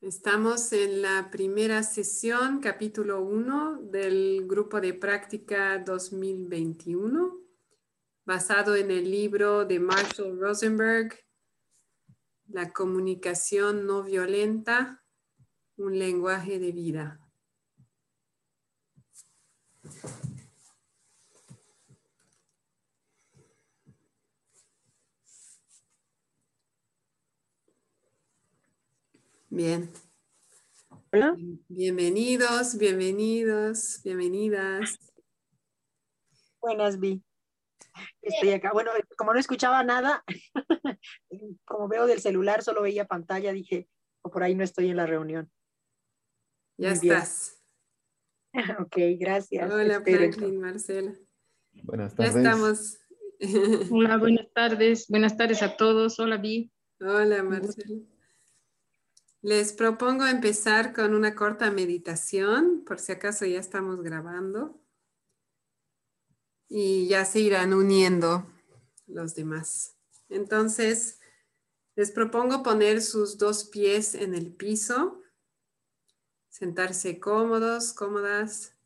[0.00, 7.38] Estamos en la primera sesión, capítulo 1 del grupo de práctica 2021,
[8.24, 11.14] basado en el libro de Marshall Rosenberg,
[12.48, 15.04] La comunicación no violenta,
[15.76, 17.20] un lenguaje de vida.
[29.54, 29.90] Bien.
[31.12, 31.36] Hola.
[31.68, 34.98] Bienvenidos, bienvenidos, bienvenidas.
[36.58, 37.22] Buenas, Vi.
[38.22, 38.70] Estoy acá.
[38.72, 40.24] Bueno, como no escuchaba nada,
[41.66, 43.90] como veo del celular, solo veía pantalla, dije,
[44.22, 45.52] o por ahí no estoy en la reunión.
[46.78, 47.62] Ya estás.
[48.80, 49.70] ok, gracias.
[49.70, 51.14] Hola, Franklin, Marcela.
[51.82, 52.32] Buenas tardes.
[52.32, 52.98] Ya estamos.
[53.90, 55.08] Hola, buenas tardes.
[55.08, 56.18] Buenas tardes a todos.
[56.18, 56.72] Hola, Vi.
[57.00, 58.00] Hola, Marcela.
[59.42, 64.80] Les propongo empezar con una corta meditación, por si acaso ya estamos grabando.
[66.68, 68.46] Y ya se irán uniendo
[69.08, 69.96] los demás.
[70.28, 71.18] Entonces,
[71.96, 75.20] les propongo poner sus dos pies en el piso,
[76.48, 78.76] sentarse cómodos, cómodas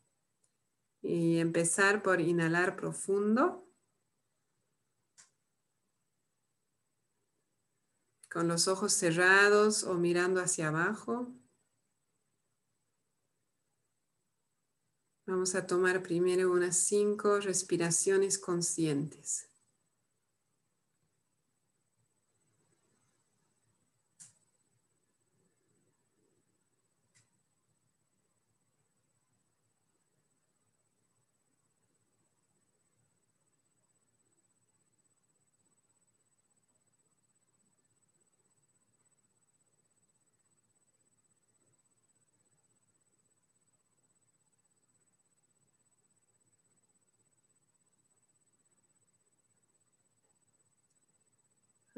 [1.03, 3.66] y empezar por inhalar profundo.
[8.37, 11.27] Con los ojos cerrados o mirando hacia abajo.
[15.25, 19.49] Vamos a tomar primero unas cinco respiraciones conscientes.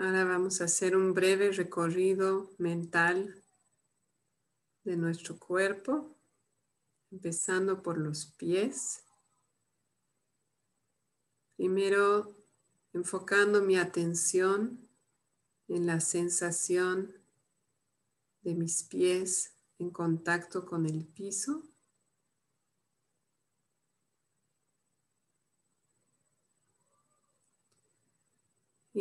[0.01, 3.43] Ahora vamos a hacer un breve recorrido mental
[4.85, 6.15] de nuestro cuerpo,
[7.11, 9.03] empezando por los pies.
[11.57, 12.33] Primero
[12.93, 14.87] enfocando mi atención
[15.67, 17.13] en la sensación
[18.43, 21.61] de mis pies en contacto con el piso.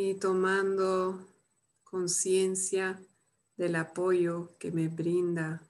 [0.01, 1.27] Y tomando
[1.83, 3.05] conciencia
[3.57, 5.61] del apoyo que me brinda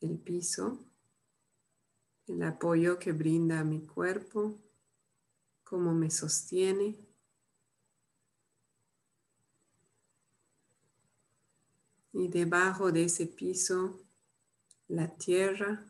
[0.00, 0.78] el piso,
[2.28, 4.60] el apoyo que brinda mi cuerpo,
[5.64, 6.94] cómo me sostiene.
[12.12, 13.98] Y debajo de ese piso,
[14.86, 15.84] la tierra,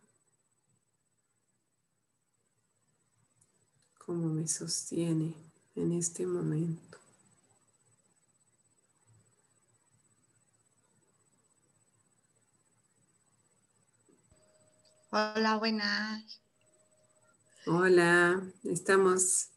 [3.98, 5.47] cómo me sostiene
[5.78, 6.98] en este momento.
[15.10, 16.40] Hola, buenas.
[17.66, 19.50] Hola, estamos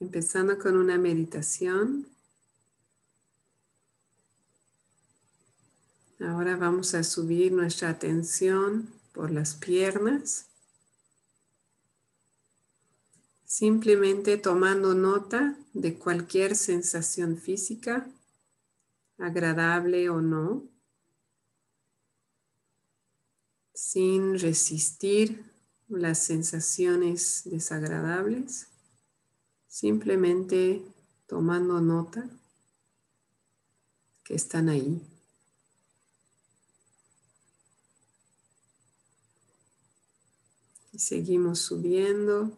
[0.00, 2.08] empezando con una meditación.
[6.20, 10.46] Ahora vamos a subir nuestra atención por las piernas
[13.56, 18.08] simplemente tomando nota de cualquier sensación física,
[19.18, 20.66] agradable o no,
[23.74, 25.44] sin resistir
[25.88, 28.68] las sensaciones desagradables,
[29.68, 30.82] simplemente
[31.26, 32.26] tomando nota
[34.24, 35.02] que están ahí.
[40.94, 42.56] Seguimos subiendo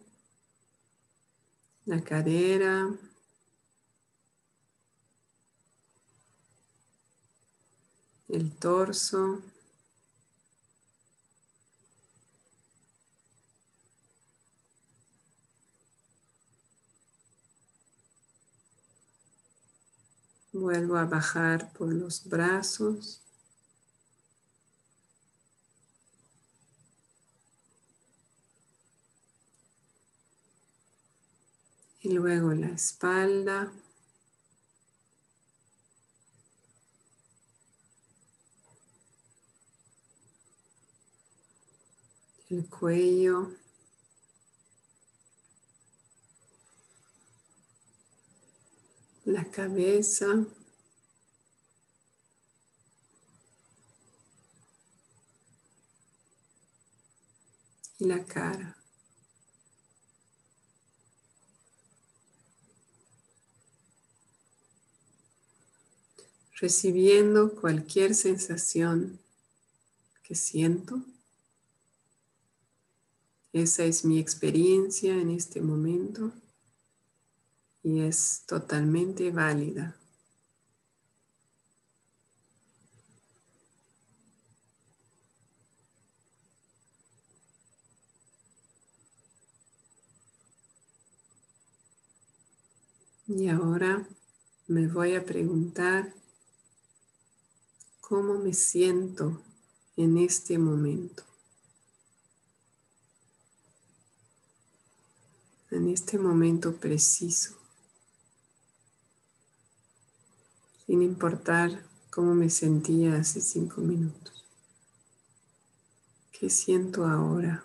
[1.83, 2.97] la cadera,
[8.29, 9.41] el torso,
[20.51, 23.21] Vuelvo a bajar por los brazos.
[32.01, 33.71] y luego la espalda.
[42.49, 43.49] El cuello.
[49.29, 50.45] la cabeza.
[57.99, 58.77] Y la cara.
[66.59, 69.19] Recibiendo cualquier sensación
[70.23, 71.03] que siento.
[73.51, 76.31] Esa es mi experiencia en este momento
[77.81, 79.95] y es totalmente válida.
[93.27, 94.07] Y ahora
[94.67, 96.13] me voy a preguntar
[97.99, 99.41] cómo me siento
[99.97, 101.28] en este momento.
[105.71, 107.59] En este momento preciso.
[110.89, 114.43] sin importar cómo me sentía hace cinco minutos.
[116.31, 117.63] ¿Qué siento ahora?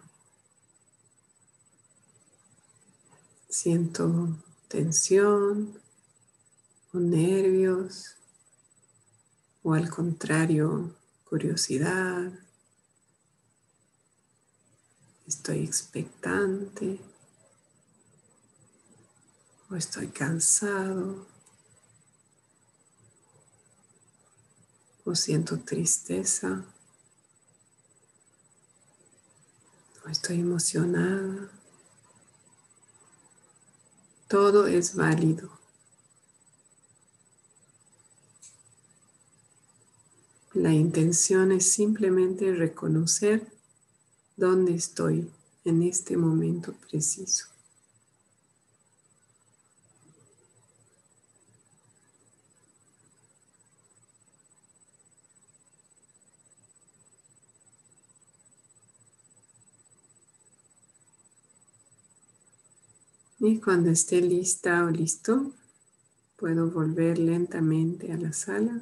[3.48, 4.36] Siento
[4.68, 5.80] tensión
[6.92, 8.16] o nervios
[9.62, 12.30] o al contrario curiosidad.
[15.26, 17.00] Estoy expectante
[19.76, 21.26] estoy cansado.
[25.04, 26.64] o siento tristeza,
[30.04, 31.50] o estoy emocionada.
[34.28, 35.50] Todo es válido.
[40.54, 43.46] La intención es simplemente reconocer
[44.36, 45.30] dónde estoy
[45.64, 47.53] en este momento preciso.
[63.46, 65.52] Y cuando esté lista o listo,
[66.36, 68.80] puedo volver lentamente a la sala.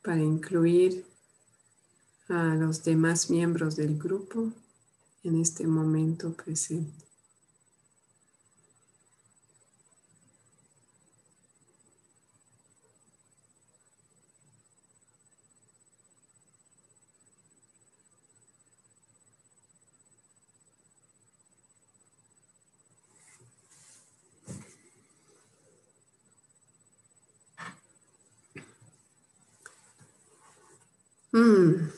[0.00, 1.04] para incluir
[2.28, 4.52] a los demás miembros del grupo
[5.24, 7.05] en este momento presente.
[31.36, 31.90] Mm.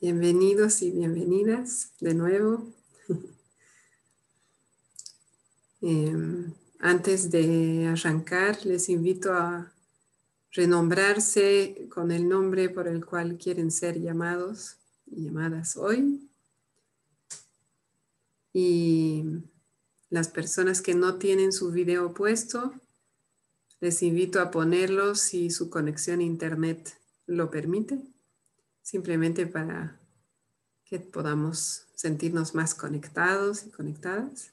[0.00, 2.72] Bienvenidos y bienvenidas de nuevo.
[5.82, 9.74] Em, antes de arrancar, les invito a
[10.52, 16.30] renombrarse con el nombre por el cual quieren ser llamados y llamadas hoy.
[18.54, 19.22] Y
[20.08, 22.72] las personas que no tienen su video puesto,
[23.80, 28.00] les invito a ponerlo si su conexión a internet lo permite,
[28.82, 29.98] simplemente para
[30.84, 34.52] que podamos sentirnos más conectados y conectadas.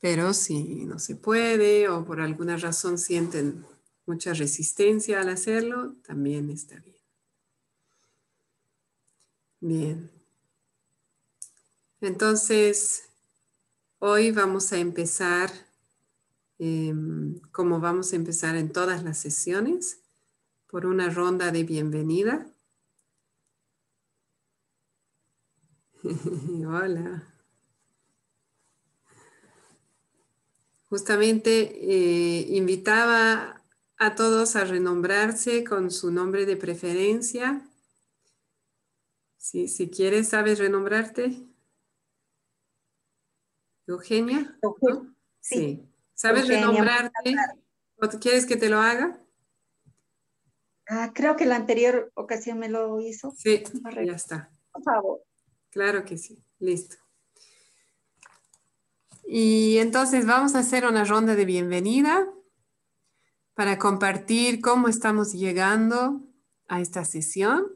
[0.00, 3.66] Pero si no se puede o por alguna razón sienten
[4.06, 6.96] mucha resistencia al hacerlo, también está bien.
[9.60, 10.10] Bien.
[12.00, 13.02] Entonces,
[13.98, 15.50] hoy vamos a empezar,
[16.58, 19.98] em, como vamos a empezar en todas las sesiones,
[20.68, 22.46] por una ronda de bienvenida.
[26.66, 27.24] Hola.
[30.90, 33.62] Justamente eh, invitaba
[33.96, 37.66] a todos a renombrarse con su nombre de preferencia.
[39.36, 41.46] Si, si quieres, ¿sabes renombrarte?
[43.86, 44.58] Eugenia.
[45.40, 45.82] Sí.
[46.14, 47.36] ¿Sabes renombrarte?
[47.96, 49.18] ¿O quieres que te lo haga?
[50.88, 53.32] Ah, creo que la anterior ocasión me lo hizo.
[53.36, 53.62] Sí,
[54.04, 54.50] ya está.
[54.72, 55.22] Por favor.
[55.70, 56.96] Claro que sí, listo.
[59.26, 62.26] Y entonces vamos a hacer una ronda de bienvenida
[63.52, 66.22] para compartir cómo estamos llegando
[66.68, 67.66] a esta sesión.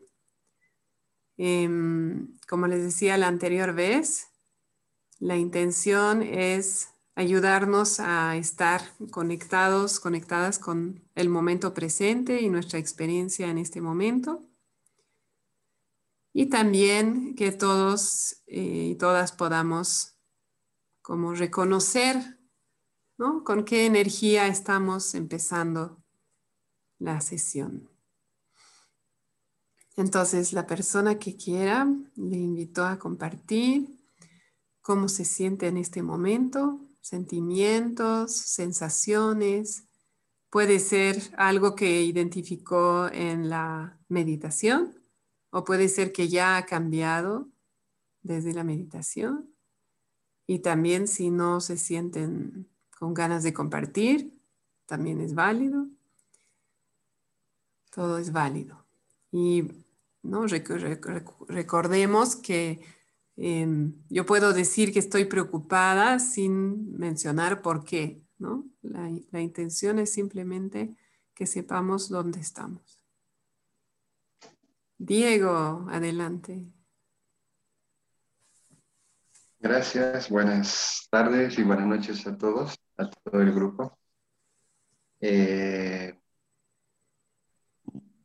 [1.37, 4.29] Em, como les decía la anterior vez,
[5.19, 13.49] la intención es ayudarnos a estar conectados, conectadas con el momento presente y nuestra experiencia
[13.49, 14.43] en este momento.
[16.33, 20.17] Y también que todos eh, y todas podamos
[21.03, 22.39] como reconocer,
[23.19, 23.45] ¿no?
[23.45, 26.03] Con qué energía estamos empezando
[26.99, 27.91] la sesión.
[29.97, 33.89] Entonces, la persona que quiera le invito a compartir
[34.81, 39.85] cómo se siente en este momento, sentimientos, sensaciones.
[40.49, 44.95] Puede ser algo que identificó en la meditación
[45.51, 47.49] o puede ser que ya ha cambiado
[48.23, 49.51] desde la meditación.
[50.47, 52.69] Y también si no se sienten
[52.99, 54.41] con ganas de compartir,
[54.87, 55.87] también es válido.
[57.91, 58.85] Todo es válido.
[59.31, 59.71] Y
[60.23, 60.47] ¿no?
[60.47, 62.81] recordemos que
[63.37, 68.23] em, yo puedo decir que estoy preocupada sin mencionar por qué.
[68.39, 68.67] ¿no?
[68.83, 70.97] La, intención es simplemente
[71.35, 73.05] que sepamos dónde estamos.
[74.99, 76.73] Diego, adelante.
[79.61, 83.97] Gracias, buenas tardes y buenas noches a todos, a todo el grupo.
[85.21, 86.21] Eh,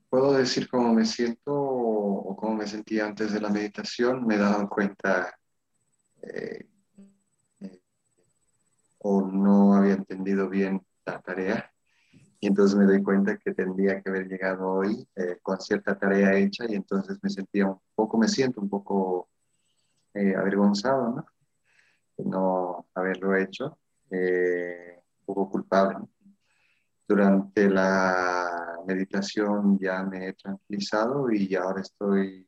[0.10, 4.26] puedo decir cómo me siento o, cómo me sentía antes de la meditación.
[4.26, 5.36] Me he dado cuenta
[6.22, 6.68] eh,
[7.62, 7.82] eh,
[9.00, 11.72] o no había entendido bien la tarea
[12.40, 15.08] y entonces me doy cuenta que tendría que haber llegado hoy
[15.42, 19.30] con cierta tarea hecha y entonces me sentía un poco, me siento un poco
[20.18, 21.26] eh, avergonzado, ¿no?
[22.26, 23.78] no haberlo hecho,
[24.10, 26.08] eh, un poco culpable.
[27.08, 28.57] Durante la
[28.88, 32.48] meditación ya me he tranquilizado y ahora estoy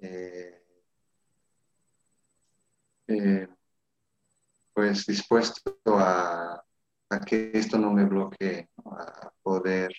[0.00, 0.60] eh,
[4.72, 6.62] pues dispuesto a,
[7.26, 9.92] que esto no me bloquee, a poder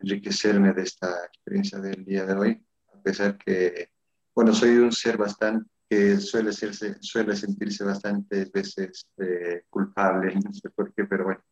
[0.00, 3.90] enriquecerme de esta experiencia del día de hoy, a pesar que
[4.34, 10.52] bueno, soy un ser bastante que suele, serse, suele sentirse bastantes veces eh, culpable, no
[10.52, 11.44] sé por qué, pero bueno,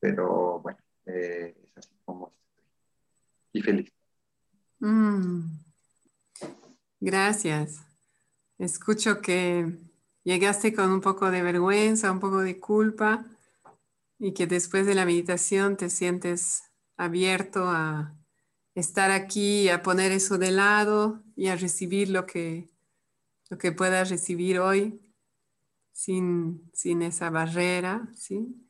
[0.00, 2.64] pero bueno, eh, así como estoy.
[3.52, 3.92] Y feliz.
[4.80, 5.62] Mm.
[7.00, 7.84] Gracias.
[8.58, 9.78] Escucho que
[10.24, 13.24] llegaste con un poco de vergüenza, un poco de culpa
[14.18, 16.62] y que después de la meditación te sientes
[16.96, 18.14] abierto a
[18.74, 22.70] estar aquí, a poner eso de lado y a recibir lo que,
[23.50, 25.00] lo que puedas recibir hoy
[25.92, 28.68] sin, sin esa barrera, ¿sí?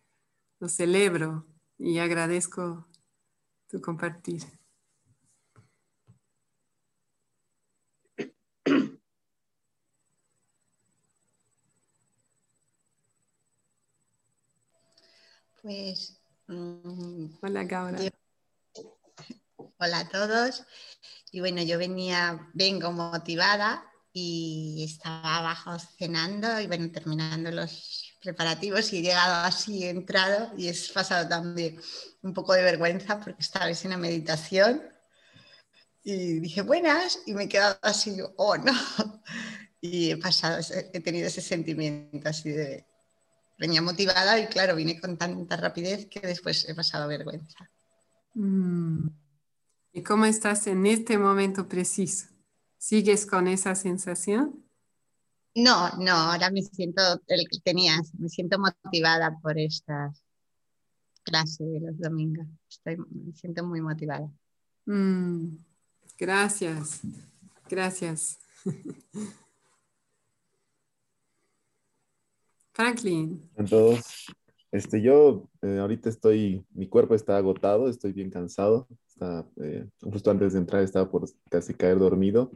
[0.58, 1.46] Lo celebro
[1.78, 2.88] y agradezco
[3.72, 4.42] tu compartir.
[15.62, 16.20] Pues.
[16.48, 17.98] Mm, Hola, Gaura.
[19.78, 20.64] Hola a todos.
[21.30, 28.92] Y bueno, yo venía, vengo motivada y estaba abajo cenando y bueno, terminando los preparativos
[28.92, 31.80] y he llegado así, he entrado y he pasado también
[32.22, 34.82] un poco de vergüenza porque estaba en una meditación
[36.04, 38.72] y dije buenas y me he quedado así, oh no.
[39.84, 40.60] Y he pasado,
[40.92, 42.86] he tenido ese sentimiento así de,
[43.58, 47.68] venía motivada y claro, vine con tanta rapidez que después he pasado vergüenza.
[48.34, 49.08] Mm.
[49.92, 52.28] ¿Y cómo estás en este momento preciso?
[52.78, 54.61] ¿Sigues con esa sensación?
[55.54, 60.22] No, no, ahora me siento, el que tenías, me siento motivada por estas
[61.22, 62.46] clases de los domingos.
[62.84, 64.30] me siento muy motivada.
[64.86, 65.56] Mm,
[66.18, 67.02] gracias,
[67.68, 68.38] gracias.
[72.72, 73.50] Franklin.
[73.68, 74.26] Todos.
[74.70, 78.88] Este, yo eh, ahorita estoy, mi cuerpo está agotado, estoy bien cansado.
[79.62, 82.50] Eh, justo antes de entrar estaba por casi caer dormido,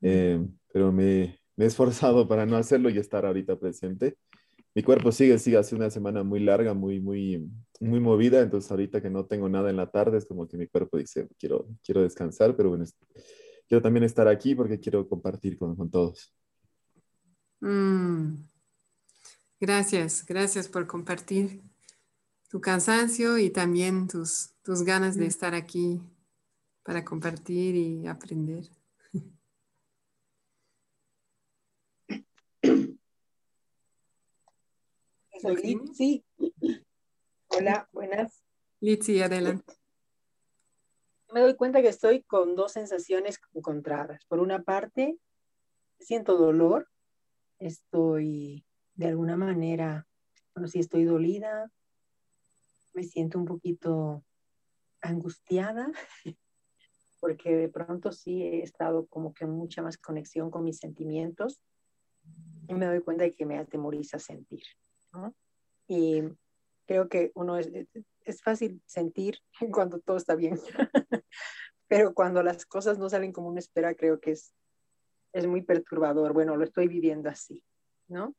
[0.00, 0.40] eh,
[0.72, 4.16] pero me, me, he esforzado para no hacerlo y estar ahorita presente.
[4.74, 7.46] Mi cuerpo sigue, sigue, hace una semana muy larga, muy, muy,
[7.80, 10.66] muy movida, entonces ahorita que no tengo nada en la tarde es como que mi
[10.66, 12.84] cuerpo dice, quiero, quiero descansar, pero bueno,
[13.68, 16.34] quiero también estar aquí porque quiero compartir con, con todos.
[17.60, 18.36] Mm.
[19.60, 21.62] Gracias, gracias por compartir
[22.48, 26.02] tu cansancio y también tus, tus ganas de estar aquí
[26.82, 28.64] para compartir y aprender.
[35.42, 36.24] Soy Litsi.
[37.48, 38.44] Hola, buenas.
[38.78, 39.74] Litsi, adelante.
[41.32, 44.24] Me doy cuenta que estoy con dos sensaciones encontradas.
[44.26, 45.18] Por una parte,
[45.98, 46.88] siento dolor,
[47.58, 50.06] estoy de alguna manera,
[50.54, 51.72] bueno, si estoy dolida,
[52.92, 54.24] me siento un poquito
[55.00, 55.90] angustiada,
[57.20, 61.60] porque de pronto sí he estado como que mucha más conexión con mis sentimientos.
[62.68, 64.62] y me doy cuenta de que me atemoriza sentir.
[65.86, 66.22] Y
[66.86, 67.70] creo que uno es,
[68.24, 69.38] es fácil sentir
[69.72, 70.58] cuando todo está bien,
[71.88, 74.54] pero cuando las cosas no salen como uno espera, creo que es,
[75.32, 76.32] es muy perturbador.
[76.32, 77.62] Bueno, lo estoy viviendo así,
[78.08, 78.34] ¿no?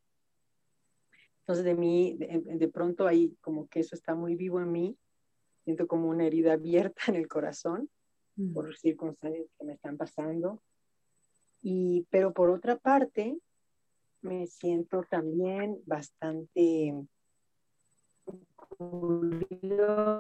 [1.44, 4.98] Entonces de mí, de, pronto ahí como que eso está muy vivo en mí,
[5.66, 7.90] siento como una herida abierta en el corazón
[8.38, 8.54] mm.
[8.54, 10.64] por circunstancias que me están pasando.
[11.62, 13.38] Y, pero por otra parte,
[14.24, 16.96] me siento también bastante
[18.56, 20.16] curiosa,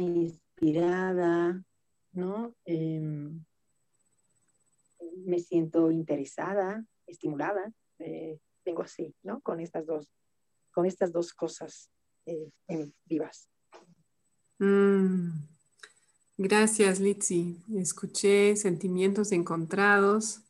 [0.00, 1.62] inspirada,
[2.12, 2.54] ¿no?
[2.64, 3.44] Em,
[5.24, 7.72] me siento interesada, estimulada.
[7.98, 9.40] Eh, tengo así, ¿no?
[9.40, 10.08] Con estas dos,
[10.72, 11.90] con estas dos cosas
[12.26, 12.50] eh,
[13.04, 13.48] vivas.
[14.58, 15.30] Mm.
[16.38, 17.62] Gracias, Litsi.
[17.76, 20.40] Escuché sentimientos encontrados.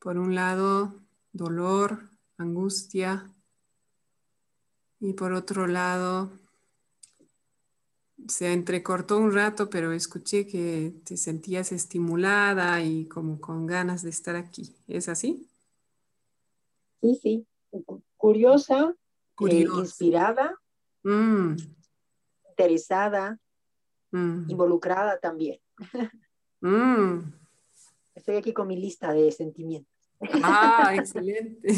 [0.00, 1.01] Por un lado,
[1.32, 1.98] dolor,
[2.38, 3.30] angustia.
[5.00, 6.30] Y por otro lado,
[8.28, 14.10] se entrecortó un rato, pero escuché que te sentías estimulada y como con ganas de
[14.10, 14.74] estar aquí.
[14.86, 15.48] ¿Es así?
[17.00, 17.46] Sí, sí.
[18.16, 18.94] Curiosa,
[19.48, 20.60] eh, inspirada,
[21.02, 21.56] mm.
[22.50, 23.40] interesada,
[24.12, 24.50] mm.
[24.50, 25.58] involucrada también.
[26.60, 27.32] Mm.
[28.14, 29.91] Estoy aquí con mi lista de sentimientos.
[30.42, 31.68] Ah, excelente.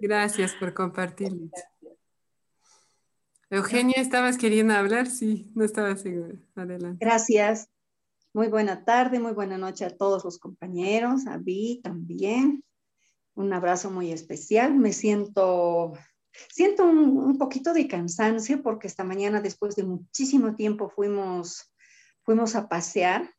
[0.00, 1.32] Gracias por compartir.
[3.50, 5.06] Eugenia, ¿estabas queriendo hablar?
[5.06, 6.34] Sí, no estaba segura.
[6.56, 7.04] Adelante.
[7.04, 7.68] Gracias.
[8.32, 12.64] Muy buena tarde, muy buena noche a todos los compañeros, a Vi también
[13.34, 14.74] un abrazo muy especial.
[14.74, 15.92] Me siento,
[16.48, 21.72] siento un, poquito de cansancio porque esta mañana, después de muchísimo tiempo, fuimos,
[22.22, 23.33] fuimos a pasear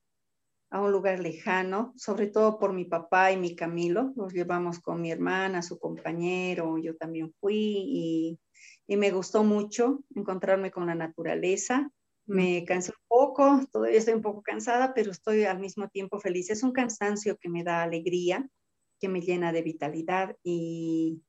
[0.75, 4.11] a un lugar lejano, sobre todo por mi papá y mi Camilo.
[4.17, 8.39] Los llevamos con mi hermana, su compañero, yo también fui y,
[8.85, 11.89] y me gustó mucho encontrarme con la naturaleza.
[12.25, 12.35] Mm.
[12.35, 16.49] Me cansé un poco, todavía estoy un poco cansada, pero estoy al mismo tiempo feliz.
[16.49, 18.45] Es un cansancio que me da alegría
[18.99, 21.21] que me llena de vitalidad y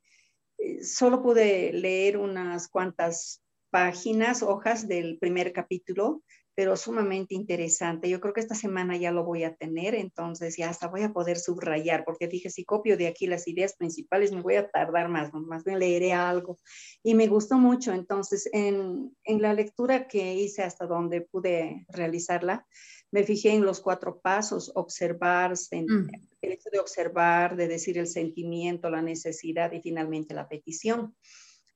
[0.59, 6.25] eh, solo pude leer unas cuantas páginas, hojas del primer capítulo,
[6.57, 8.09] pero sumamente interesante.
[8.09, 11.13] Yo creo que esta semana ya lo voy a tener, entonces ya hasta voy a
[11.13, 15.11] poder subrayar, porque dije, si copio de aquí las ideas principales, me voy a tardar
[15.11, 16.59] más, más bien leeré algo.
[17.03, 22.67] Y me gustó mucho, entonces, en, en la lectura que hice hasta donde pude realizarla,
[23.11, 26.09] me fijé en los cuatro pasos, observar, mm.
[26.41, 31.15] el hecho de observar, de decir el sentimiento, la necesidad y finalmente la petición.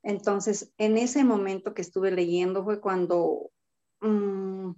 [0.02, 3.50] Entonces, en ese momento que estuve leyendo fue cuando
[4.00, 4.72] mm,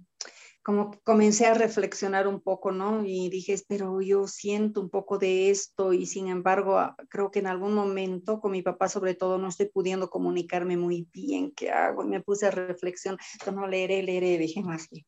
[0.63, 3.03] como comencé a reflexionar un poco, ¿no?
[3.05, 7.39] Y dije, pero yo siento un poco de esto y sin embargo, ah, creo que
[7.39, 11.71] en algún momento con mi papá sobre todo no estoy pudiendo comunicarme muy bien qué
[11.71, 13.19] hago y me puse a reflexionar,
[13.53, 15.05] no leeré, leeré, dije más bien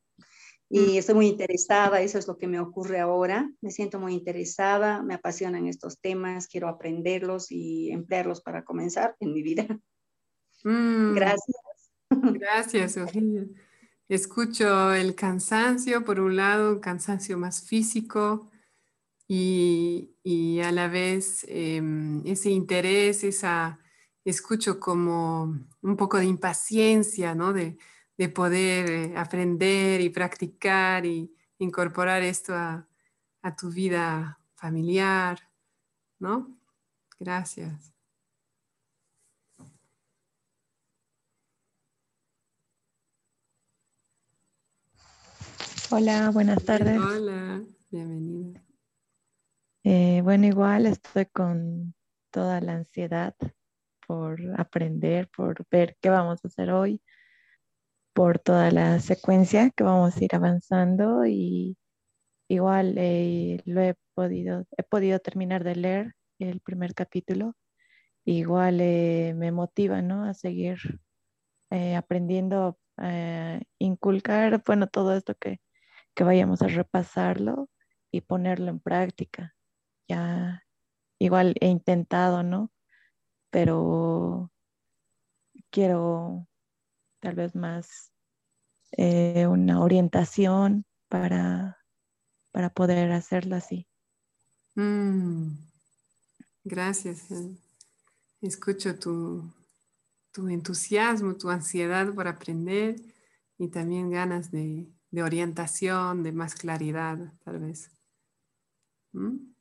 [0.70, 3.52] y estoy muy interesada, eso es lo que me ocurre ahora.
[3.62, 9.34] Me siento muy interesada, me apasionan estos temas, quiero aprenderlos y emplearlos para comenzar en
[9.34, 9.68] mi vida.
[10.64, 11.14] Mm.
[11.14, 11.58] Gracias.
[12.10, 13.46] Gracias, Eugenia.
[14.08, 18.52] Escucho el cansancio, por un lado, un cansancio más físico
[19.28, 23.80] y, y a la vez em, ese interés, esa,
[24.24, 27.54] escucho como un poco de impaciencia, ¿no?
[27.54, 27.78] De,
[28.18, 32.88] de poder eh, aprender y practicar y incorporar esto a,
[33.58, 35.40] tu vida familiar,
[36.18, 36.58] ¿no?
[37.20, 37.95] Gracias.
[45.98, 47.00] Hola, buenas tardes.
[47.02, 48.62] Hola, bienvenida.
[49.86, 51.96] Eh, bueno, igual estoy con
[52.32, 53.34] toda la ansiedad
[54.06, 57.02] por aprender, por ver qué vamos a hacer hoy
[58.14, 61.78] por toda la secuencia que vamos a ir avanzando y
[62.50, 67.56] igual eh, lo he podido, he podido terminar de leer el primer capítulo.
[68.26, 70.26] Igual eh, me motiva, ¿no?
[70.26, 70.78] A seguir
[71.96, 75.60] aprendiendo, a inculcar, bueno, todo esto que,
[76.16, 77.70] que vayamos a repasarlo
[78.12, 79.56] y ponerlo en práctica.
[80.08, 80.64] Ya
[81.20, 82.72] igual he intentado, ¿no?
[83.52, 84.52] Pero
[85.70, 86.48] quiero
[87.20, 88.12] tal vez más
[88.92, 91.78] eh, una orientación para,
[92.52, 93.88] para poder hacerlo así.
[94.76, 95.58] Mm.
[96.64, 97.28] gracias.
[98.42, 99.52] Escucho tu,
[100.32, 102.96] tu, entusiasmo, tu ansiedad por aprender
[103.58, 107.90] y también ganas de, de orientación, de más claridad, tal vez.
[109.14, 109.56] ¿Mm?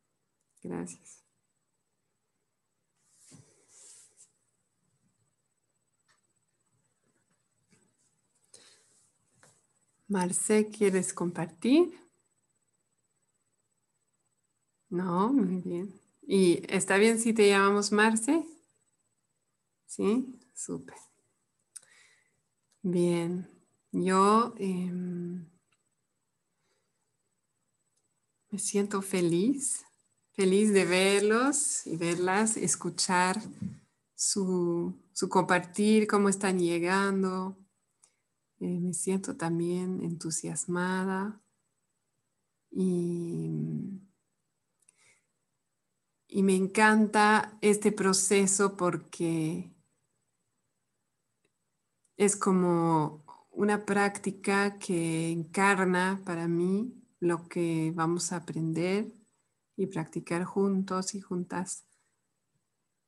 [0.63, 1.25] Gracias.
[10.09, 11.93] Marce, ¿quieres compartir?
[14.89, 15.93] No, muy bien.
[16.23, 18.45] ¿Y está bien si te llamamos Marce?
[19.87, 20.95] Sí, súper.
[22.85, 23.49] Bien
[23.95, 25.49] yo em,
[28.51, 29.85] me siento feliz,
[30.33, 33.41] feliz de verlos y verlas, escuchar
[34.15, 34.99] su,
[35.31, 37.57] compartir, cómo están llegando.
[38.61, 41.41] Eh, me siento también entusiasmada
[42.71, 44.05] y
[46.35, 49.73] y me encanta este proceso porque
[52.17, 53.24] es como
[53.55, 59.13] una práctica que encarna para mí lo que vamos a aprender
[59.77, 61.85] y practicar juntos y juntas.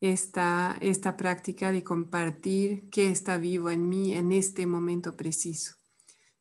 [0.01, 5.77] Esta, esta práctica de compartir qué está vivo en mí en este momento preciso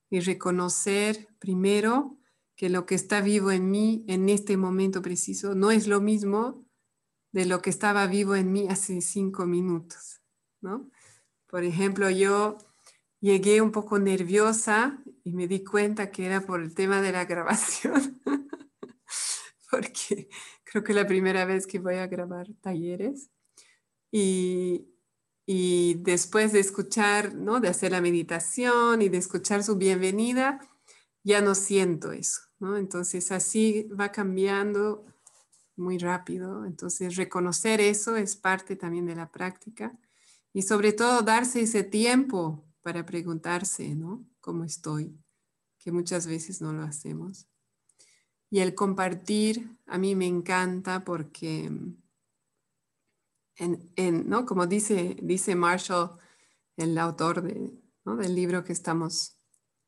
[0.09, 2.17] y reconocer primero
[2.55, 6.65] que lo que está vivo en mí en este momento preciso no es lo mismo
[7.31, 10.21] de lo que estaba vivo en mí hace cinco minutos,
[10.61, 10.89] ¿no?
[11.47, 12.57] Por ejemplo, yo
[13.25, 17.25] llegué un poco nerviosa y me di cuenta que era por el tema de la
[17.25, 18.21] grabación,
[19.71, 20.29] porque
[20.63, 23.31] creo que es la primera vez que voy a grabar talleres.
[24.11, 24.93] Y,
[25.47, 27.59] y después de escuchar, ¿no?
[27.59, 30.59] de hacer la meditación y de escuchar su bienvenida,
[31.23, 32.41] ya no siento eso.
[32.59, 32.77] ¿no?
[32.77, 35.03] Entonces así va cambiando
[35.75, 36.63] muy rápido.
[36.65, 39.97] Entonces, reconocer eso es parte también de la práctica
[40.53, 44.29] y sobre todo darse ese tiempo para preguntarse, ¿no?
[44.39, 45.19] ¿Cómo estoy?
[45.79, 47.47] Que muchas veces no lo hacemos.
[48.51, 51.71] Y el compartir a mí me encanta porque,
[53.55, 54.45] en, ¿no?
[54.45, 56.11] como dice, dice Marshall,
[56.77, 59.39] el autor del libro que estamos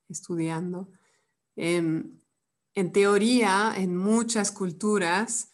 [0.10, 0.90] estudiando,
[1.56, 2.20] em,
[2.74, 5.54] en teoría, en muchas culturas,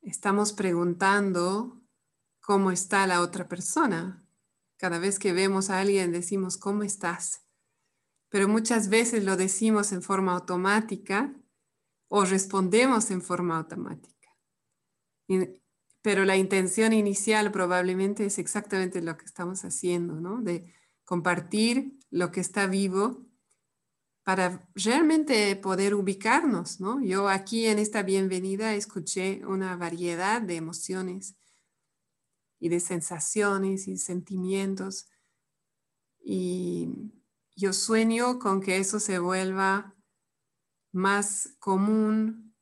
[0.00, 1.82] estamos preguntando
[2.40, 4.21] cómo está la otra persona.
[4.82, 7.46] Cada vez que vemos a alguien decimos, ¿cómo estás?
[8.30, 11.32] Pero muchas veces lo decimos en forma automática
[12.08, 14.28] o respondemos en forma automática.
[16.02, 20.42] pero la intención inicial probablemente es exactamente lo que estamos haciendo, ¿no?
[20.42, 23.24] De compartir lo que está vivo
[24.24, 27.00] para realmente poder ubicarnos, ¿no?
[27.00, 31.36] Yo aquí en esta bienvenida escuché una variedad de emociones
[32.62, 35.08] y de sensaciones y sentimientos.
[36.20, 36.88] Y
[37.56, 39.96] yo sueño con que eso se vuelva
[40.92, 42.54] más común,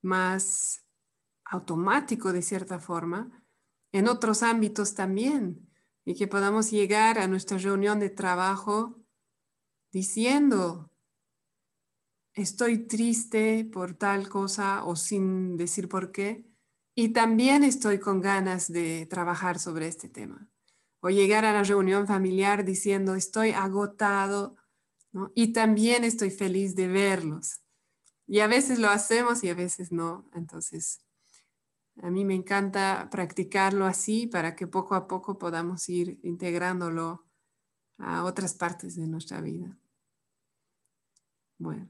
[0.00, 0.82] más
[1.44, 3.44] automático de cierta forma,
[3.92, 5.68] en otros ámbitos también,
[6.06, 9.04] y que podamos llegar a nuestra reunión de trabajo
[9.92, 10.90] diciendo,
[12.32, 16.47] estoy triste por tal cosa o sin decir por qué,
[17.00, 20.48] y también estoy con ganas de trabajar sobre este tema.
[20.98, 24.56] O llegar a la reunión familiar diciendo, estoy agotado,
[25.32, 27.60] y también estoy feliz de verlos.
[28.26, 30.28] Y a veces lo hacemos y a veces no.
[30.34, 30.98] Entonces,
[32.02, 37.28] a mí me encanta practicarlo así para que poco a poco podamos ir integrándolo
[37.98, 39.78] a otras partes de nuestra vida.
[41.58, 41.88] Bueno,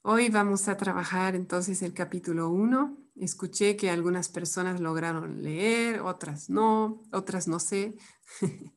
[0.00, 3.07] hoy vamos a trabajar entonces el capítulo 1.
[3.20, 7.96] Escuché que algunas personas lograron leer, otras no, otras no sé.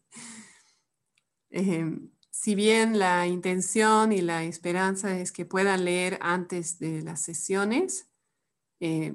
[1.53, 7.21] Em, si bien la intención y la esperanza es que puedan leer antes de las
[7.21, 8.09] sesiones,
[8.79, 9.13] eh,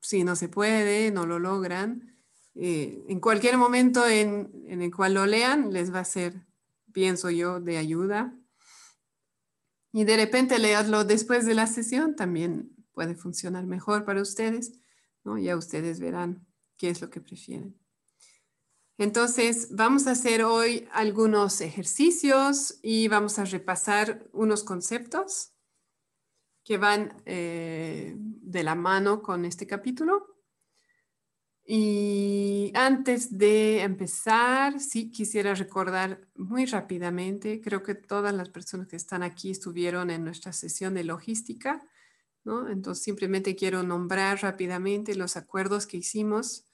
[0.00, 2.16] si no se puede, no lo logran,
[2.54, 6.46] eh, en cualquier momento en, el cual lo lean, les va a ser,
[6.92, 8.36] pienso yo, de ayuda.
[9.92, 14.72] Y de repente leerlo después de la sesión también puede funcionar mejor para ustedes,
[15.24, 15.38] ¿no?
[15.38, 17.78] Ya ustedes verán qué es lo que prefieren.
[18.98, 25.54] Entonces, vamos a hacer hoy algunos ejercicios y vamos a repasar unos conceptos
[26.64, 30.36] que van eh, de la mano con este capítulo.
[31.64, 38.96] Y antes de empezar, sí quisiera recordar muy rápidamente, creo que todas las personas que
[38.96, 41.80] están aquí estuvieron en nuestra sesión de logística,
[42.44, 42.68] ¿no?
[42.68, 46.66] Entonces simplemente quiero nombrar rápidamente los acuerdos que hicimos,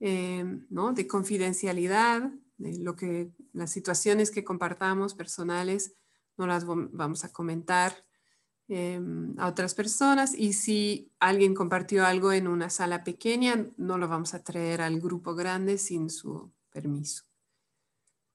[0.00, 0.92] eh, ¿no?
[0.92, 5.94] De confidencialidad, de lo que, las situaciones que compartamos personales,
[6.36, 8.04] no las vamos a comentar
[8.74, 14.08] Em, a otras personas y si alguien compartió algo en una sala pequeña, no lo
[14.08, 17.24] vamos a traer al grupo grande sin su permiso.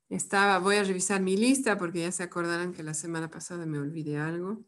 [0.10, 3.80] Estaba, voy a revisar mi lista porque ya se acordarán que la semana pasada me
[3.80, 4.64] olvidé algo.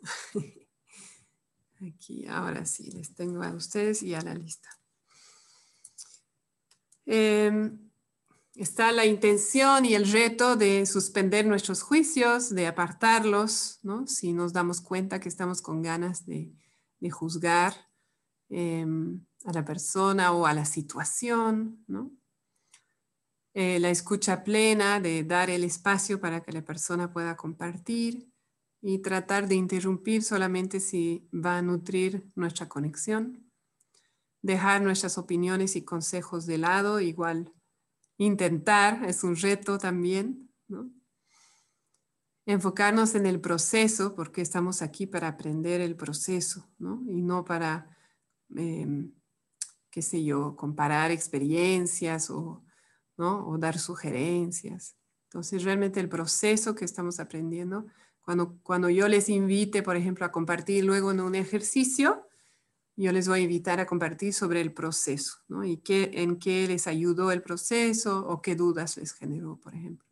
[1.80, 4.68] Aquí, ahora sí, les tengo a ustedes y a la lista.
[7.04, 7.90] Em,
[8.54, 14.06] está la intención y el reto de suspender nuestros juicios, de apartarlos, ¿no?
[14.06, 16.52] si nos damos cuenta que estamos con ganas de,
[17.10, 17.74] juzgar
[18.48, 21.84] em, a la persona o a la situación.
[21.86, 22.10] ¿no?
[23.54, 28.30] Eh, la escucha plena, de dar el espacio para que la persona pueda compartir
[28.88, 33.50] y tratar de interrumpir solamente si va a nutrir nuestra conexión.
[34.42, 37.52] Dejar nuestras opiniones y consejos de lado, igual
[38.16, 40.48] intentar, es un reto también,
[42.48, 46.70] Enfocarnos en el proceso, porque estamos aquí para aprender el proceso,
[47.08, 47.90] Y no para,
[48.54, 49.12] em,
[49.90, 52.62] qué sé yo, comparar experiencias o,
[53.16, 54.96] o dar sugerencias.
[55.24, 57.86] Entonces, realmente el proceso que estamos aprendiendo,
[58.26, 62.26] cuando, cuando yo les invite, por ejemplo, a compartir luego en un ejercicio,
[62.96, 65.62] yo les voy a invitar a compartir sobre el proceso, ¿no?
[65.62, 70.04] Y qué, en qué les ayudó el proceso o qué dudas les generó, por ejemplo.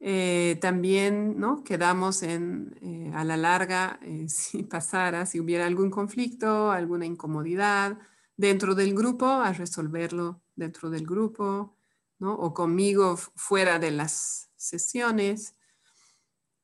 [0.00, 1.62] Eh, también, ¿no?
[1.64, 7.98] Quedamos en, eh, a la larga, eh, si pasara, si hubiera algún conflicto, alguna incomodidad
[8.38, 11.76] dentro del grupo, a resolverlo dentro del grupo,
[12.18, 12.32] ¿no?
[12.32, 15.57] O conmigo fuera de las sesiones.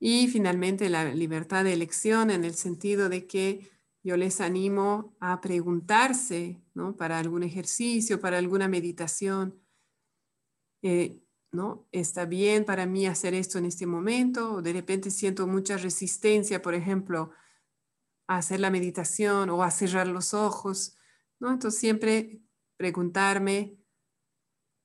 [0.06, 3.70] Y finalmente la libertad de elección en el sentido de que
[4.02, 6.94] yo les animo a preguntarse, ¿no?
[6.94, 9.58] Para algún ejercicio, para alguna meditación,
[10.82, 11.88] eh, ¿no?
[11.90, 14.56] ¿Está bien para mí hacer esto en este momento?
[14.56, 17.30] O de repente siento mucha resistencia, por ejemplo,
[18.26, 20.98] a hacer la meditación o a cerrar los ojos,
[21.40, 21.50] ¿no?
[21.50, 22.42] Entonces siempre
[22.76, 23.78] preguntarme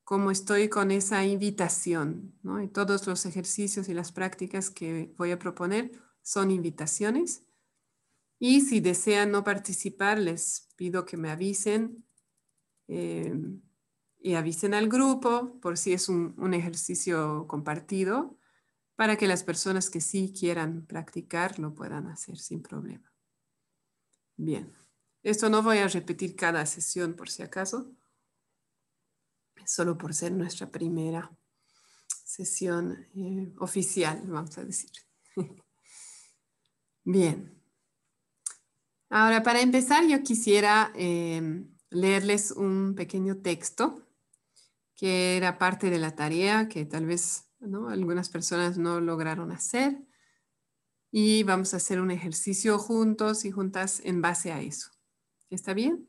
[0.10, 2.34] cómo estoy con esa invitación,
[2.74, 5.92] todos los ejercicios y las prácticas que voy a proponer
[6.24, 7.44] son invitaciones
[8.40, 12.04] y si desean no participar, les pido que me avisen
[12.88, 13.40] eh,
[14.20, 18.36] y avisen al grupo por si es un, un, ejercicio compartido
[18.96, 23.14] para que las personas que sí quieran practicar lo puedan hacer sin problema.
[24.38, 24.74] Bien,
[25.22, 27.94] esto no voy a repetir cada sesión por si acaso,
[29.66, 31.32] solo por ser nuestra primera
[32.24, 34.92] sesión eh, oficial, vamos a decir.
[37.04, 37.60] Bien.
[39.10, 44.06] Ahora, para empezar, yo quisiera em, leerles un pequeño texto
[44.96, 49.98] que era parte de la tarea que tal vez algunas personas no lograron hacer.
[51.10, 54.92] Y vamos a hacer un ejercicio juntos y juntas en base a eso.
[55.50, 56.09] ¿Está bien?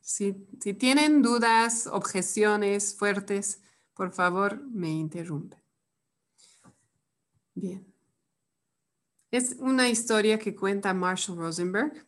[0.00, 3.62] Si, si tienen dudas, objeciones fuertes,
[3.94, 5.60] por favor, me interrumpen.
[7.54, 7.86] Bien.
[9.30, 12.06] Es una historia que cuenta Marshall Rosenberg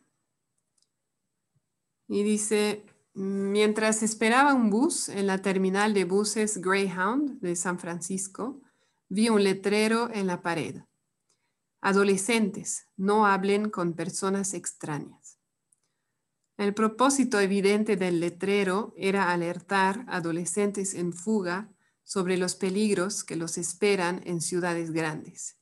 [2.07, 8.61] y dice, mientras esperaba un bus en la terminal de buses Greyhound de San Francisco,
[9.09, 10.83] vi un letrero en la pared.
[11.81, 15.36] Adolescentes, no hablen con personas extrañas.
[16.57, 21.69] El propósito evidente del letrero era alertar adolescentes en fuga
[22.03, 25.59] sobre los peligros que los esperan en ciudades grandes.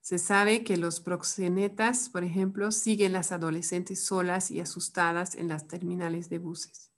[0.00, 5.66] Se sabe que los proxenetas, por ejemplo, siguen las adolescentes solas y asustadas en las
[5.66, 6.92] terminales de buses.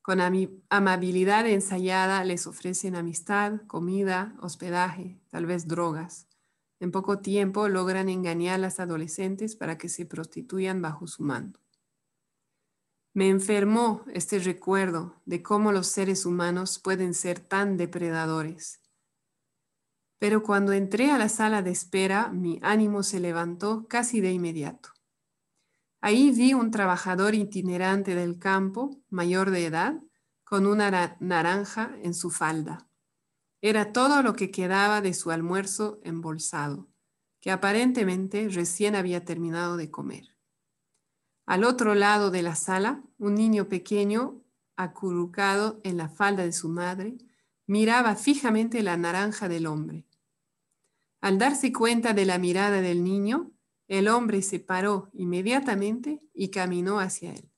[0.00, 0.20] Con
[0.70, 6.28] amabilidad ensayada les ofrecen amistad, comida, hospedaje, tal vez drogas.
[6.80, 11.60] En poco tiempo logran engañar a las adolescentes para que se prostituyan bajo su mando.
[13.14, 18.80] Me enfermó este recuerdo de cómo los seres humanos pueden ser tan depredadores
[20.18, 24.90] pero cuando entré a la sala de espera, mi ánimo se levantó casi de inmediato.
[26.00, 30.00] Ahí vi un trabajador itinerante del campo, mayor de edad,
[30.44, 32.88] con una naranja en su falda.
[33.60, 36.88] Era todo lo que quedaba de su almuerzo embolsado,
[37.40, 40.37] que aparentemente recién había terminado de comer.
[41.48, 44.44] Al otro lado de la sala, un niño pequeño,
[44.76, 47.16] acurrucado en la falda de su madre,
[47.66, 50.04] miraba fijamente la naranja del hombre.
[51.22, 53.50] Al darse cuenta de la mirada del niño,
[53.86, 57.50] el hombre se paró inmediatamente y caminó hacia él.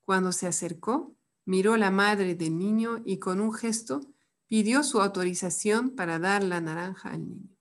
[0.00, 4.00] Cuando se acercó, miró la madre del niño y con un gesto
[4.48, 7.56] pidió su autorización para dar la naranja al niño.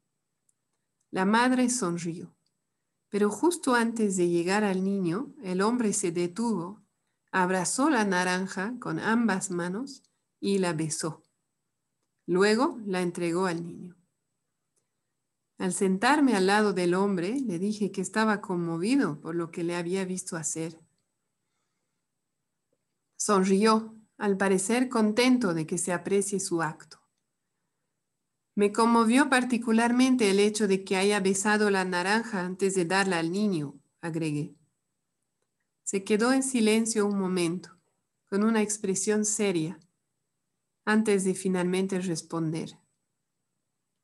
[1.12, 2.34] La madre sonrió,
[3.10, 6.84] pero justo antes de llegar al niño, el hombre se detuvo,
[7.32, 10.04] abrazó la naranja con ambas manos
[10.40, 11.24] y la besó.
[12.26, 13.96] Luego la entregó al niño.
[15.58, 19.76] Al sentarme al lado del hombre, le dije que estaba conmovido por lo que le
[19.76, 20.80] había visto hacer.
[23.18, 26.99] Sonrió, al parecer contento de que se aprecie su acto.
[28.60, 33.32] Me conmovió particularmente el hecho de que haya besado la naranja antes de darla al
[33.32, 34.54] niño, agregué.
[35.84, 37.80] Se quedó en silencio un momento,
[38.28, 39.80] con una expresión seria,
[40.84, 42.78] antes de finalmente responder.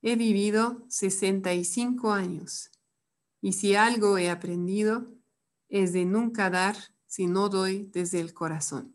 [0.02, 2.72] He vivido 65 años
[3.42, 5.12] y si algo he aprendido
[5.68, 8.95] es de nunca dar si no doy desde el corazón.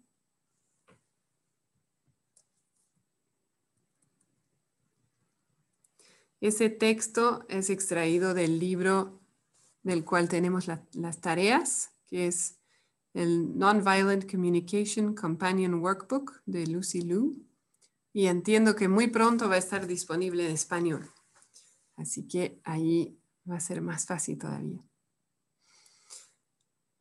[6.41, 9.21] Ese texto es extraído del libro
[9.83, 12.59] del cual tenemos las tareas, que es
[13.13, 17.47] el Nonviolent Communication Companion Workbook de Lucy Liu.
[18.13, 21.11] Y entiendo que muy pronto va a estar disponible en español.
[21.97, 24.83] Así que ahí va a ser más fácil todavía.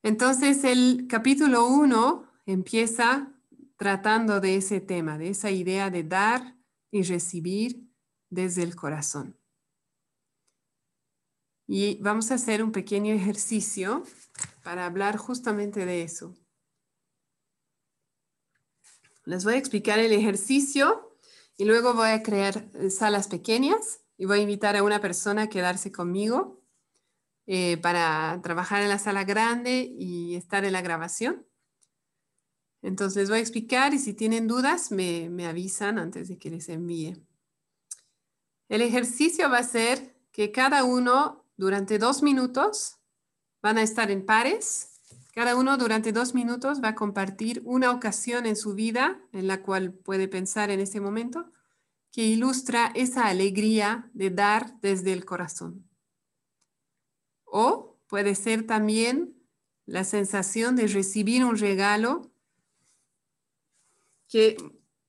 [0.04, 3.34] Entonces el capítulo 1 empieza
[3.78, 6.58] tratando de ese tema, de esa idea de dar
[6.91, 7.88] y recibir
[8.29, 9.35] desde el corazón.
[11.67, 14.03] Y vamos a hacer un pequeño ejercicio
[14.63, 16.35] para hablar justamente de eso.
[19.25, 21.15] Les voy a explicar el ejercicio
[21.57, 25.49] y luego voy a crear salas pequeñas y voy a invitar a una persona a
[25.49, 26.59] quedarse conmigo
[27.45, 31.45] eh, para trabajar en la sala grande y estar en la grabación.
[32.81, 36.49] Entonces les voy a explicar y si tienen dudas me, me avisan antes de que
[36.49, 37.28] les envíe.
[38.69, 42.99] El ejercicio va a ser que cada uno durante dos minutos
[43.62, 45.01] van a estar en pares.
[45.34, 49.63] Cada uno durante dos minutos va a compartir una ocasión en su vida en la
[49.63, 51.51] cual puede pensar en este momento
[52.12, 55.89] que ilustra esa alegría de dar desde el corazón.
[57.45, 59.36] O puede ser también
[59.86, 62.32] la sensación de recibir un regalo
[64.27, 64.58] que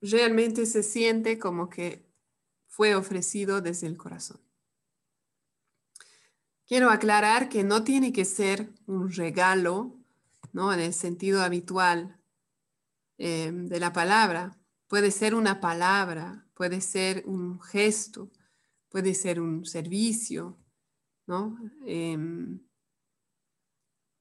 [0.01, 2.10] realmente se siente como que
[2.81, 4.41] fue ofrecido desde el corazón.
[6.67, 9.99] Quiero aclarar que no tiene que ser un regalo,
[10.55, 10.73] ¿no?
[10.73, 12.19] En el sentido habitual
[13.19, 14.59] em, de la palabra.
[14.89, 18.31] Puede ser una palabra, puede ser un gesto,
[18.89, 20.59] puede ser un servicio,
[21.27, 21.59] ¿no?
[21.85, 22.67] Em,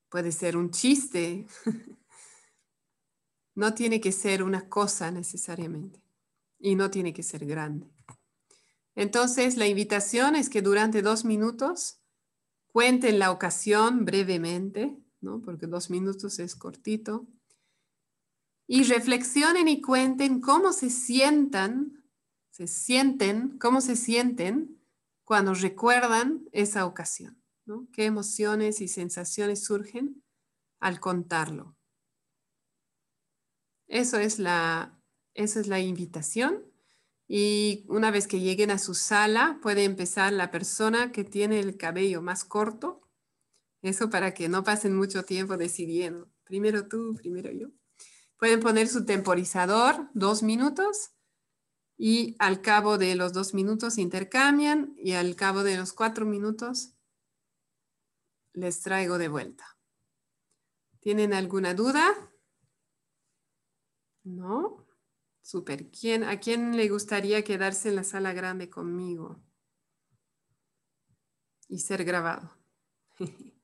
[0.10, 1.48] puede ser un chiste.
[3.56, 6.04] no tiene que ser una cosa necesariamente
[6.60, 7.98] y no tiene que ser grande.
[8.99, 12.01] Entonces, la invitación es que durante dos minutos
[12.67, 15.01] cuenten la ocasión brevemente,
[15.45, 17.25] porque dos minutos es cortito,
[18.67, 22.03] y reflexionen y cuenten cómo se sientan,
[22.49, 24.83] se sienten, cómo se sienten
[25.23, 27.88] cuando recuerdan esa ocasión, ¿no?
[27.93, 30.25] qué emociones y sensaciones surgen
[30.81, 31.77] al contarlo.
[33.88, 34.99] Eso es la,
[35.35, 36.68] esa es la invitación
[37.31, 41.77] y una vez que lleguen a su sala, puede empezar la persona que tiene el
[41.77, 43.07] cabello más corto.
[43.83, 46.27] Eso para que no pasen mucho tiempo decidiendo.
[46.43, 47.67] Primero tú, primero yo.
[48.37, 51.11] Pueden poner su temporizador dos minutos
[51.97, 56.95] y al cabo de los dos minutos intercambian y al cabo de los cuatro minutos
[58.53, 59.77] les traigo de vuelta.
[60.99, 62.11] ¿Tienen alguna duda?
[64.23, 64.88] ¿No?
[65.41, 65.89] Súper.
[65.91, 69.41] ¿Quién, ¿A quién le gustaría quedarse en la sala grande conmigo?
[71.67, 72.52] Y ser grabado.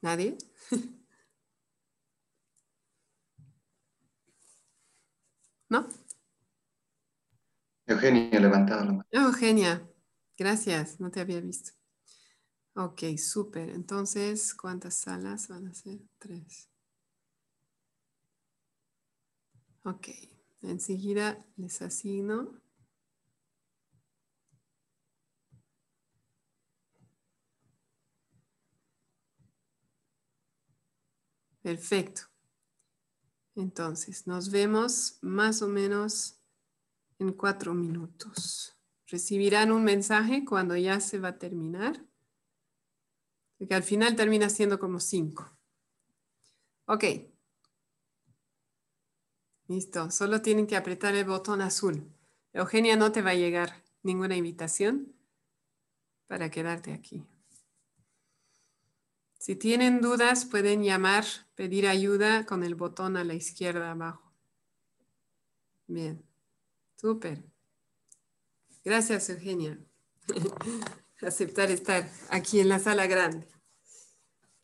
[0.00, 0.38] ¿Nadie?
[5.68, 5.86] ¿No?
[7.86, 9.06] Eugenia, levantado la mano.
[9.10, 9.88] Eugenia,
[10.36, 11.72] gracias, no te había visto.
[12.74, 13.70] Ok, súper.
[13.70, 15.98] Entonces, ¿cuántas salas van a ser?
[16.18, 16.68] Tres.
[19.88, 20.08] Ok,
[20.60, 22.60] enseguida les asigno.
[31.62, 32.22] Perfecto.
[33.54, 36.38] Entonces, nos vemos más o menos
[37.18, 38.76] en cuatro minutos.
[39.06, 42.04] Recibirán un mensaje cuando ya se va a terminar.
[43.56, 45.56] Porque al final termina siendo como cinco.
[46.84, 47.37] Ok.
[49.68, 52.10] Listo, solo tienen que apretar el botón azul.
[52.54, 55.14] Eugenia, no te va a llegar ninguna invitación
[56.26, 57.26] para quedarte aquí.
[59.38, 64.32] Si tienen dudas, pueden llamar, pedir ayuda con el botón a la izquierda abajo.
[65.86, 66.24] Bien,
[66.96, 67.44] súper.
[68.82, 69.78] Gracias, Eugenia.
[71.20, 73.46] Aceptar estar aquí en la sala grande.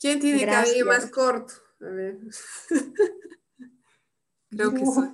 [0.01, 1.55] ¿Quién tiene cabello más corto?
[1.81, 2.21] A ver.
[4.57, 5.11] creo, que soy,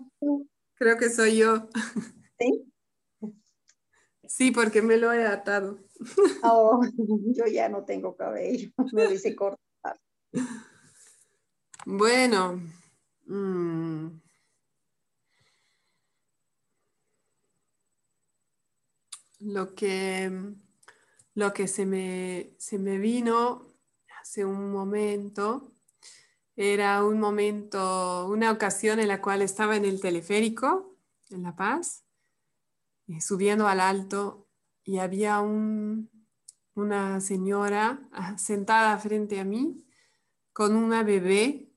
[0.75, 1.69] creo que soy yo.
[2.39, 2.73] ¿Sí?
[4.31, 5.79] Sí, porque me lo he atado.
[6.43, 6.81] Oh,
[7.35, 10.01] yo ya no tengo cabello, me dice cortar.
[11.85, 12.63] Bueno.
[13.27, 14.21] Mm.
[19.41, 20.31] Lo que,
[21.35, 23.67] lo que se, me, se me vino
[24.21, 25.73] hace un momento
[26.63, 30.95] era un momento, una ocasión en la cual estaba en el teleférico
[31.31, 32.05] en La Paz,
[33.09, 34.47] eh, subiendo al alto
[34.85, 38.07] y había una señora
[38.37, 39.87] sentada frente a mí
[40.53, 41.73] con una bebé,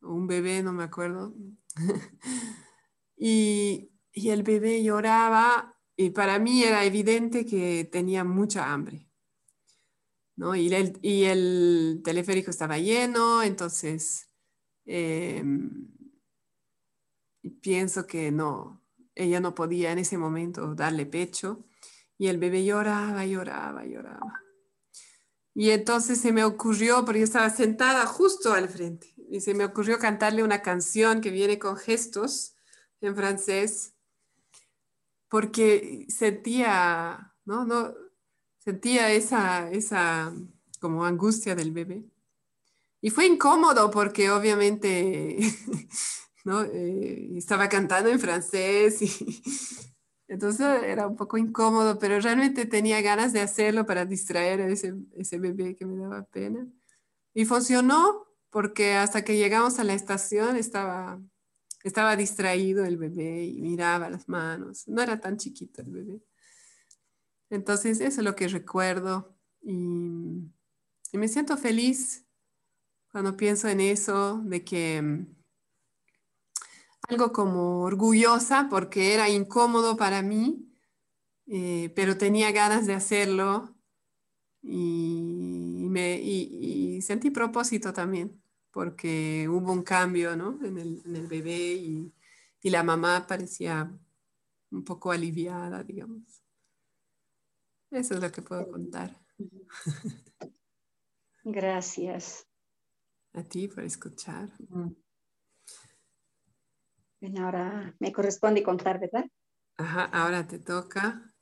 [0.00, 1.32] un bebé, no me acuerdo,
[3.16, 9.05] y, y el bebé lloraba y para mí era evidente que tenía mucha hambre.
[10.36, 10.54] ¿No?
[10.54, 14.28] Y, el, y el teleférico estaba lleno, entonces
[14.84, 15.88] em,
[17.60, 18.82] pienso que no,
[19.14, 21.66] ella no podía en ese momento darle pecho
[22.18, 24.42] y el bebé lloraba, lloraba, lloraba.
[25.54, 29.64] Y entonces se me ocurrió, porque yo estaba sentada justo al frente, y se me
[29.64, 32.54] ocurrió cantarle una canción que viene con gestos
[33.00, 33.94] en francés,
[35.28, 37.64] porque sentía, ¿no?
[37.64, 37.94] no
[38.66, 40.34] sentía esa, esa
[40.80, 42.04] como angustia del bebé.
[43.00, 45.38] Y fue incómodo porque obviamente
[46.46, 46.62] ¿no?
[46.62, 49.10] Eh, estaba cantando en francés y
[50.28, 54.94] entonces era un poco incómodo, pero realmente tenía ganas de hacerlo para distraer a ese,
[55.16, 56.66] ese bebé que me daba pena.
[57.34, 61.20] Y funcionó porque hasta que llegamos a la estación estaba,
[61.84, 64.88] estaba distraído el bebé y miraba las manos.
[64.88, 66.20] No era tan chiquito el bebé.
[67.50, 70.52] Entonces eso es lo que recuerdo y,
[71.12, 72.26] me siento feliz
[73.10, 75.24] cuando pienso en eso, de que
[77.08, 80.70] algo como orgullosa porque era incómodo para mí,
[81.46, 83.74] eh, pero tenía ganas de hacerlo
[84.62, 88.42] y, me, y, sentí propósito también
[88.72, 90.58] porque hubo un cambio ¿no?
[90.62, 92.12] en, el, en, el, bebé y,
[92.60, 93.90] y la mamá parecía
[94.70, 96.45] un poco aliviada, digamos.
[97.96, 99.18] Eso es lo que puedo contar.
[101.44, 102.46] Gracias.
[103.32, 104.50] A ti por escuchar.
[107.20, 109.24] Bueno, ahora me corresponde contar, ¿verdad?
[109.78, 111.34] Ajá, ahora te toca.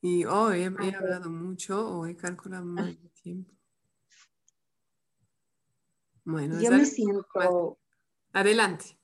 [0.00, 3.52] Y hoy oh, he, hablado mucho o he calculado más tiempo.
[6.24, 7.78] Bueno, yo me siento.
[8.32, 8.98] Adelante.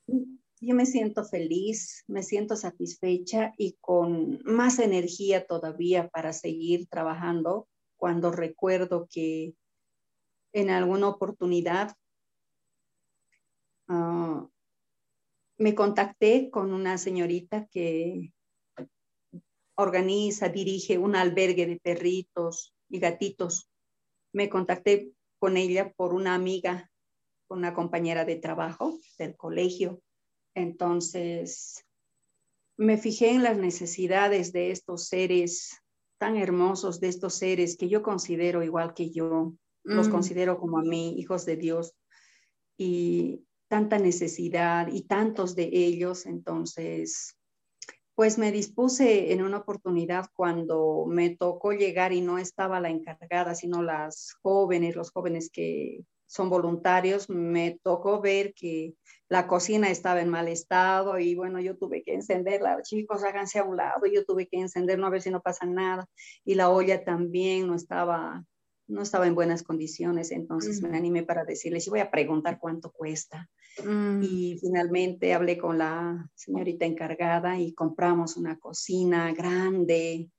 [0.59, 7.67] Yo me siento feliz, me siento satisfecha y con más energía todavía para seguir trabajando
[7.95, 9.53] cuando recuerdo que
[10.53, 11.95] en alguna oportunidad
[13.87, 14.49] uh,
[15.57, 18.33] me contacté con una señorita que
[19.75, 23.69] organiza, dirige un albergue de perritos y gatitos.
[24.33, 26.89] Me contacté con ella por una amiga,
[27.47, 30.01] una compañera de trabajo del colegio.
[30.57, 31.85] Entonces,
[32.77, 35.83] me fijé en las necesidades de estos seres
[36.17, 39.53] tan hermosos, de estos seres que yo considero igual que yo,
[39.83, 40.11] los mm.
[40.11, 41.93] considero como a mí, hijos de Dios.
[42.75, 47.37] Y tanta necesidad y tantos de ellos, entonces,
[48.15, 53.53] pues me dispuse en una oportunidad cuando me tocó llegar y no estaba la encargada,
[53.53, 58.93] sino las jóvenes, los jóvenes que son voluntarios, me tocó ver que
[59.29, 63.63] la cocina estaba en mal estado y bueno, yo tuve que encenderla, chicos, háganse a
[63.63, 66.07] un lado, yo tuve que encender, no a ver si no pasa nada,
[66.45, 68.45] y la olla también no estaba
[68.87, 72.91] no estaba en buenas condiciones, entonces me animé para decirles, y voy a preguntar cuánto
[72.91, 73.49] cuesta.
[73.83, 74.23] Mm.
[74.23, 80.29] Y finalmente hablé con la señorita encargada y compramos una cocina grande,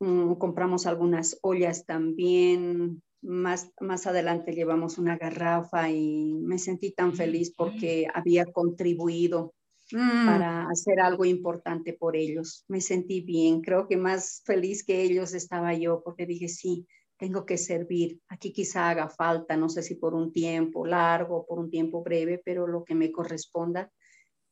[0.00, 7.14] mm, compramos algunas ollas también, más, más adelante llevamos una garrafa y me sentí tan
[7.14, 9.54] feliz porque había contribuido
[9.92, 10.26] mm.
[10.26, 12.64] para hacer algo importante por ellos.
[12.68, 16.86] Me sentí bien, creo que más feliz que ellos estaba yo porque dije, sí,
[17.18, 18.18] tengo que servir.
[18.28, 22.02] Aquí quizá haga falta, no sé si por un tiempo largo o por un tiempo
[22.02, 23.92] breve, pero lo que me corresponda,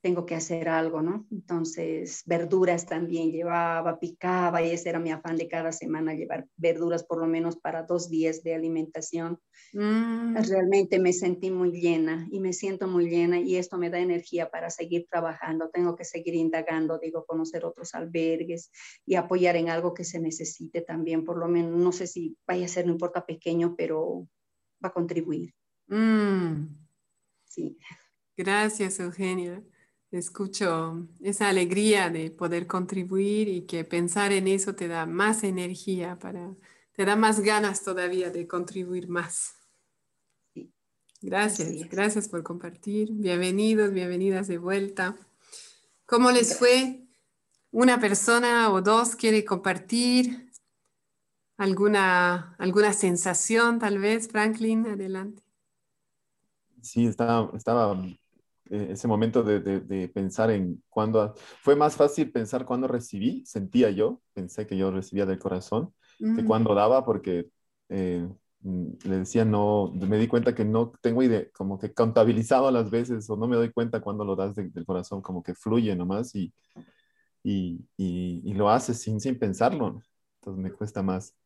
[0.01, 1.27] tengo que hacer algo, ¿no?
[1.33, 7.05] Entonces, verduras también llevaba, picaba y ese era mi afán de cada semana, llevar verduras
[7.05, 9.41] por lo menos para dos días de alimentación.
[9.73, 10.37] Mm.
[10.37, 14.51] Realmente me sentí muy llena y me siento muy llena y esto me da energía
[14.51, 15.69] para seguir trabajando.
[15.71, 18.71] Tengo que seguir indagando, digo, conocer otros albergues
[19.05, 22.67] y apoyar en algo que se necesite también, por lo menos, no sé si vaya
[22.67, 24.29] a ser, no importa pequeño, pero
[24.83, 25.53] va a contribuir.
[25.89, 26.69] Mm.
[27.47, 27.77] Sí.
[28.37, 29.65] Gracias, Eugenia
[30.11, 36.19] escucho esa alegría de poder contribuir y que pensar en eso te da más energía
[36.19, 36.55] para,
[36.93, 39.55] te da más ganas todavía de contribuir más.
[41.21, 43.11] Gracias, gracias por compartir.
[43.13, 45.17] Bienvenidos, bienvenidas de vuelta.
[46.07, 47.05] ¿Cómo les fue?
[47.71, 50.51] ¿Una persona o dos quiere compartir
[51.57, 54.29] alguna, alguna sensación tal vez?
[54.29, 55.43] Franklin, adelante.
[56.81, 57.97] Sí, estaba, estaba
[58.71, 64.21] ese momento de, de, pensar en cuándo, fue más fácil pensar cuándo recibí, sentía yo,
[64.35, 67.49] pensé que yo recibía del corazón, que cuando daba, porque
[67.89, 68.29] eh,
[68.61, 72.91] mm, le decía no, me di cuenta que no tengo idea, como que contabilizado las
[72.91, 76.35] veces o no me doy cuenta cuando lo das del corazón, como que fluye nomás
[76.35, 76.53] y,
[77.43, 80.03] y, y, lo haces sin, sin pensarlo.
[80.41, 81.37] Entonces me cuesta más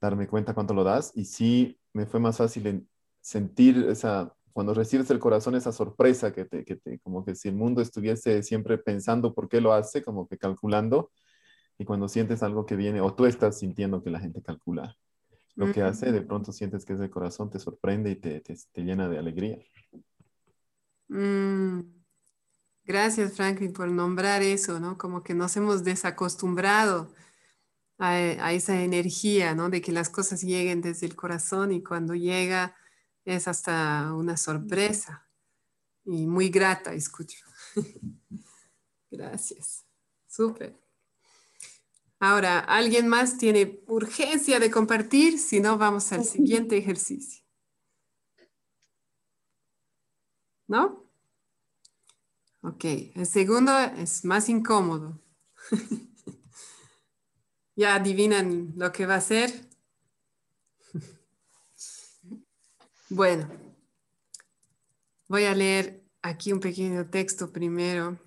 [0.00, 2.88] darme cuenta cuánto lo das y sí me fue más fácil en
[3.20, 7.46] sentir esa cuando recibes el corazón esa sorpresa que te, que te, como que si
[7.48, 11.12] el mundo estuviese siempre pensando por qué lo hace, como que calculando,
[11.78, 14.96] y cuando sientes algo que viene, o tú estás sintiendo que la gente calcula
[15.54, 19.08] lo que hace, de pronto sientes que ese corazón te sorprende y te, te, llena
[19.08, 19.58] de alegría.
[21.06, 21.82] Mm.
[22.84, 24.98] Gracias, Franklin, por nombrar eso, ¿no?
[24.98, 27.14] Como que nos hemos desacostumbrado
[27.96, 29.70] a, a, esa energía, ¿no?
[29.70, 32.74] De que las cosas lleguen desde el corazón y cuando llega
[33.28, 35.28] es hasta una sorpresa
[36.04, 37.44] y muy grata, escucho.
[39.10, 39.84] Gracias.
[40.26, 40.74] Súper.
[42.20, 45.38] Ahora, ¿alguien más tiene urgencia de compartir?
[45.38, 47.44] Si no, vamos al siguiente ejercicio.
[50.66, 51.04] ¿No?
[52.62, 55.20] Ok, el segundo es más incómodo.
[57.76, 59.67] ¿Ya adivinan lo que va a ser?
[63.10, 63.48] Bueno,
[65.28, 68.18] voy a leer aquí un pequeño texto primero.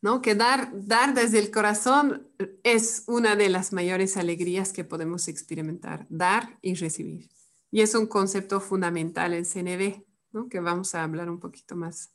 [0.00, 0.22] ¿No?
[0.22, 2.28] Que dar, dar desde el corazón
[2.62, 7.28] es una de las mayores alegrías que podemos experimentar, dar y recibir.
[7.72, 10.48] Y es un concepto fundamental en CNV, ¿no?
[10.48, 12.14] que vamos a hablar un poquito más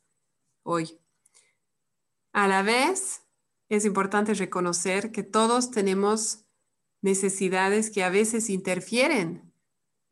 [0.63, 0.97] hoy.
[2.31, 3.21] A la vez,
[3.67, 6.45] es importante reconocer que todos tenemos
[7.01, 9.44] necesidades que a veces interfieren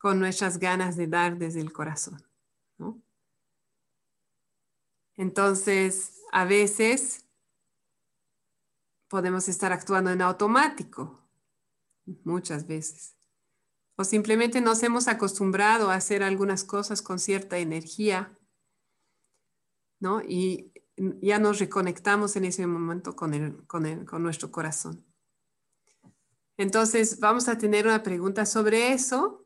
[0.04, 2.22] con nuestras ganas de dar desde el corazón.
[5.16, 7.26] Entonces, a veces
[9.08, 11.26] podemos estar actuando en automático,
[12.26, 13.16] muchas veces.
[13.96, 18.38] O simplemente nos hemos acostumbrado a hacer algunas cosas con cierta energía,
[20.02, 20.22] ¿no?
[20.22, 20.74] Y
[21.22, 25.06] ya nos reconectamos en ese momento con, con nuestro corazón.
[26.58, 29.43] Entonces, vamos a tener una pregunta sobre eso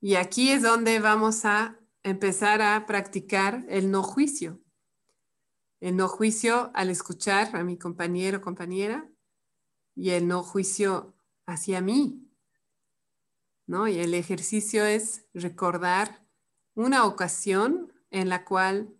[0.00, 4.60] y aquí es donde vamos a empezar a practicar el no juicio.
[5.80, 9.10] El no juicio al escuchar a mi compañero o compañera
[9.94, 11.14] y el no juicio
[11.46, 12.26] hacia mí.
[13.66, 13.88] ¿no?
[13.88, 16.24] Y el ejercicio es recordar
[16.74, 18.94] una ocasión en la cual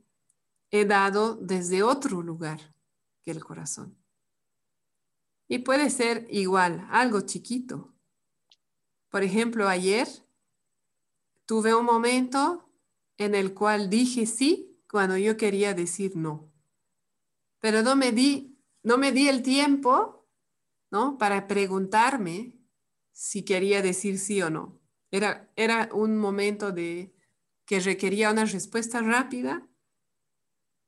[0.71, 2.75] he dado desde otro lugar
[3.23, 3.97] que el corazón.
[5.49, 7.95] Y puede ser igual, algo chiquito.
[9.09, 10.09] Por ejemplo, ayer
[11.47, 12.69] Tuve un momento
[13.19, 16.53] en el cual dije sí cuando yo quería decir no.
[17.61, 20.29] Pero no me di, no me di el tiempo,
[20.91, 21.17] ¿no?
[21.19, 22.59] Para preguntarme
[23.13, 24.81] si quería decir sí o no.
[25.13, 27.15] Era, era un momento de
[27.65, 29.69] que requería una respuesta rápida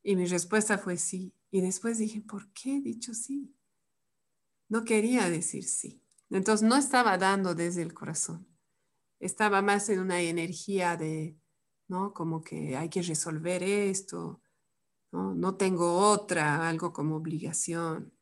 [0.02, 1.32] y mi respuesta fue sí.
[1.52, 3.54] Y después dije, ¿por qué he dicho sí?
[4.68, 6.02] No quería decir sí.
[6.30, 8.47] Entonces no estaba dando desde el corazón
[9.20, 11.36] estaba más en una energía de,
[11.88, 12.12] ¿no?
[12.14, 14.40] Como que hay que resolver esto,
[15.12, 15.34] ¿no?
[15.34, 18.12] No tengo otra, algo como obligación.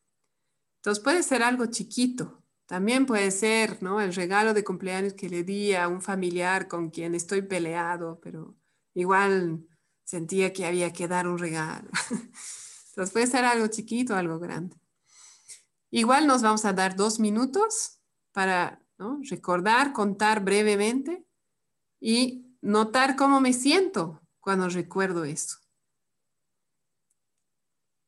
[0.77, 2.43] Entonces puede ser algo chiquito.
[2.67, 4.01] También puede ser, ¿no?
[4.01, 8.57] El regalo de cumpleaños que le di a un familiar con quien estoy peleado, pero
[8.95, 9.67] igual
[10.05, 11.89] sentía que había que dar un regalo.
[12.91, 14.77] Entonces puede ser algo chiquito, algo grande.
[15.91, 18.01] Igual nos vamos a dar dos minutos
[18.33, 21.27] para Recordar, contar brevemente
[22.01, 25.59] y notar cómo me siento cuando recuerdo eso.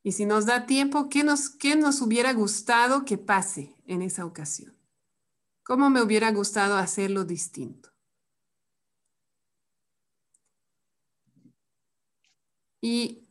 [0.02, 4.24] Y si nos da tiempo, ¿qué nos, qué nos hubiera gustado que pase en esa
[4.24, 4.74] ocasión?
[5.64, 7.90] ¿Cómo me hubiera gustado hacerlo distinto?
[12.80, 13.28] Y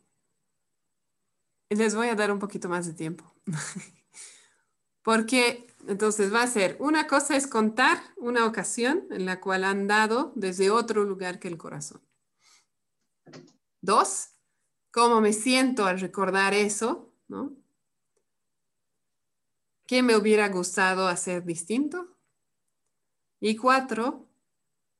[1.70, 3.34] les voy a dar un poquito más de tiempo.
[5.02, 9.86] Porque entonces va a ser, una cosa es contar una ocasión en la cual han
[9.86, 12.02] dado desde otro lugar que el corazón.
[13.80, 14.30] Dos,
[14.90, 17.56] cómo me siento al recordar eso, ¿no?
[19.86, 22.18] ¿Qué me hubiera gustado hacer distinto?
[23.40, 24.28] Y cuatro,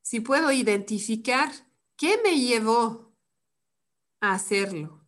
[0.00, 1.50] si puedo identificar
[1.96, 3.12] qué me llevó
[4.20, 5.04] a hacerlo.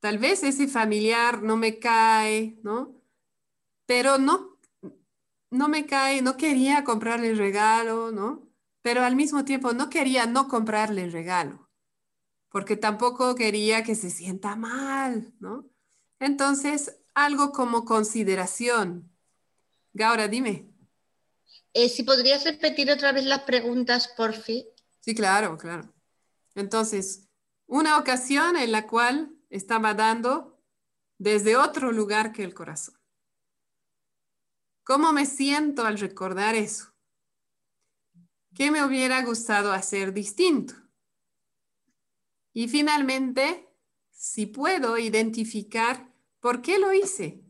[0.00, 2.95] Tal vez ese familiar no me cae, ¿no?
[3.86, 4.58] Pero no,
[5.50, 8.48] no me cae, no quería comprarle el regalo, ¿no?
[8.82, 11.70] Pero al mismo tiempo no quería no comprarle el regalo,
[12.50, 15.68] porque tampoco quería que se sienta mal, ¿no?
[16.18, 19.10] Entonces, algo como consideración.
[19.92, 20.70] Gaura, dime.
[21.72, 24.64] Eh, si podrías repetir otra vez las preguntas, por fin.
[25.00, 25.92] Sí, claro, claro.
[26.54, 27.28] Entonces,
[27.66, 30.58] una ocasión en la cual estaba dando
[31.18, 32.94] desde otro lugar que el corazón.
[34.86, 36.94] ¿Cómo me siento al recordar eso?
[38.54, 40.74] ¿Qué me hubiera gustado hacer distinto?
[42.52, 43.68] Y finalmente,
[44.12, 47.42] si puedo identificar por qué lo hice.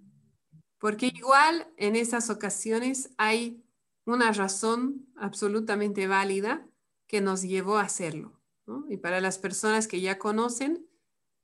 [0.79, 3.63] Porque igual en esas ocasiones hay
[4.07, 6.67] una razón absolutamente válida
[7.07, 8.41] que nos llevó a hacerlo.
[8.89, 10.89] Y para las personas que ya conocen,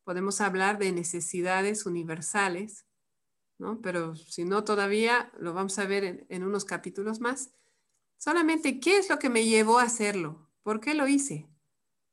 [0.05, 2.87] podemos hablar de necesidades universales
[3.83, 7.53] pero si no todavía, lo vamos a ver en, unos capítulos más.
[8.19, 10.51] Solamente, ¿qué es lo que me llevó a hacerlo?
[10.63, 11.49] ¿Por qué lo hice?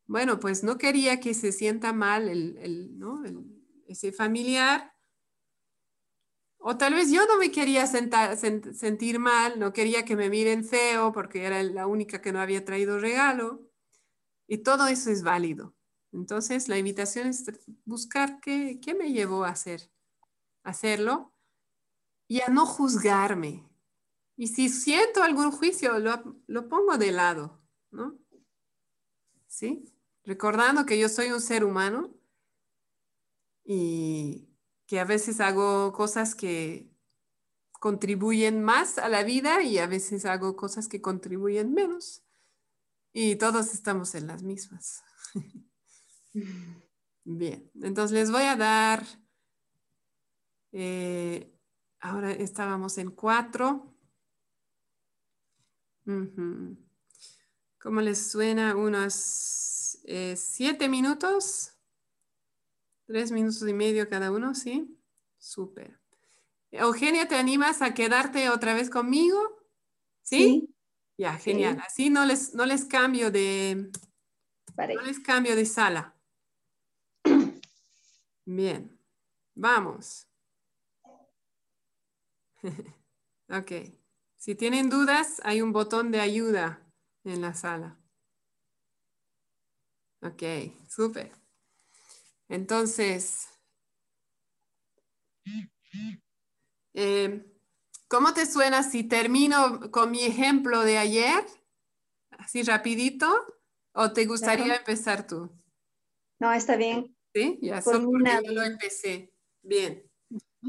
[0.06, 2.30] Bueno, pues no quería que se sienta mal
[3.88, 4.94] ese familiar.
[6.58, 11.12] O tal vez yo no me quería sentir mal, no quería que me miren feo
[11.12, 13.62] porque era la única que no había traído regalo.
[14.48, 15.76] Y todo eso es válido.
[16.12, 17.46] Entonces, la invitación es
[17.86, 19.92] buscar qué, qué me llevó a hacer,
[20.64, 21.34] hacerlo
[22.30, 23.68] y a no juzgarme.
[24.38, 27.60] Y si siento algún juicio, lo, pongo de lado,
[27.92, 28.18] ¿no?
[29.48, 29.84] ¿Sí?
[30.24, 32.16] Recordando que yo soy un ser humano
[33.66, 34.48] y
[34.86, 36.88] que a veces hago cosas que
[37.72, 42.24] contribuyen más a la vida y a veces hago cosas que contribuyen menos.
[43.12, 45.02] Y todos estamos en las mismas.
[47.24, 49.04] Bien, entonces les voy a dar
[50.72, 51.59] eh,
[52.02, 53.94] Ahora estábamos en cuatro.
[56.06, 58.76] ¿Cómo les suena?
[58.76, 61.74] Unos eh, siete minutos.
[63.06, 64.98] Tres minutos y medio cada uno, ¿sí?
[65.38, 66.00] Súper.
[66.72, 69.40] Eugenia, ¿te animas a quedarte otra vez conmigo?
[70.22, 70.74] ¿Sí?
[71.18, 71.82] Ya, genial.
[71.86, 73.92] Así no les, no les cambio de...
[74.78, 76.16] No les cambio de sala.
[78.46, 78.98] Bien.
[79.56, 80.29] Vamos.
[83.50, 83.72] Ok.
[84.38, 86.82] Si tienen dudas, hay un botón de ayuda
[87.24, 88.00] en la sala.
[90.22, 90.44] Ok,
[90.88, 91.32] súper.
[92.48, 93.48] Entonces,
[96.94, 97.46] eh,
[98.08, 101.46] ¿cómo te suena si termino con mi ejemplo de ayer?
[102.32, 103.28] Así rapidito.
[103.94, 105.52] ¿O te gustaría empezar tú?
[106.40, 107.16] No, está bien.
[107.34, 109.34] Sí, ya, solo porque yo lo empecé.
[109.62, 110.09] Bien.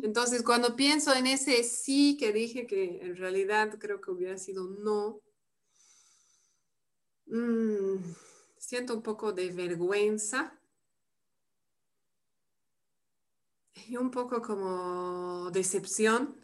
[0.03, 4.65] Entonces, cuando pienso en ese sí que dije que en realidad creo que hubiera sido
[4.69, 5.21] no,
[7.27, 7.97] mm,
[8.59, 10.53] siento un poco de vergüenza
[13.89, 16.37] y un poco como decepción.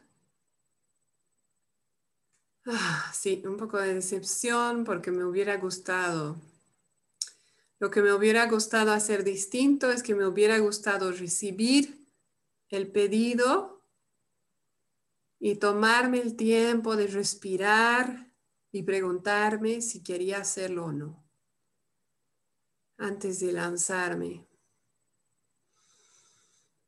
[2.67, 6.37] Ah, sí, un poco de decepción porque me hubiera gustado.
[7.79, 12.06] Lo que me hubiera gustado hacer distinto es que me hubiera gustado recibir
[12.71, 13.83] el pedido
[15.39, 18.33] y tomarme el tiempo de respirar
[18.73, 21.27] y preguntarme si quería hacerlo o no
[22.99, 24.47] antes de lanzarme.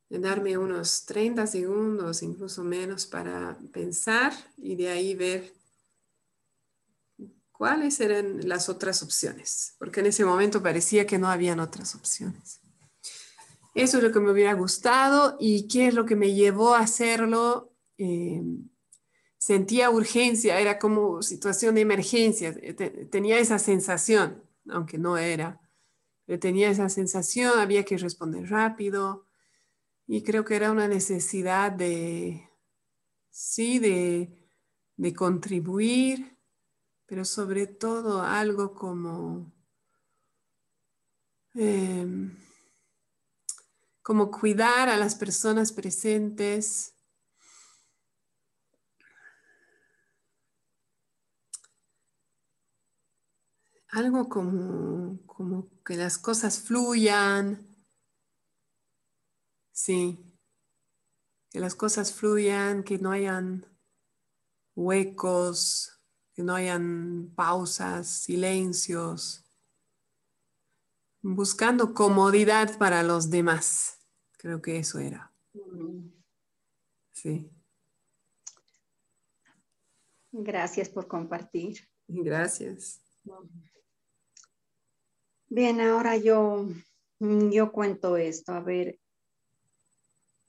[0.08, 5.52] De darme unos 30 segundos, incluso menos, para pensar y de ahí ver
[7.52, 12.60] cuáles eran las otras opciones, porque en ese momento parecía que no habían otras opciones.
[13.78, 16.80] Eso es lo que me hubiera gustado y qué es lo que me llevó a
[16.80, 17.72] hacerlo.
[17.96, 18.42] Eh,
[19.36, 22.52] sentía urgencia, era como situación de emergencia,
[23.08, 25.60] tenía esa sensación, aunque no era,
[26.24, 29.26] pero tenía esa sensación, había que responder rápido.
[30.08, 32.50] Y creo que era una necesidad de,
[33.30, 34.50] sí, de,
[34.96, 36.36] de contribuir,
[37.06, 39.52] pero sobre todo algo como,
[41.54, 42.47] em,
[44.08, 46.94] como cuidar a las personas presentes.
[53.90, 57.68] Algo como, como que las cosas fluyan.
[59.72, 60.18] Sí,
[61.50, 63.66] que las cosas fluyan, que no hayan
[64.74, 66.00] huecos,
[66.32, 69.44] que no hayan pausas, silencios,
[71.20, 73.97] buscando comodidad para los demás.
[74.38, 75.30] Creo que eso era.
[77.12, 77.50] Sí.
[80.32, 81.86] Gracias por compartir.
[82.06, 83.02] Gracias.
[85.48, 86.66] Bien, ahora yo,
[87.20, 88.52] yo cuento esto.
[88.52, 88.98] A ver,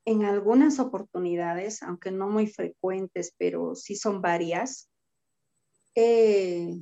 [0.05, 4.89] en algunas oportunidades, aunque no muy frecuentes, pero sí son varias,
[5.95, 6.81] he,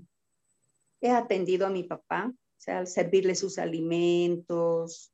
[1.01, 5.13] atendido a mi papá, o sea, al servirle sus alimentos,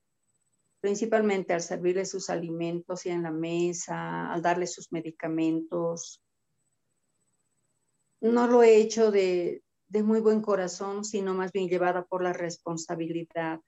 [0.84, 6.21] principalmente al servirle sus alimentos y en la mesa, al darle sus medicamentos.
[8.19, 12.34] No lo he hecho de, de muy buen corazón, sino más bien llevada por la
[12.34, 13.61] responsabilidad.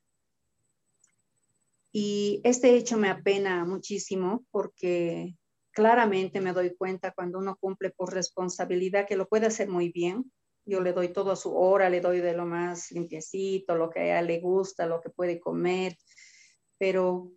[1.94, 5.38] Y este hecho me apena muchísimo porque
[5.72, 10.30] claramente me doy cuenta cuando uno cumple por responsabilidad que lo puede hacer muy bien.
[10.66, 14.02] Yo le doy todo a su hora, le doy de lo más limpiecito, lo que
[14.02, 15.96] a ella le gusta, lo que puede comer,
[16.78, 17.32] pero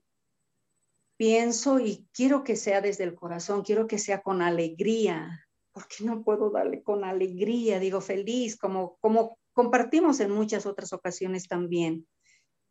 [1.16, 6.22] pienso y quiero que sea desde el corazón, quiero que sea con alegría, porque no
[6.22, 12.06] puedo darle con alegría, digo feliz, como, como compartimos en muchas otras ocasiones también,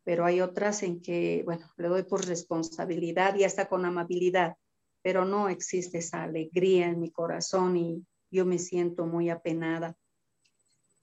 [0.04, 4.54] pero hay otras en que, bueno, le doy por responsabilidad y hasta con amabilidad
[5.02, 9.96] pero no existe esa alegría en mi corazón y yo me siento muy apenada.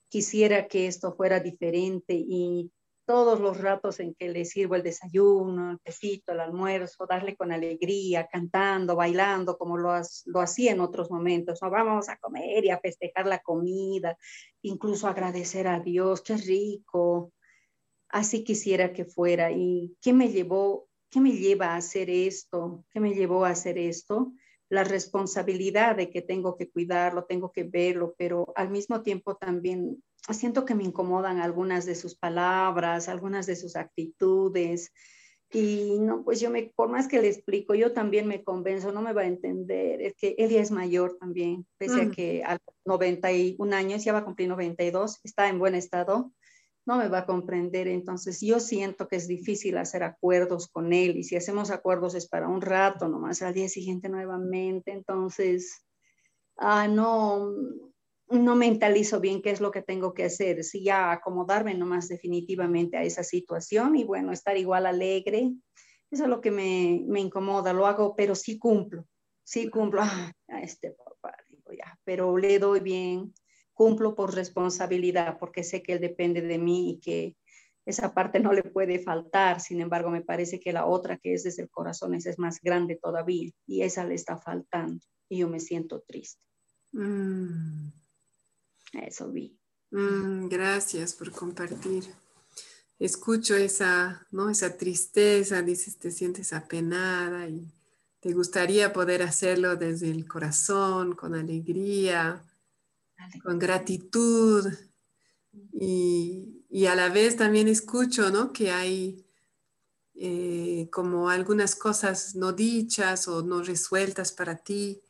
[0.08, 2.70] Quisiera que esto fuera diferente y
[3.06, 7.52] todos los ratos en que le sirvo el desayuno, el tecito, el almuerzo, darle con
[7.52, 9.92] alegría, cantando, bailando, como lo,
[10.26, 11.60] lo hacía en otros momentos.
[11.62, 11.70] ¿no?
[11.70, 14.16] Vamos a comer y a festejar la comida,
[14.62, 17.32] incluso agradecer a Dios, qué rico.
[18.08, 19.50] Así quisiera que fuera.
[19.52, 22.84] ¿Y qué me llevó ¿qué me lleva a hacer esto?
[22.90, 24.32] ¿Qué me llevó a hacer esto?
[24.68, 30.02] La responsabilidad de que tengo que cuidarlo, tengo que verlo, pero al mismo tiempo también
[30.30, 34.92] siento que me incomodan algunas de sus palabras, algunas de sus actitudes.
[35.52, 39.02] Y no, pues yo me, por más que le explico, yo también me convenzo, no
[39.02, 40.02] me va a entender.
[40.02, 42.10] Es que él ya es mayor también, pese a mm.
[42.10, 46.32] que a 91 años, ya va a cumplir 92, está en buen estado
[46.86, 47.88] no me va a comprender.
[47.88, 52.28] Entonces yo siento que es difícil hacer acuerdos con él y si hacemos acuerdos es
[52.28, 54.92] para un rato, nomás al día siguiente nuevamente.
[54.92, 55.84] Entonces,
[56.56, 57.50] ah, no,
[58.28, 60.62] no mentalizo bien qué es lo que tengo que hacer.
[60.62, 65.52] Si ya acomodarme nomás definitivamente a esa situación y bueno, estar igual alegre.
[66.08, 69.04] Eso es lo que me, me incomoda, lo hago, pero sí cumplo,
[69.42, 70.02] sí cumplo.
[70.02, 73.34] Ah, a este papá, digo ya, pero le doy bien,
[73.76, 77.36] cumplo por responsabilidad porque sé que él depende de mí y que
[77.84, 79.60] esa parte no le puede faltar.
[79.60, 82.58] Sin embargo, me parece que la otra que es desde el corazón esa es más
[82.62, 86.40] grande todavía y esa le está faltando y yo me siento triste.
[86.92, 87.92] Mm.
[88.94, 89.58] Eso vi.
[89.90, 92.04] Mm, gracias por compartir.
[92.98, 94.48] Escucho esa, ¿no?
[94.48, 97.70] esa tristeza, dices, te sientes apenada y
[98.20, 102.42] te gustaría poder hacerlo desde el corazón, con alegría,
[103.42, 104.66] con gratitud
[105.72, 108.52] y, a la vez también escucho ¿no?
[108.52, 109.26] que hay
[110.14, 115.02] eh, como algunas cosas no dichas o no resueltas para ti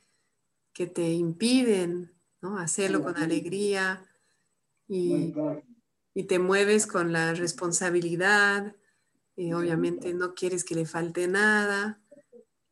[0.72, 2.58] que te impiden ¿no?
[2.58, 4.06] hacerlo con alegría
[4.88, 5.34] y,
[6.14, 8.76] y, te mueves con la responsabilidad.
[9.34, 12.00] Y obviamente no quieres que le falte nada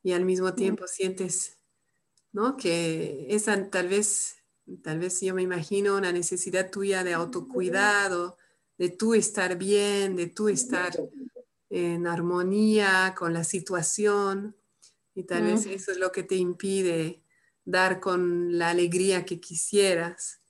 [0.03, 1.59] y al mismo tiempo sientes
[2.33, 2.57] ¿no?
[2.57, 4.37] que esa tal vez
[4.83, 8.39] Tal vez yo me imagino una necesidad tuya de autocuidado,
[8.79, 10.93] de tú estar bien, de tú estar
[11.71, 14.57] en armonía con la situación.
[15.15, 17.23] Y tal vez eso es lo que te impide
[17.65, 20.41] dar con la alegría que quisieras.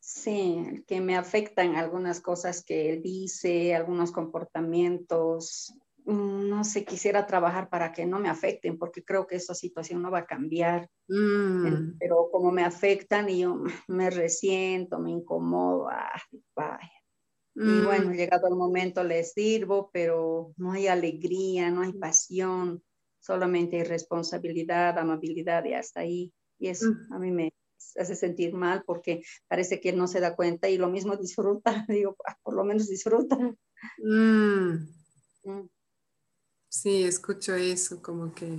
[0.00, 5.72] Sí, que me afectan algunas cosas que él dice, algunos comportamientos,
[6.04, 10.10] no sé, quisiera trabajar para que no me afecten, porque creo que esa situación no
[10.10, 10.88] va a cambiar.
[11.08, 11.96] Mm.
[11.98, 15.88] Pero como me afectan y yo me resiento, me incomodo,
[16.54, 16.92] vaya.
[17.56, 17.84] Y mm.
[17.84, 22.82] bueno, llegado el momento les sirvo, pero no hay alegría, no hay pasión,
[23.20, 26.32] solamente responsabilidad, amabilidad y hasta ahí.
[26.58, 27.54] Y eso a mí me
[27.96, 31.86] hace sentir mal porque parece que él no se da cuenta y lo mismo disfruta.
[31.88, 33.38] Digo, ah, por lo menos disfruta.
[36.74, 38.58] Sí, escucho eso, como que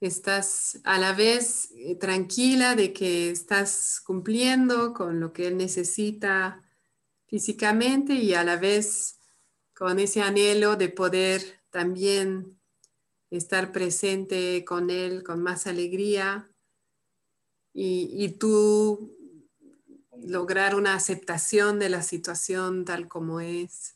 [0.00, 6.60] estás a la vez eh, tranquila de que estás cumpliendo con lo que él necesita
[7.28, 9.20] físicamente y a la vez
[9.72, 12.60] con ese anhelo de poder también
[13.30, 16.50] estar presente con él con más alegría
[17.72, 19.16] y, tú
[20.20, 23.94] lograr una aceptación de la situación tal como es,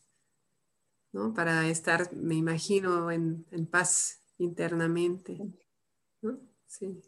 [1.12, 1.34] ¿no?
[1.34, 5.38] Para estar, me imagino, en, paz internamente.
[6.66, 7.00] Sí.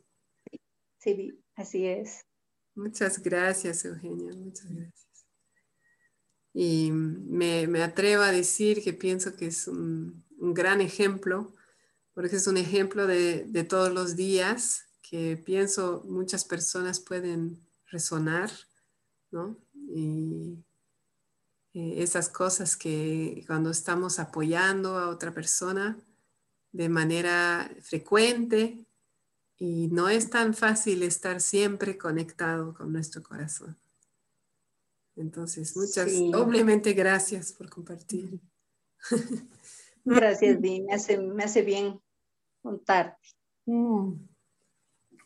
[0.98, 2.26] Sí, así es.
[2.74, 5.26] Muchas gracias, Eugenia, muchas gracias.
[6.52, 11.52] Y me, atrevo a decir que pienso que es un, gran ejemplo,
[12.14, 18.50] porque es un ejemplo de, de todos los días que pienso muchas personas pueden resonar,
[19.30, 19.56] ¿no?
[19.74, 20.64] Y
[21.78, 25.98] esas cosas que cuando estamos apoyando a otra persona
[26.72, 28.84] de manera frecuente
[29.56, 33.76] y no es tan fácil estar siempre conectado con nuestro corazón.
[35.16, 38.40] Entonces, muchas, doblemente gracias por compartir.
[40.04, 42.00] Gracias, Di, me hace, me hace bien
[42.62, 43.28] contarte.
[43.66, 44.14] Mm.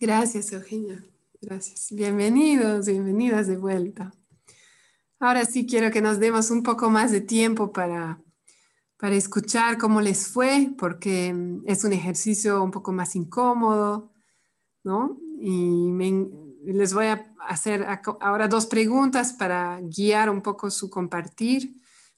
[0.01, 1.05] Gracias, Eugenia.
[1.41, 1.89] Gracias.
[1.93, 4.13] Bienvenidos, bienvenidas de vuelta.
[5.23, 8.21] Ahora sí quiero que nos demos un poco más de tiempo para,
[8.97, 14.11] para escuchar cómo les fue, porque mm, es un ejercicio un poco más incómodo,
[14.83, 15.21] ¿no?
[15.41, 15.93] Y
[16.65, 17.87] les voy a hacer
[18.19, 21.73] ahora dos preguntas para guiar un poco su compartir.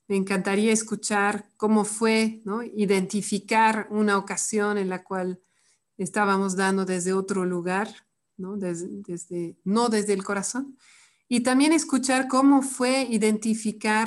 [0.08, 2.62] Me encantaría escuchar cómo fue, ¿no?
[2.62, 5.42] Identificar una ocasión en la cual
[5.98, 7.90] estábamos dando desde otro lugar,
[8.38, 8.56] ¿no?
[8.56, 10.78] Desde, no desde el corazón.
[11.34, 14.06] Y también escuchar cómo fue identificar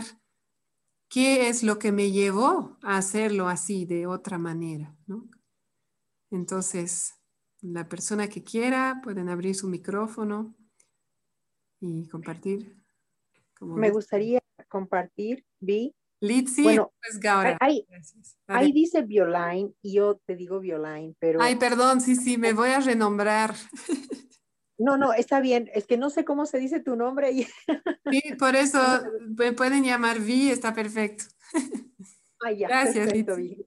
[1.10, 4.96] qué es lo que me llevó a hacerlo así, de otra manera.
[5.08, 5.28] ¿no?
[6.32, 7.16] Entonces,
[7.60, 10.56] la persona que quiera pueden abrir su micrófono
[11.82, 12.82] y compartir.
[13.60, 17.20] Me gustaría compartir, Vi, Litsi, bueno, pues
[18.48, 21.42] Ahí, dice Violine y yo te digo Violine, pero...
[21.42, 23.54] Ay, perdón, sí, sí, me voy a renombrar.
[24.78, 27.32] No, no, está bien, es que no sé cómo se dice tu nombre.
[27.32, 27.48] Y...
[28.12, 28.80] Sí, por eso
[29.38, 31.26] me pueden llamar Vi, está perfecto.
[32.40, 33.12] Ay, ya, Gracias,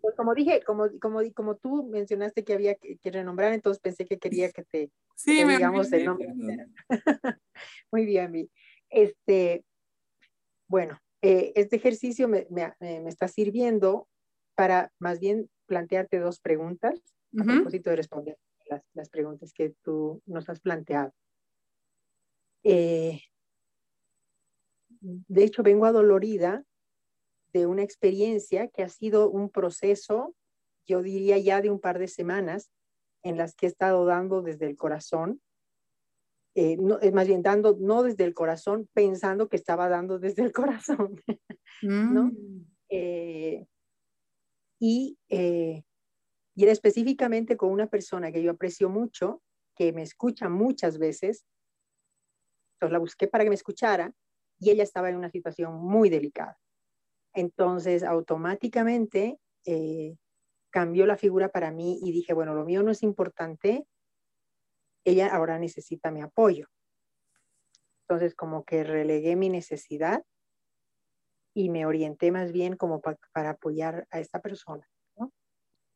[0.00, 4.18] pues como dije, como, como, como tú mencionaste que había que, renombrar, entonces pensé que
[4.18, 6.32] quería que te, sí, digamos el nombre.
[7.92, 8.50] Muy bien, Vi.
[8.88, 9.64] Este,
[10.68, 12.46] bueno, eh, este ejercicio me,
[13.06, 14.08] está sirviendo
[14.54, 16.98] para más bien plantearte dos preguntas
[17.38, 18.36] a propósito de responder
[18.95, 21.12] las, preguntas que tú nos has planteado.
[22.62, 23.21] Eh,
[25.01, 26.64] de hecho, vengo adolorida
[27.53, 30.35] de una experiencia que ha sido un proceso,
[30.87, 32.71] yo diría ya de un par de semanas,
[33.23, 35.41] en las que he estado dando desde el corazón
[36.55, 40.43] eh, no, es más bien dando, no desde el corazón, pensando que estaba dando desde
[40.43, 41.21] el corazón,
[41.83, 42.25] ¿no?
[42.25, 42.66] Mm.
[42.89, 43.66] Eh,
[44.81, 45.85] y, eh,
[46.61, 49.40] y era específicamente con una persona que yo aprecio mucho,
[49.74, 51.46] que me escucha muchas veces,
[52.74, 54.12] entonces la busqué para que me escuchara
[54.58, 56.58] y ella estaba en una situación muy delicada.
[57.32, 59.38] Entonces, automáticamente
[60.68, 63.86] cambió la figura para mí y dije, bueno, lo mío no es importante,
[65.06, 66.66] ella ahora necesita mi apoyo.
[68.02, 70.24] Entonces, como que relegué mi necesidad
[71.54, 74.86] y me orienté más bien como para apoyar a esta persona.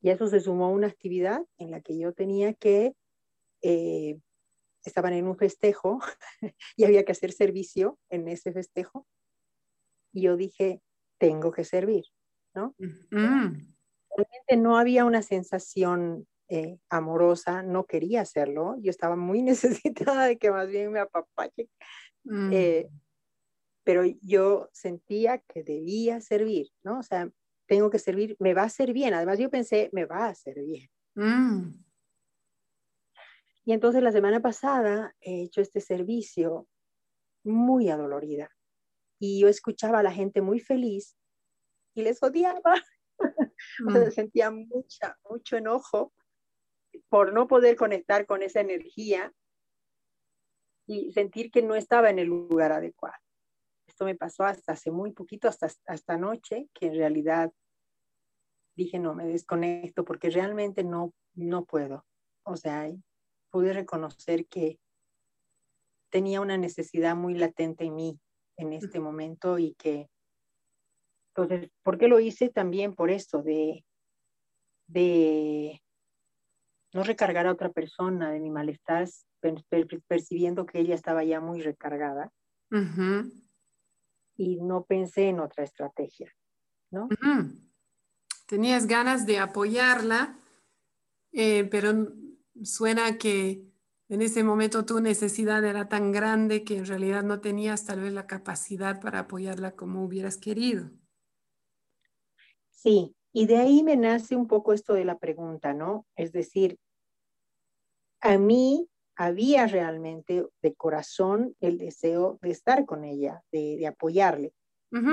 [0.04, 2.94] Y eso se sumó a una actividad en la que yo tenía que,
[3.62, 4.20] eh,
[4.84, 5.98] estaban en un festejo
[6.76, 9.06] y había que hacer servicio en ese festejo.
[10.12, 10.82] Y yo dije,
[11.18, 12.04] tengo que servir,
[12.54, 12.74] ¿no?
[12.78, 13.72] Mm.
[14.14, 18.76] Realmente no había una sensación eh, amorosa, no quería hacerlo.
[18.80, 21.70] Yo estaba muy necesitada de que más bien me apapache.
[22.24, 22.50] Mm.
[22.52, 22.90] Eh,
[23.84, 26.98] pero yo sentía que debía servir, ¿no?
[26.98, 27.30] O sea,
[27.66, 29.14] tengo que servir, me va a hacer bien.
[29.14, 30.88] Además, yo pensé, me va a hacer bien.
[31.14, 31.84] Mm.
[33.66, 36.68] Y entonces la semana pasada he hecho este servicio
[37.44, 38.50] muy adolorida.
[39.18, 41.16] Y yo escuchaba a la gente muy feliz
[41.94, 42.74] y les odiaba.
[43.78, 44.10] Mm.
[44.10, 46.12] sentía mucha, mucho enojo
[47.08, 49.32] por no poder conectar con esa energía
[50.86, 53.23] y sentir que no estaba en el lugar adecuado.
[53.94, 57.52] Esto me pasó hasta hace muy poquito, hasta, hasta anoche, que en realidad
[58.74, 62.04] dije, no, me desconecto porque realmente no, no puedo.
[62.42, 62.90] O sea,
[63.50, 64.80] pude reconocer que
[66.10, 68.18] tenía una necesidad muy latente en mí
[68.56, 70.10] en este momento y que,
[71.28, 72.48] entonces, ¿por qué lo hice?
[72.48, 73.84] También por esto, de,
[74.88, 75.80] de
[76.92, 79.06] no recargar a otra persona de mi malestar,
[80.08, 82.32] percibiendo que ella estaba ya muy recargada.
[84.36, 86.32] Y no pensé en otra estrategia,
[86.90, 87.08] ¿no?
[88.46, 90.38] Tenías ganas de apoyarla,
[91.32, 92.12] eh, pero
[92.62, 93.64] suena que
[94.08, 98.12] en ese momento tu necesidad era tan grande que en realidad no tenías tal vez
[98.12, 100.90] la capacidad para apoyarla como hubieras querido.
[102.70, 106.06] Sí, y de ahí me nace un poco esto de la pregunta, ¿no?
[106.16, 106.78] Es decir,
[108.20, 114.52] a mí había realmente de corazón el deseo de estar con ella, de, apoyarle.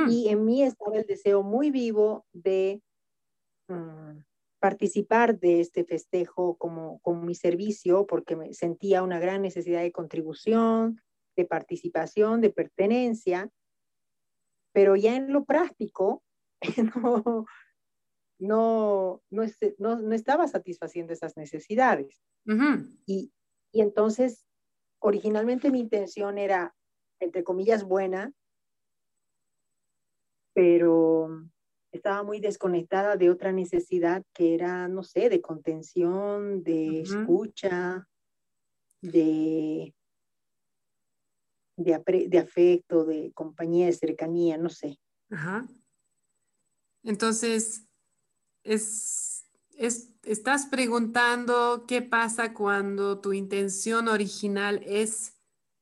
[0.10, 2.84] Y en mí estaba el deseo muy vivo de
[3.68, 4.20] mm,
[4.60, 9.92] participar de este festejo como, como mi servicio, porque me sentía una gran necesidad de
[9.92, 11.02] contribución,
[11.36, 13.50] de participación, de pertenencia,
[14.72, 16.22] pero ya en lo práctico
[16.96, 17.46] no,
[18.40, 22.22] no, no, no, estaba satisfaciendo esas necesidades.
[23.08, 23.32] y,
[23.72, 24.46] y entonces,
[25.00, 26.76] originalmente mi intención era,
[27.20, 28.34] entre comillas, buena,
[30.54, 31.50] pero
[31.92, 38.08] estaba muy desconectada de otra necesidad que era, no sé, de contención, de escucha,
[39.02, 39.94] de,
[41.78, 45.00] de, de, afecto, de compañía, de cercanía, no sé.
[45.30, 45.66] Ajá.
[47.04, 47.88] Entonces,
[48.64, 49.31] es,
[49.82, 55.38] estás preguntando qué pasa cuando tu intención original es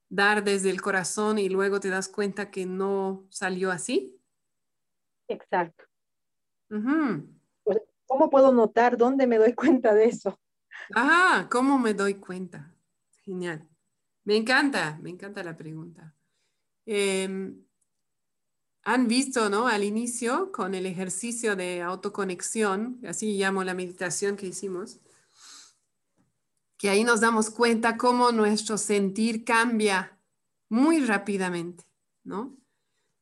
[0.09, 4.19] dar desde el corazón y luego te das cuenta que no salió así.
[5.27, 5.83] Exacto.
[8.07, 10.39] ¿Cómo puedo notar dónde me doy cuenta de eso?
[10.95, 12.75] Ah, ¿cómo me doy cuenta?
[13.23, 13.67] Genial.
[14.23, 16.15] Me encanta, me encanta la pregunta.
[16.85, 17.63] Em,
[18.89, 19.67] han visto, ¿no?
[19.67, 24.99] Al inicio, con el ejercicio de autoconexión, así llamo la meditación que hicimos,
[26.75, 30.17] que ahí nos damos cuenta cómo nuestro sentir cambia
[30.69, 31.83] muy rápidamente,
[32.23, 32.57] ¿no?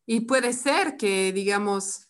[0.06, 2.08] Y puede ser que, digamos,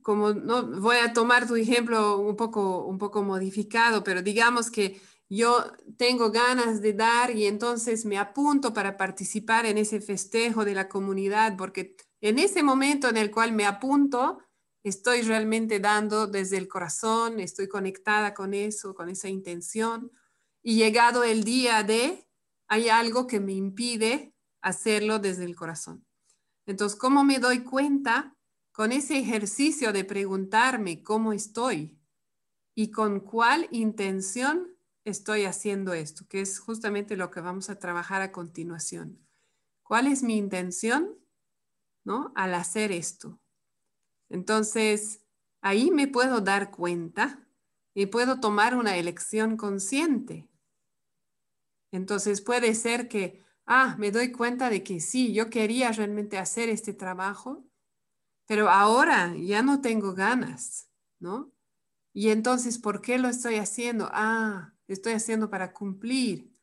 [0.00, 5.00] como no voy a tomar tu ejemplo un poco, un poco modificado, pero digamos que
[5.30, 5.64] yo
[5.96, 10.88] tengo ganas de dar y entonces me apunto para participar en ese festejo de la
[10.88, 14.38] comunidad, porque en ese momento en el cual me apunto,
[14.82, 20.10] estoy realmente dando desde el corazón, estoy conectada con eso, con esa intención.
[20.64, 22.26] Y llegado el día de,
[22.66, 26.04] hay algo que me impide hacerlo desde el corazón.
[26.66, 28.36] Entonces, ¿cómo me doy cuenta?
[28.72, 31.96] Con ese ejercicio de preguntarme cómo estoy
[32.74, 38.22] y con cuál intención estoy haciendo esto, que es justamente lo que vamos a trabajar
[38.22, 39.18] a continuación.
[39.82, 41.16] ¿Cuál es mi intención?
[42.04, 42.32] ¿No?
[42.34, 43.40] Al hacer esto.
[44.28, 45.22] Entonces,
[45.60, 47.46] ahí me puedo dar cuenta
[47.94, 50.48] y puedo tomar una elección consciente.
[51.92, 56.68] Entonces puede ser que, ah, me doy cuenta de que sí, yo quería realmente hacer
[56.68, 57.64] este trabajo,
[58.46, 60.88] pero ahora ya no tengo ganas,
[61.18, 61.52] ¿no?
[62.12, 64.08] Y entonces, ¿por qué lo estoy haciendo?
[64.12, 66.54] Ah, estoy haciendo para cumplir.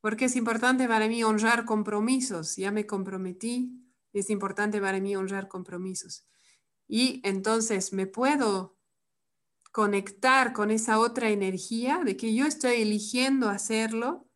[0.00, 2.56] Porque es importante para mí honrar compromisos.
[2.56, 3.72] Ya me comprometí,
[4.12, 6.26] es importante para mí honrar compromisos.
[6.86, 8.78] Y entonces me puedo
[9.72, 14.28] conectar con esa otra energía de que yo estoy eligiendo hacerlo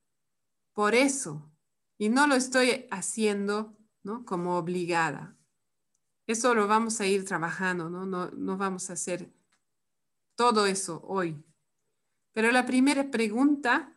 [0.72, 1.50] por eso
[1.98, 4.24] y no lo estoy haciendo ¿no?
[4.24, 5.36] como obligada.
[6.26, 8.06] Eso lo vamos a ir trabajando, ¿no?
[8.06, 9.32] No, no vamos a hacer
[10.36, 11.42] todo eso hoy.
[12.32, 13.94] Pero la primera pregunta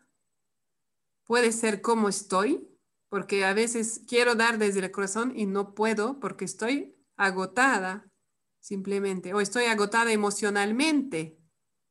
[1.25, 2.69] puede ser cómo estoy,
[3.09, 8.11] porque a veces quiero dar desde el corazón y no puedo porque estoy agotada
[8.59, 11.39] simplemente, o estoy agotada emocionalmente,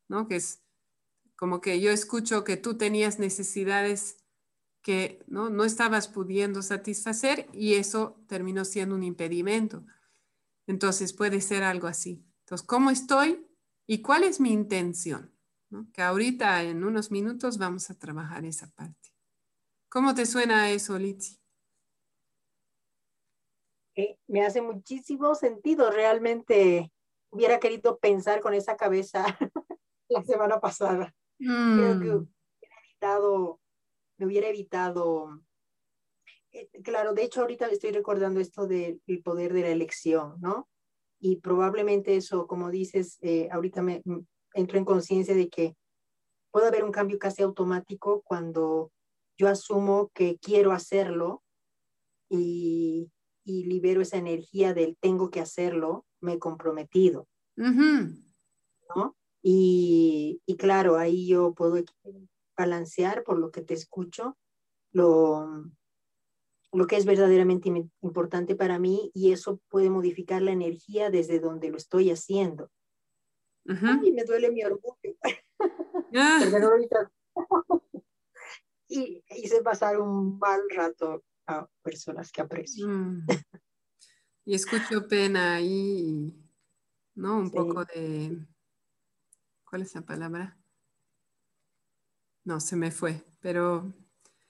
[0.09, 0.27] ¿no?
[0.29, 0.65] Que es
[1.37, 4.19] como que yo escucho que tú tenías necesidades
[4.83, 5.51] que ¿no?
[5.51, 9.85] no estabas pudiendo satisfacer y eso terminó siendo un impedimento.
[10.67, 12.25] Entonces puede ser algo así.
[12.41, 13.47] Entonces, ¿cómo estoy
[13.87, 15.34] y cuál es mi intención?
[15.93, 19.11] Que ahorita en unos minutos vamos a trabajar esa parte.
[19.89, 21.39] ¿Cómo te suena eso, Litsi?
[23.97, 25.91] Eh, me hace muchísimo sentido.
[25.91, 26.93] Realmente
[27.31, 29.25] hubiera querido pensar con esa cabeza
[30.09, 31.15] la semana pasada.
[31.39, 32.29] Creo que mm.
[32.59, 33.61] hubiera evitado,
[34.19, 35.43] me hubiera evitado.
[36.53, 40.69] Eh, claro, de hecho ahorita estoy recordando esto del poder de la elección, ¿no?
[41.25, 44.03] y probablemente eso, como dices, eh, ahorita me,
[44.55, 45.77] entro en conciencia de que
[46.51, 48.91] puede haber un cambio casi automático cuando
[49.37, 51.43] yo asumo que quiero hacerlo
[52.31, 53.11] y,
[53.45, 57.27] y libero esa energía del tengo que hacerlo, me he comprometido.
[58.95, 59.17] ¿no?
[59.43, 61.83] Y, y, claro, ahí yo puedo
[62.57, 64.39] balancear por lo que te escucho,
[64.93, 65.65] lo,
[66.73, 67.69] lo que es verdaderamente
[68.03, 72.71] importante para mí y eso puede modificar la energía desde donde lo estoy haciendo.
[73.65, 75.17] Y me duele mi orgullo.
[76.17, 76.41] Ah.
[78.89, 82.87] y hice pasar un mal rato a personas que aprecio.
[82.87, 83.27] Mm.
[84.45, 86.33] Y escucho pena ahí,
[87.15, 87.39] ¿no?
[87.39, 88.47] Un poco de...
[89.69, 90.59] ¿Cuál es la palabra?
[92.45, 93.93] No, se me fue, pero...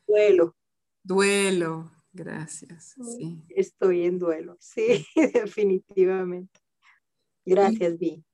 [0.07, 0.57] Duelo.
[1.03, 2.97] Duelo, gracias.
[3.17, 3.41] Sí.
[3.49, 6.61] Estoy en duelo, sí, definitivamente.
[7.47, 8.25] Gracias, Vi.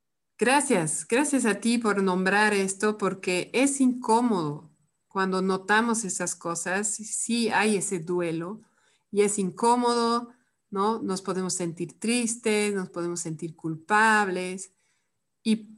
[0.40, 4.70] Gracias, gracias a ti por nombrar esto porque es incómodo
[5.06, 8.62] cuando notamos esas cosas, sí hay ese duelo
[9.10, 10.32] y es incómodo,
[10.70, 11.02] ¿no?
[11.02, 14.72] Nos podemos sentir tristes, nos podemos sentir culpables
[15.42, 15.76] y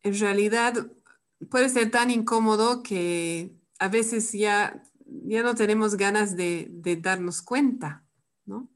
[0.00, 0.90] en realidad
[1.50, 7.42] puede ser tan incómodo que a veces ya, ya no tenemos ganas de, de darnos
[7.42, 8.06] cuenta,
[8.46, 8.70] ¿no?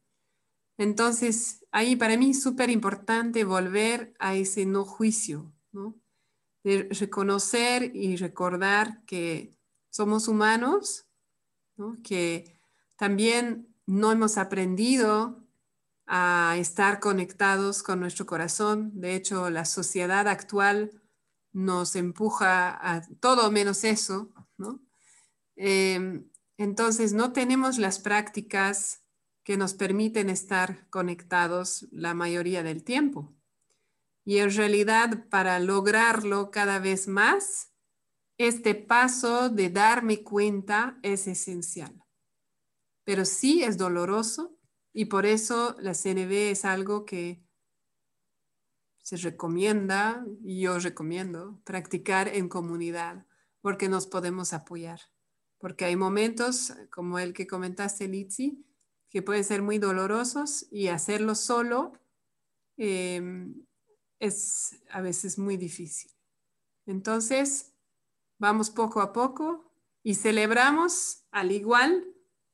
[0.79, 5.53] Entonces, ahí para mí es súper importante volver a ese no juicio.
[6.65, 9.57] De reconocer y recordar que
[9.91, 11.07] somos humanos,
[11.77, 11.97] ¿no?
[12.03, 12.59] que
[12.97, 15.47] también no hemos aprendido
[16.07, 18.93] a estar conectados con nuestro corazón.
[18.95, 21.03] De hecho, la sociedad actual
[21.53, 24.31] nos empuja a todo menos eso.
[25.57, 29.06] Em, entonces, no tenemos las prácticas
[29.47, 33.33] que nos permiten estar conectados la mayoría del tiempo.
[34.25, 37.73] Y en realidad, para lograrlo cada vez más,
[38.39, 42.05] este paso de darme cuenta es esencial.
[43.05, 44.59] Pero sí es doloroso
[44.93, 47.47] y por eso la CNV es algo que
[48.99, 53.25] se recomienda y yo recomiendo practicar en comunidad
[53.61, 55.03] porque nos podemos apoyar.
[55.59, 58.67] Porque hay momentos como el que comentaste, Litsi,
[59.17, 61.95] que pueden ser muy dolorosos y hacerlo solo
[62.77, 63.65] em,
[64.19, 66.11] es a veces muy difícil.
[66.85, 67.73] Entonces,
[68.39, 72.05] vamos poco a poco y celebramos al igual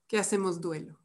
[0.07, 1.01] que hacemos duelo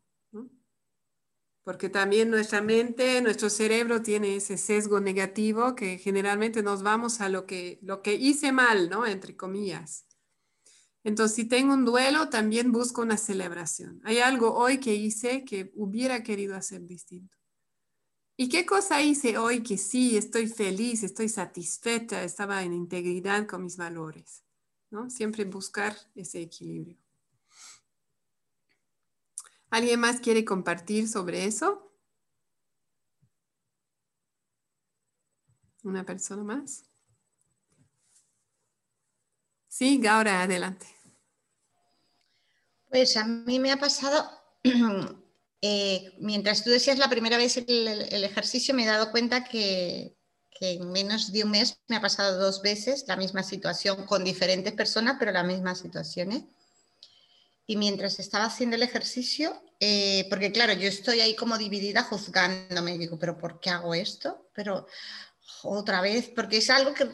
[1.63, 7.27] porque también nuestra mente, nuestro cerebro tiene ese sesgo negativo que generalmente nos vamos a
[7.27, 9.05] lo que, lo que hice mal, ¿no?
[9.05, 10.06] Entre comillas.
[11.07, 14.01] Entonces, si tengo un duelo, también busco una celebración.
[14.03, 17.33] Hay algo hoy que hice que hubiera querido hacer distinto.
[18.35, 23.63] ¿Y qué cosa hice hoy que sí, estoy feliz, estoy satisfecha, estaba en integridad con
[23.63, 24.43] mis valores?
[24.89, 25.09] ¿no?
[25.09, 26.97] Siempre buscar ese equilibrio.
[29.69, 31.89] ¿Alguien más quiere compartir sobre eso?
[35.83, 36.83] ¿Una persona más?
[39.69, 40.96] Sí, Gaura, adelante.
[42.89, 44.29] Pues a mí me ha pasado,
[45.61, 50.15] eh, mientras tú decías la primera vez el, ejercicio, me he dado cuenta que,
[50.51, 54.23] que, en menos de un mes me ha pasado dos veces la misma situación con
[54.23, 56.31] diferentes personas, pero la misma situación.
[56.31, 56.47] ¿eh?
[57.67, 62.97] y mientras estaba haciendo el ejercicio, eh, porque claro, yo estoy ahí como dividida juzgándome,
[62.97, 64.49] digo, pero ¿por qué hago esto?
[64.53, 64.87] Pero
[65.63, 67.09] otra vez, porque es algo que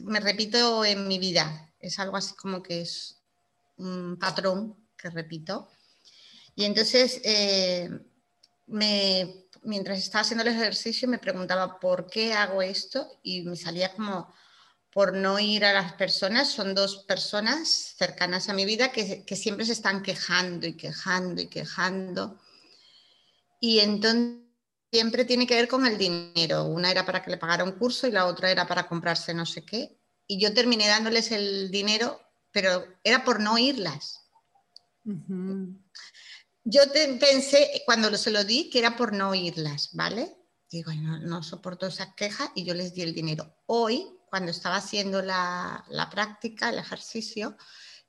[0.00, 3.22] me repito en mi vida, es algo así como que es
[3.78, 5.68] un patrón que repito.
[6.56, 7.90] Y entonces, eh,
[8.66, 13.20] me, mientras estaba haciendo el ejercicio, me preguntaba, ¿por qué hago esto?
[13.22, 14.32] Y me salía como
[14.90, 19.66] por no ir a las personas, son dos personas cercanas a mi vida que, siempre
[19.66, 22.40] se están quejando y quejando y quejando.
[23.60, 24.38] Y entonces
[24.92, 26.64] siempre tiene que ver con el dinero.
[26.66, 29.44] Una era para que le pagara un curso y la otra era para comprarse no
[29.44, 29.98] sé qué.
[30.28, 32.20] Y yo terminé dándoles el dinero,
[32.52, 33.58] pero era por no
[36.64, 36.80] Yo
[37.20, 40.36] pensé cuando se lo di que era por no oírlas, ¿vale?
[40.70, 43.54] Digo, no, no soporto esa queja y yo les di el dinero.
[43.66, 47.56] Hoy cuando estaba haciendo la, práctica, el ejercicio,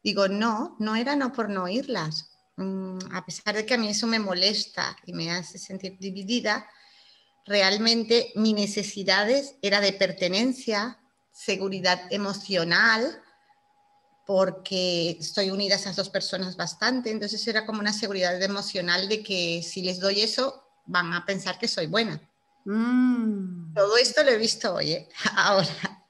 [0.02, 2.32] digo, no, no era no por no oírlas.
[2.58, 6.68] Mm, a pesar de que a mí eso me molesta y me hace sentir dividida,
[7.46, 10.98] realmente mi necesidades era de pertenencia,
[11.32, 13.22] seguridad emocional,
[14.26, 19.22] porque estoy unida a esas dos personas bastante, entonces era como una seguridad emocional de
[19.22, 22.20] que si les doy eso van a pensar que soy buena.
[22.66, 23.74] Mm.
[23.74, 25.10] Todo esto lo he visto hoy, ¿eh?
[25.36, 26.04] ahora.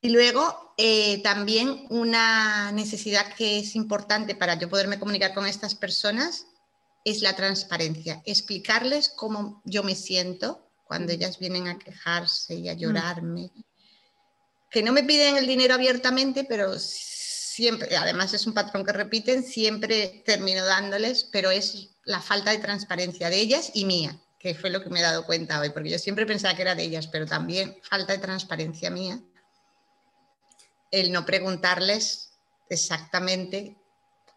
[0.00, 5.74] Y luego eh, también una necesidad que es importante para yo poderme comunicar con estas
[5.74, 6.46] personas
[7.04, 12.74] es la transparencia, explicarles cómo yo me siento cuando ellas vienen a quejarse y a
[12.74, 13.50] llorarme.
[14.70, 16.78] Que no me piden el dinero abiertamente, pero
[17.58, 22.58] siempre, además es un patrón que repiten, siempre termino dándoles, pero es la falta de
[22.58, 25.90] transparencia de ellas y mía, que fue lo que me he dado cuenta hoy, porque
[25.90, 29.20] yo siempre pensaba que era de ellas, pero también falta de transparencia mía
[30.92, 32.30] el no preguntarles
[32.70, 33.76] exactamente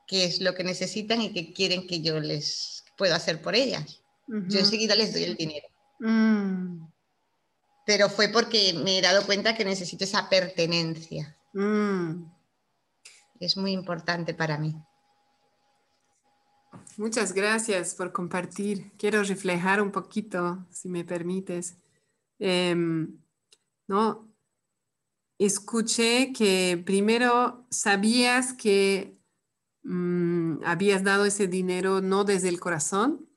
[0.07, 4.01] qué es lo que necesitan y qué quieren que yo les pueda hacer por ellas.
[4.27, 5.67] Yo enseguida les doy el dinero.
[5.99, 6.87] Mm.
[7.85, 11.37] Pero fue porque me he dado cuenta que necesito esa pertenencia.
[11.53, 12.40] Mm.
[13.41, 14.73] Es muy importante para mí.
[16.95, 18.93] Muchas gracias por compartir.
[18.97, 21.75] Quiero reflejar un poquito, si me permites.
[22.39, 23.19] Em,
[23.87, 24.31] ¿no?
[25.45, 29.17] escuché que primero sabías que
[29.81, 33.27] mm, habías dado ese dinero no desde el corazón,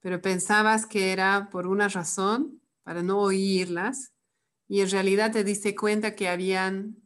[0.00, 4.14] pero pensabas que era por una razón, para no oírlas,
[4.66, 7.01] y en realidad te diste cuenta que habían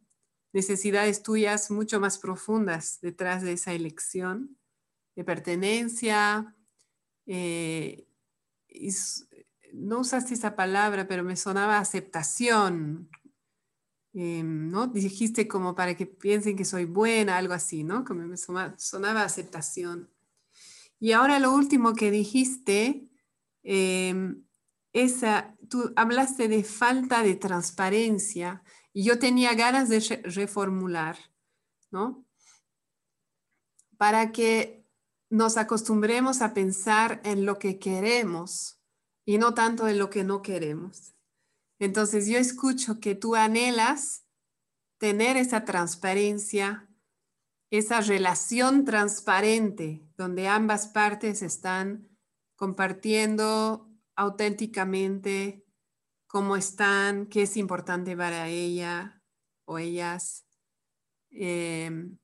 [0.56, 4.58] necesidades tuyas mucho más profundas detrás de esa elección
[5.14, 6.56] de pertenencia.
[7.26, 8.08] Eh,
[9.72, 13.08] no usaste esa palabra, pero me sonaba aceptación,
[14.18, 14.86] Em, ¿no?
[14.86, 18.02] Dijiste como para que piensen que soy buena, algo así, ¿no?
[18.02, 20.08] Como me sonaba, aceptación.
[20.98, 23.10] Y ahora lo último que dijiste,
[24.94, 28.62] esa, tú hablaste de falta de transparencia
[28.96, 31.18] y yo tenía ganas de reformular,
[31.90, 32.26] ¿no?
[33.98, 34.88] Para que
[35.28, 38.80] nos acostumbremos a pensar en lo que queremos
[39.26, 41.14] y no tanto en lo que no queremos.
[41.78, 44.24] Entonces yo escucho que tú anhelas
[44.96, 46.88] tener esa transparencia,
[47.70, 52.08] esa relación transparente donde ambas partes están
[52.56, 55.65] compartiendo auténticamente
[56.26, 59.22] cómo están, qué es importante para ella
[59.64, 60.44] o ellas.
[61.30, 62.18] Em,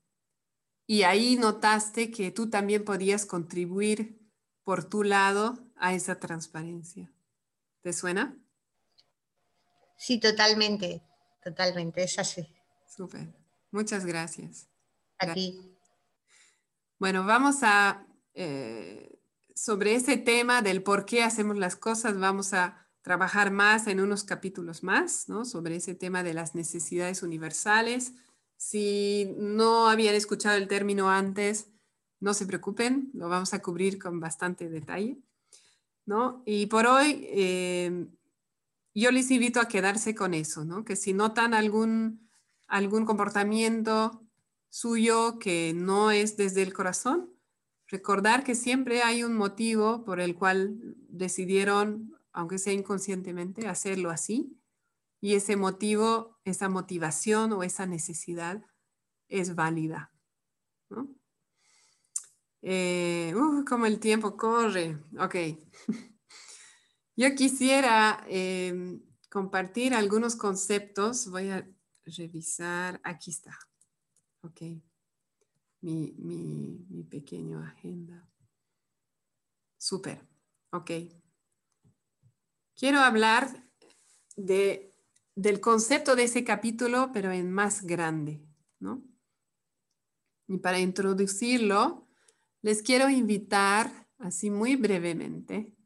[0.87, 4.21] y ahí notaste que tú también podías contribuir
[4.65, 7.13] por tu lado a esa transparencia.
[7.81, 8.37] ¿Te suena?
[9.97, 11.03] Sí, totalmente,
[11.43, 12.47] totalmente, es así.
[12.89, 13.35] Súper,
[13.71, 14.69] muchas gracias.
[15.19, 15.77] A ti.
[16.99, 19.19] Bueno, vamos a, eh,
[19.55, 24.25] sobre ese tema del por qué hacemos las cosas, vamos a trabajar más en unos
[24.25, 25.45] capítulos más, ¿no?
[25.45, 28.15] Sobre ese tema de las necesidades universales.
[28.57, 31.69] Si no habían escuchado el término antes,
[32.21, 35.19] no se preocupen, lo vamos a cubrir con bastante detalle,
[36.07, 36.43] ¿no?
[36.47, 37.27] Y por hoy...
[37.29, 38.07] Eh,
[38.95, 40.85] yo les invito a quedarse con eso, ¿no?
[40.85, 42.29] Que si notan algún,
[42.69, 44.23] algún comportamiento
[44.69, 47.31] suyo que no es desde el corazón,
[47.89, 54.59] recordar que siempre hay un motivo por el cual decidieron, aunque sea inconscientemente, hacerlo así.
[55.21, 58.65] Y ese motivo, esa motivación o esa necesidad
[59.29, 60.13] es válida.
[60.91, 61.09] ¿no?
[62.63, 63.35] Eh,
[63.69, 64.99] como el tiempo corre.
[65.19, 65.35] Ok.
[67.17, 71.29] Yo quisiera em, compartir algunos conceptos.
[71.29, 71.69] Voy a
[72.05, 73.01] revisar.
[73.05, 73.57] Aquí está.
[74.43, 74.63] Ok.
[75.81, 78.29] Mi, mi, mi pequeño agenda.
[79.79, 80.27] Súper.
[80.71, 80.91] Ok.
[82.77, 83.69] Quiero hablar
[84.37, 84.93] de,
[85.35, 88.43] del concepto de ese capítulo, pero en más grande,
[88.79, 89.03] ¿no?
[90.49, 92.09] Y para introducirlo,
[92.61, 95.77] les quiero invitar, así muy brevemente,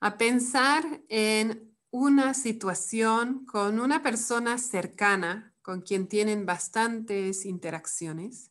[0.00, 8.50] a pensar en una situación con una persona cercana con quien tienen bastantes interacciones.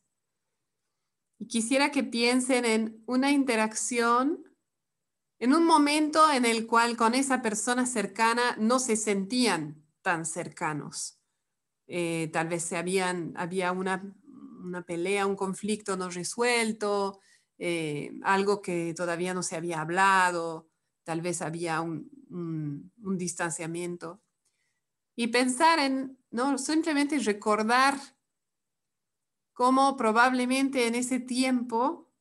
[1.38, 4.44] Y quisiera que piensen en una interacción,
[5.38, 11.18] en un momento en el cual con esa persona cercana no se sentían tan cercanos.
[11.86, 14.14] Eh, tal vez se habían, había una,
[14.86, 17.20] pelea, un conflicto no resuelto,
[17.56, 20.68] eh, algo que todavía no se había hablado,
[21.04, 22.10] tal vez había un,
[23.16, 24.20] distanciamiento.
[25.16, 27.98] Y pensar en, no, simplemente recordar
[29.52, 32.12] cómo probablemente en ese tiempo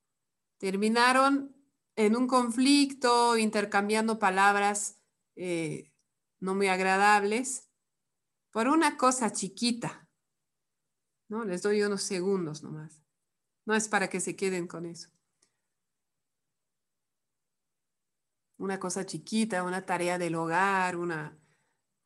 [0.57, 1.56] terminaron
[1.97, 5.01] en un conflicto, intercambiando palabras
[5.35, 5.91] eh,
[6.39, 7.69] no muy agradables,
[8.51, 10.07] por una cosa chiquita.
[11.27, 11.43] ¿no?
[11.43, 13.03] Les doy unos segundos nomás.
[13.65, 15.09] No es para que se queden con eso.
[18.57, 21.37] una cosa chiquita, una tarea del hogar, una,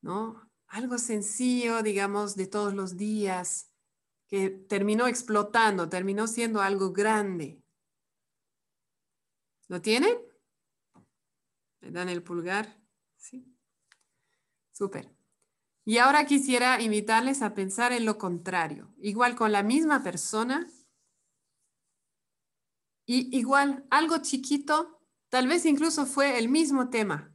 [0.01, 0.49] ¿no?
[0.67, 3.71] Algo sencillo, digamos, de todos los días,
[4.27, 7.61] que terminó explotando, terminó siendo algo grande.
[9.71, 10.17] ¿Lo tienen?
[11.79, 12.77] ¿Me dan el pulgar?
[13.15, 13.55] Sí.
[14.73, 15.15] Súper.
[15.85, 20.67] Y ahora quisiera invitarles a pensar en lo contrario, igual con la misma persona
[23.05, 24.99] y igual algo chiquito
[25.29, 27.33] Tal vez incluso fue el mismo tema.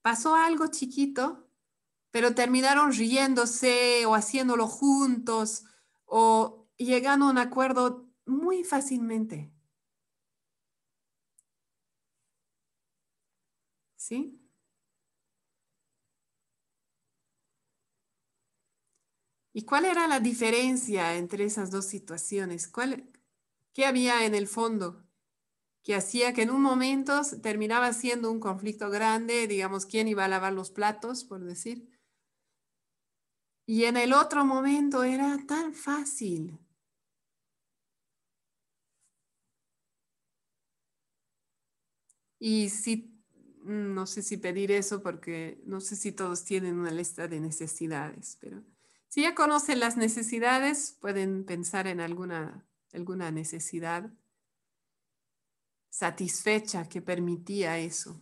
[0.00, 1.46] Pasó algo chiquito,
[2.10, 5.66] pero terminaron riéndose o haciéndolo juntos
[6.06, 9.53] o llegando a un acuerdo muy fácilmente.
[14.04, 14.38] ¿Sí?
[19.54, 22.68] ¿Y cuál era la diferencia entre esas dos situaciones?
[22.68, 23.08] ¿Cuál,
[23.72, 25.00] ¿Qué había en el fondo?
[25.84, 30.28] que hacía que en un momento terminaba siendo un conflicto grande, digamos, quién iba a
[30.28, 31.88] lavar los platos, por decir.
[33.66, 36.58] Y en el otro momento era tan fácil.
[42.38, 43.13] Y si,
[43.64, 48.36] no sé si pedir eso porque no sé si todos tienen una lista de necesidades,
[48.40, 48.62] pero
[49.08, 54.12] si ya conocen las necesidades, pueden pensar en alguna, alguna necesidad
[55.88, 58.20] satisfecha que permitía eso.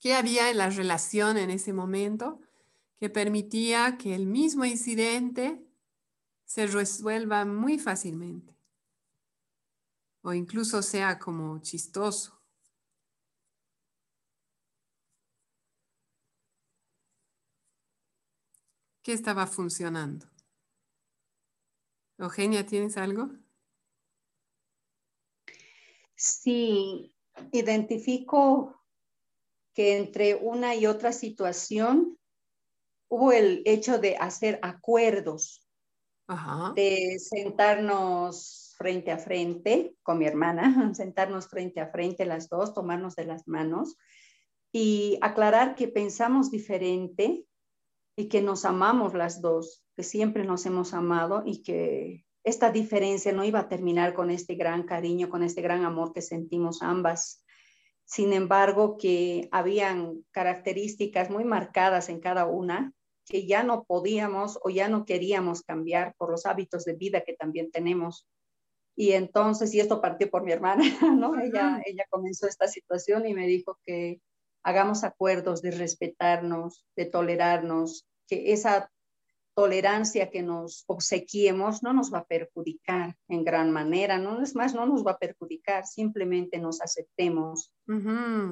[0.00, 2.40] ¿Qué había en la relación en ese momento
[2.98, 5.62] que permitía que el mismo incidente
[6.44, 8.57] se resuelva muy fácilmente?
[10.22, 12.38] O incluso sea como chistoso.
[19.02, 20.26] ¿Qué estaba funcionando?
[22.18, 23.30] Eugenia, ¿tienes algo?
[26.14, 27.14] Sí,
[27.52, 28.84] identifico
[29.72, 32.18] que entre una y otra situación
[33.08, 35.64] hubo el hecho de hacer acuerdos,
[36.74, 40.62] de sentarnos frente a frente con mi hermana,
[40.94, 43.96] sentarnos frente a frente las dos, tomarnos de las manos
[44.72, 47.44] y aclarar que pensamos diferente
[48.16, 53.32] y que nos amamos las dos que siempre nos hemos amado y que esta diferencia
[53.32, 57.44] no iba a terminar con este gran cariño, con este gran amor que sentimos ambas.
[58.04, 62.92] Sin embargo, que habían características muy marcadas en cada una
[63.26, 67.34] que ya no podíamos o ya no queríamos cambiar por los hábitos de vida que
[67.34, 68.26] también tenemos.
[69.00, 70.82] Y entonces, y esto partió por mi hermana,
[71.16, 71.40] ¿no?
[71.40, 74.20] Ella, ella comenzó esta situación y me dijo que
[74.64, 78.90] hagamos acuerdos de respetarnos, de tolerarnos, que esa
[79.54, 84.74] tolerancia que nos obsequiemos no nos va a perjudicar en gran manera, no es más,
[84.74, 87.72] no nos va a perjudicar, simplemente nos aceptemos.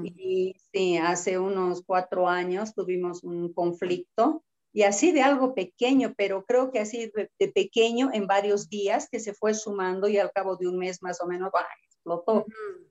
[0.05, 4.45] Y sí, hace unos cuatro años tuvimos un conflicto
[4.77, 9.21] y así de algo pequeño, pero creo que así de, pequeño en varios días que
[9.21, 11.51] se fue sumando y al cabo de un mes más o menos,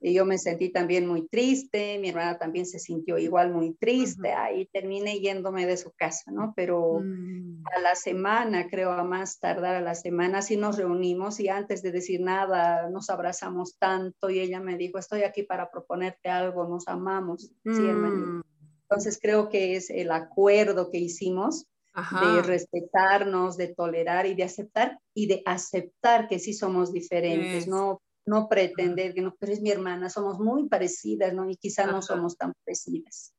[0.02, 4.34] y yo me sentí también muy triste, mi hermana también se sintió igual muy triste,
[4.34, 6.53] ahí terminé yéndome de su casa, ¿no?
[6.56, 7.66] Pero mm.
[7.78, 11.84] a la semana, creo a más tardar a la semana, sí nos reunimos y antes
[11.84, 16.68] de decir nada nos abrazamos tanto y ella me dijo, estoy aquí para proponerte algo,
[16.68, 18.41] nos amamos, mm.
[18.88, 24.99] Entonces creo que es el acuerdo que hicimos de respetarnos, de tolerar y de aceptar
[25.13, 29.72] y de aceptar que sí somos diferentes, no no pretender que no, pero es mi
[29.72, 31.49] hermana, somos muy parecidas, ¿no?
[31.49, 33.34] Y quizá no somos tan parecidas.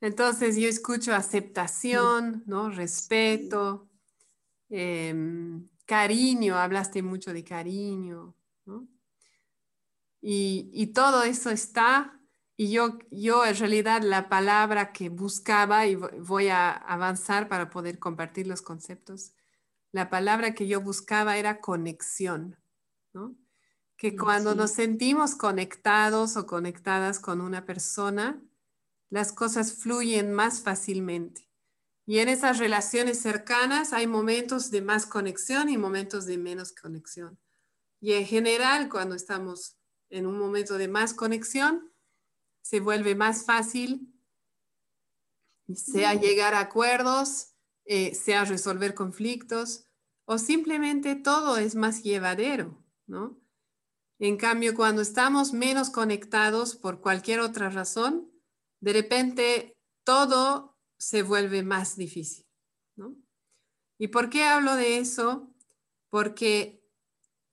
[0.00, 2.70] Entonces yo escucho aceptación, ¿no?
[2.70, 3.88] Respeto,
[4.68, 8.88] em, cariño, hablaste mucho de cariño, ¿no?
[10.22, 12.19] Y, y, todo eso está,
[12.60, 17.98] y yo, yo en realidad la palabra que buscaba, y voy a avanzar para poder
[17.98, 19.32] compartir los conceptos,
[19.92, 22.58] la palabra que yo buscaba era conexión,
[23.14, 23.34] ¿no?
[23.96, 28.42] que cuando nos sentimos conectados o conectadas con una persona,
[29.08, 31.50] las cosas fluyen más fácilmente.
[32.04, 37.38] Y en esas relaciones cercanas hay momentos de más conexión y momentos de menos conexión.
[38.02, 39.78] Y en general, cuando estamos
[40.10, 41.89] en un momento de más conexión,
[42.70, 44.14] se vuelve más fácil,
[45.74, 49.86] sea llegar a acuerdos, eh, sea resolver conflictos,
[50.24, 53.42] o simplemente todo es más llevadero, ¿no?
[54.20, 58.30] En cambio, cuando estamos menos conectados por cualquier otra razón,
[58.78, 62.46] de repente todo se vuelve más difícil.
[63.98, 65.52] ¿Y por qué hablo de eso?
[66.08, 66.86] Porque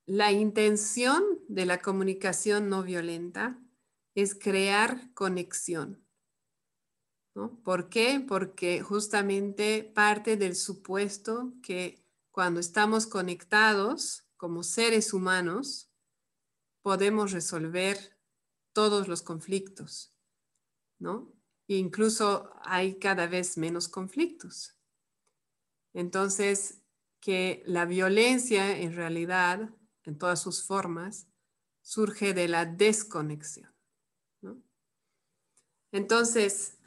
[0.06, 3.60] la intención de la comunicación no violenta
[4.18, 6.04] es crear conexión.
[7.64, 8.20] ¿Por qué?
[8.20, 15.92] Porque justamente parte del supuesto que cuando estamos conectados como seres humanos,
[16.82, 18.18] podemos resolver
[18.74, 20.16] todos los conflictos,
[20.98, 21.32] ¿no?
[21.68, 24.80] incluso hay cada vez menos conflictos.
[25.94, 26.82] Entonces,
[27.20, 29.70] que la violencia en realidad,
[30.06, 31.28] en todas sus formas,
[31.84, 33.77] surge de la desconexión.
[35.92, 36.78] Entonces,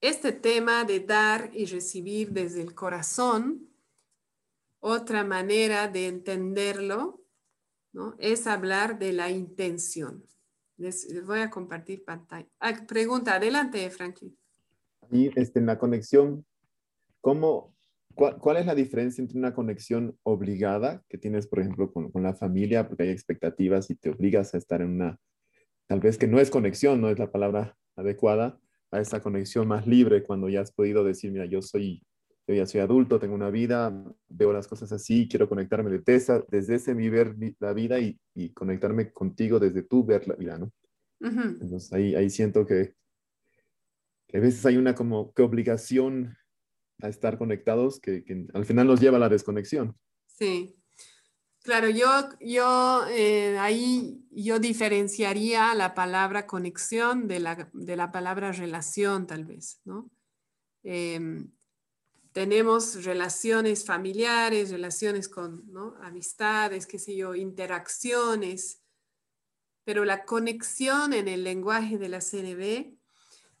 [0.00, 3.68] este tema de dar y recibir desde el corazón,
[4.80, 7.22] otra manera de entenderlo,
[8.18, 10.24] es hablar de la intención.
[10.76, 12.48] Les, voy a compartir pantalla.
[12.60, 14.36] Ah, pregunta, adelante, Franklin.
[15.10, 16.44] Y este, en la conexión,
[17.22, 17.74] ¿cómo,
[18.14, 22.34] cuál, es la diferencia entre una conexión obligada que tienes, por ejemplo, con, con, la
[22.34, 25.18] familia, porque hay expectativas y te obligas a estar en una,
[25.86, 28.58] tal vez que no es conexión, no es la palabra adecuada,
[28.90, 32.02] a esa conexión más libre cuando ya has podido decir, mira, yo soy,
[32.46, 33.92] yo ya soy adulto, tengo una vida,
[34.28, 38.18] veo las cosas así, quiero conectarme desde, esa, desde ese mi ver la vida y,
[38.34, 40.72] y, conectarme contigo desde tu ver la vida, ¿no?
[41.18, 42.94] Entonces ahí, ahí siento que,
[44.28, 46.36] que, a veces hay una como que obligación
[47.00, 49.96] a estar conectados que, que al final nos lleva a la desconexión.
[50.26, 50.76] Sí,
[51.66, 58.52] Claro, yo, yo eh, ahí yo diferenciaría la palabra conexión de la, de la palabra
[58.52, 60.08] relación, tal vez, ¿no?
[60.84, 61.50] Em,
[62.30, 65.96] tenemos relaciones familiares, relaciones con ¿no?
[66.02, 68.84] amistades, qué sé yo, interacciones,
[69.82, 72.96] pero la conexión en el lenguaje de la CNB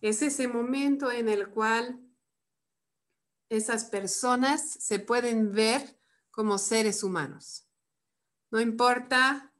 [0.00, 1.98] es ese momento en el cual
[3.48, 5.98] esas personas se pueden ver
[6.30, 7.65] como seres humanos
[8.50, 9.52] no importa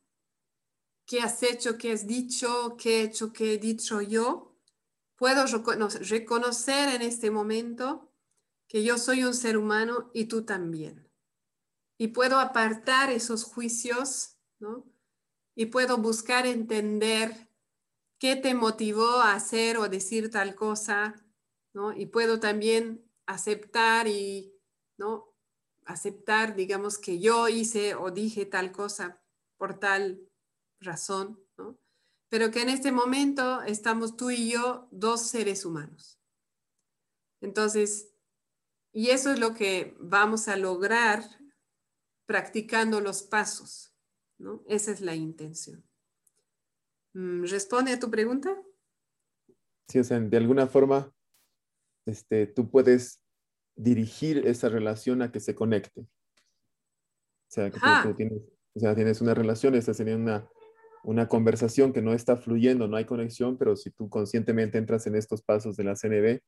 [1.06, 4.56] qué has hecho, qué has dicho, qué he hecho, qué he dicho yo,
[5.16, 8.12] puedo reconocer en este momento
[8.68, 11.10] que yo soy un ser humano y tú también.
[11.98, 14.84] Y puedo apartar esos juicios, ¿no?
[15.54, 17.48] Y puedo buscar entender
[18.18, 21.14] qué te motivó a hacer o decir tal cosa,
[21.72, 21.92] ¿no?
[21.92, 24.54] Y puedo también aceptar y,
[24.98, 25.35] ¿no?
[25.86, 29.22] Aceptar, digamos, que yo hice o dije tal cosa
[29.56, 30.28] por tal
[30.80, 31.78] razón, ¿no?
[32.28, 36.20] Pero que en este momento estamos tú y yo dos seres humanos.
[37.40, 38.12] Entonces,
[38.92, 41.22] y eso es lo que vamos a lograr
[42.26, 43.94] practicando los pasos,
[44.38, 44.64] ¿no?
[44.66, 45.84] Esa es la intención.
[47.14, 48.60] Mm, ¿Responde a tu pregunta?
[49.88, 51.14] Sí, o sea, de alguna forma,
[52.06, 53.22] este, tú puedes
[53.76, 56.00] dirigir esa relación a que se conecte.
[56.00, 56.06] O
[57.48, 58.42] sea, que tú, tienes,
[58.74, 60.48] o sea, tienes una relación, esta sería una,
[61.04, 65.14] una conversación que no está fluyendo, no hay conexión, pero si tú conscientemente entras en
[65.14, 66.40] estos pasos de la CNB,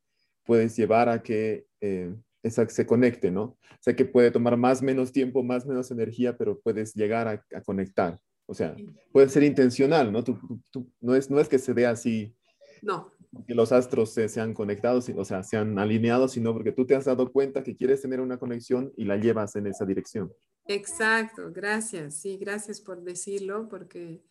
[0.45, 3.43] puedes llevar a que eh, esa se conecte, ¿no?
[3.43, 7.45] O sea, que puede tomar más, menos tiempo, más, menos energía, pero puedes llegar a,
[7.55, 8.19] a conectar.
[8.47, 8.75] O sea,
[9.13, 10.25] puede ser intencional, ¿no?
[10.25, 10.39] Tú,
[10.73, 12.35] tú, no, es, no es que se vea así.
[12.83, 13.13] No
[13.47, 16.95] que los astros se, sean conectados, o sea, se han alineado, sino porque tú te
[16.95, 20.33] has dado cuenta que quieres tener una conexión y la llevas en esa dirección.
[20.67, 22.15] Exacto, gracias.
[22.15, 24.23] Sí, gracias por decirlo, porque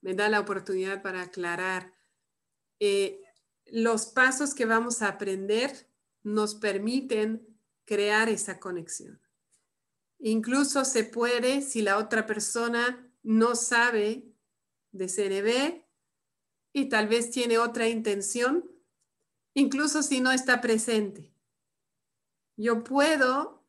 [0.00, 1.92] me da la oportunidad para aclarar.
[2.80, 3.20] Eh,
[3.66, 5.88] los pasos que vamos a aprender
[6.22, 7.46] nos permiten
[7.84, 9.20] crear esa conexión.
[10.18, 14.32] Incluso se puede, si la otra persona no sabe
[14.92, 15.85] de CNB,
[16.76, 18.70] y tal vez tiene otra intención,
[19.54, 21.32] incluso si no está presente.
[22.58, 23.64] Yo puedo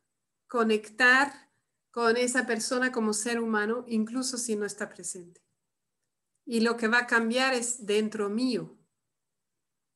[0.47, 1.49] conectar
[1.89, 5.41] con esa persona como ser humano, incluso si no está presente.
[6.45, 8.77] Y lo que va a cambiar es dentro mío.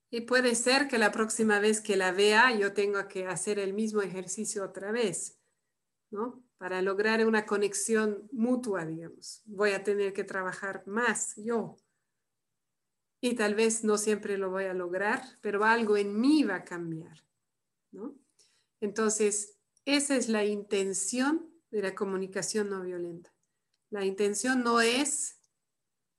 [0.09, 3.73] Y puede ser que la próxima vez que la vea yo tenga que hacer el
[3.73, 5.38] mismo ejercicio otra vez,
[6.11, 6.45] ¿no?
[6.57, 9.41] Para lograr una conexión mutua, digamos.
[9.43, 11.75] Voy a tener que trabajar más yo
[13.22, 16.65] y tal vez no siempre lo voy a lograr, pero algo en mí va a
[16.65, 17.23] cambiar,
[17.91, 18.15] ¿no?
[18.81, 23.31] Entonces, esa es la intención de la comunicación no violenta.
[23.91, 25.39] La intención no es,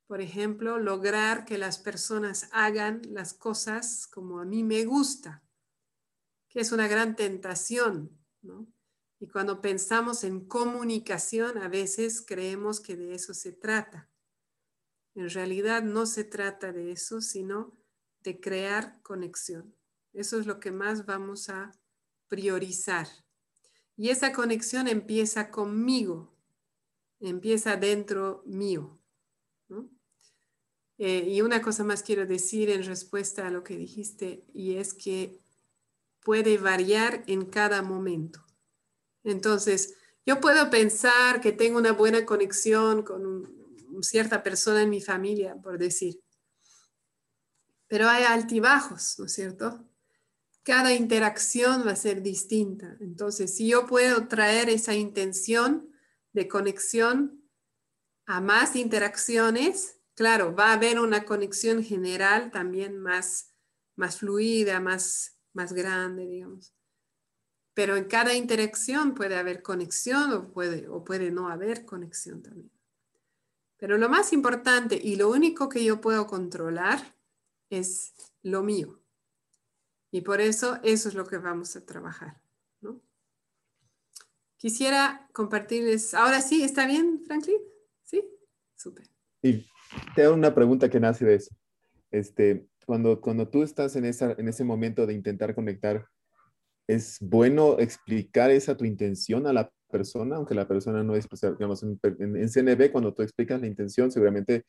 [0.06, 5.42] por ejemplo, lograr que las personas hagan las cosas como a mí me gusta,
[6.48, 8.68] que es una gran tentación, ¿no?
[9.18, 14.11] Y cuando pensamos en comunicación, a veces creemos que de eso se trata.
[15.14, 17.76] En realidad no se trata de eso, sino
[18.22, 19.74] de crear conexión.
[20.12, 21.72] Eso es lo que más vamos a
[22.28, 23.08] priorizar.
[23.96, 26.30] Y esa conexión empieza conmigo.
[27.20, 28.98] empieza dentro mío.
[30.98, 34.92] Eh, y una cosa más quiero decir en respuesta a lo que dijiste, y es
[34.92, 35.40] que
[36.24, 38.44] puede variar en cada momento.
[39.24, 43.61] Entonces, yo puedo pensar que tengo una buena conexión con
[44.00, 46.20] cierta persona en mi familia, por decir,
[47.92, 49.84] pero hay altibajos, ¿no es cierto?
[50.62, 52.96] Cada interacción va a ser distinta.
[53.00, 55.92] Entonces, si yo puedo traer esa intención
[56.32, 57.42] de conexión
[58.24, 63.52] a más interacciones, claro, va a haber una conexión general también más,
[63.96, 66.72] más fluida, más, más grande, digamos.
[67.74, 72.70] Pero en cada interacción puede haber conexión o puede, o puede no haber conexión también.
[73.82, 77.00] Pero lo más importante y lo único que yo puedo controlar
[77.68, 78.14] es
[78.44, 79.02] lo mío.
[80.12, 82.40] Y por eso eso es lo que vamos a trabajar.
[84.56, 87.56] Quisiera compartirles, ahora sí, ¿está bien, Franklin?
[88.04, 88.22] Sí,
[88.76, 89.08] súper.
[89.42, 89.66] Y
[90.14, 91.52] te hago una pregunta que nace de eso.
[92.12, 96.06] Este, cuando, cuando tú estás en, esa, en ese momento de intentar conectar,
[96.86, 101.84] ¿es bueno explicar esa tu intención a la persona, aunque la persona no es, digamos,
[101.84, 104.64] en, CNB, cuando tú explicas la intención, seguramente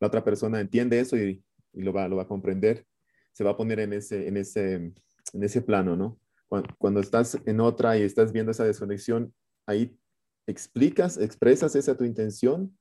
[0.00, 1.44] la otra persona entiende eso y,
[1.74, 2.86] y, lo, va, lo va a comprender,
[3.32, 6.18] se va a poner en ese, en ese, en ese plano, ¿no?
[6.48, 9.34] cuando, estás en otra y estás viendo esa desconexión,
[9.66, 9.96] ahí
[10.46, 12.76] explicas, expresas esa tu intención.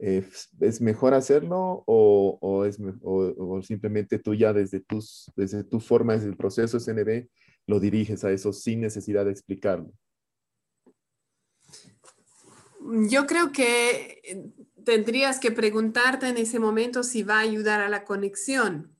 [0.00, 0.24] Eh,
[0.60, 6.14] ¿Es mejor hacerlo o, o, es, o, simplemente tú ya desde, tus, desde tu forma,
[6.14, 7.26] desde el proceso SNB,
[7.66, 9.92] lo diriges a eso sin necesidad de explicarlo?
[12.90, 14.52] Yo creo que eh,
[14.84, 18.96] tendrías que preguntarte en ese momento si va a ayudar a la conexión.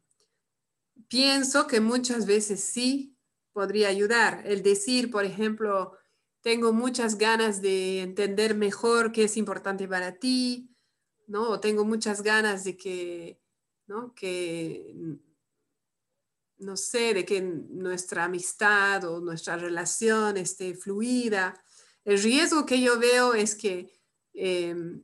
[1.09, 3.16] Pienso que muchas veces sí,
[3.52, 4.43] podría ayudar.
[4.44, 5.97] El decir, por ejemplo,
[6.43, 10.77] tengo muchas ganas de entender mejor qué es importante para ti,
[11.27, 11.51] ¿no?
[11.51, 13.40] O tengo muchas ganas de que,
[13.86, 14.15] ¿no?
[14.15, 14.94] Que,
[16.59, 21.60] no sé, de que nuestra amistad o nuestra relación esté fluida.
[22.05, 23.93] El riesgo que yo veo es que
[24.33, 25.03] em,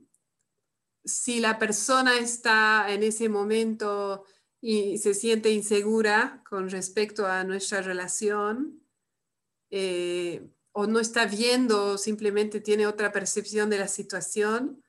[1.05, 4.25] si la persona está en ese momento
[4.59, 8.81] y se siente insegura con respecto a nuestra relación
[9.69, 14.83] eh, o no está viendo, simplemente tiene otra percepción de la situación,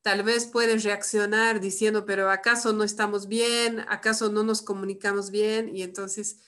[0.00, 3.80] tal vez puede reaccionar diciendo, pero ¿acaso no estamos bien?
[3.88, 5.74] ¿Acaso no nos comunicamos bien?
[5.76, 6.38] Y entonces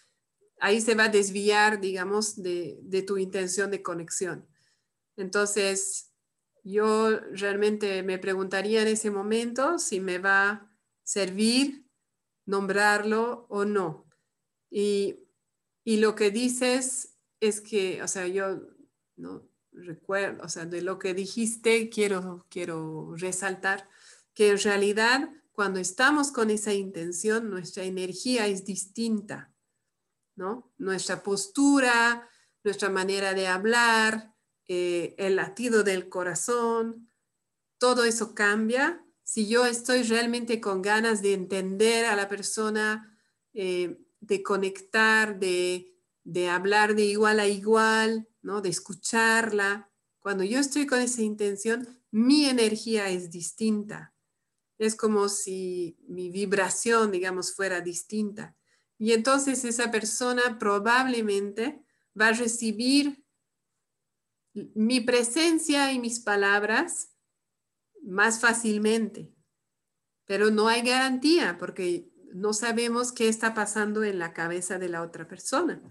[0.59, 4.47] ahí se va a desviar, digamos, de tu intención de conexión.
[5.20, 6.12] Entonces,
[6.64, 10.72] yo realmente me preguntaría en ese momento si me va a
[11.02, 11.86] servir
[12.47, 14.06] nombrarlo o no.
[14.70, 15.16] Y,
[15.84, 18.60] lo que dices es que, o sea, yo
[19.16, 23.88] no recuerdo, o sea, de lo que dijiste, quiero, quiero resaltar
[24.32, 29.52] que en realidad cuando estamos con esa intención, nuestra energía es distinta,
[30.36, 30.72] ¿no?
[30.78, 32.28] Nuestra postura,
[32.62, 34.30] nuestra manera de hablar,
[34.72, 37.10] eh, el latido del corazón,
[37.78, 43.18] todo eso cambia si yo estoy realmente con ganas de entender a la persona,
[43.52, 45.92] eh, de conectar, de,
[46.48, 48.60] hablar de igual a igual, ¿no?
[48.60, 49.90] de escucharla,
[50.20, 54.14] cuando yo estoy con esa intención, mi energía es distinta.
[54.78, 58.56] Es como si mi vibración, digamos, fuera distinta.
[58.98, 61.84] Y entonces esa persona probablemente
[62.20, 63.19] va a recibir
[64.52, 67.12] mi presencia y mis palabras
[68.02, 69.32] más fácilmente.
[70.27, 75.02] Pero no hay garantía porque no sabemos qué está pasando en la cabeza de la
[75.02, 75.82] otra persona.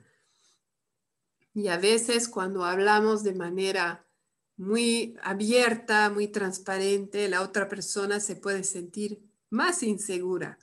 [1.53, 4.07] Y a veces cuando hablamos de manera
[4.55, 10.59] muy abierta, muy transparente, la otra persona se puede sentir más insegura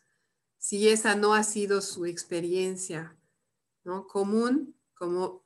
[0.58, 3.16] si esa no ha sido su experiencia
[3.84, 4.06] ¿no?
[4.06, 5.44] común, como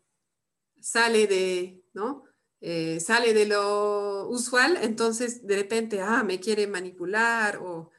[0.80, 2.24] sale de, ¿no?
[2.60, 7.90] Eh, sale de lo usual, entonces de repente, ah, me quiere manipular o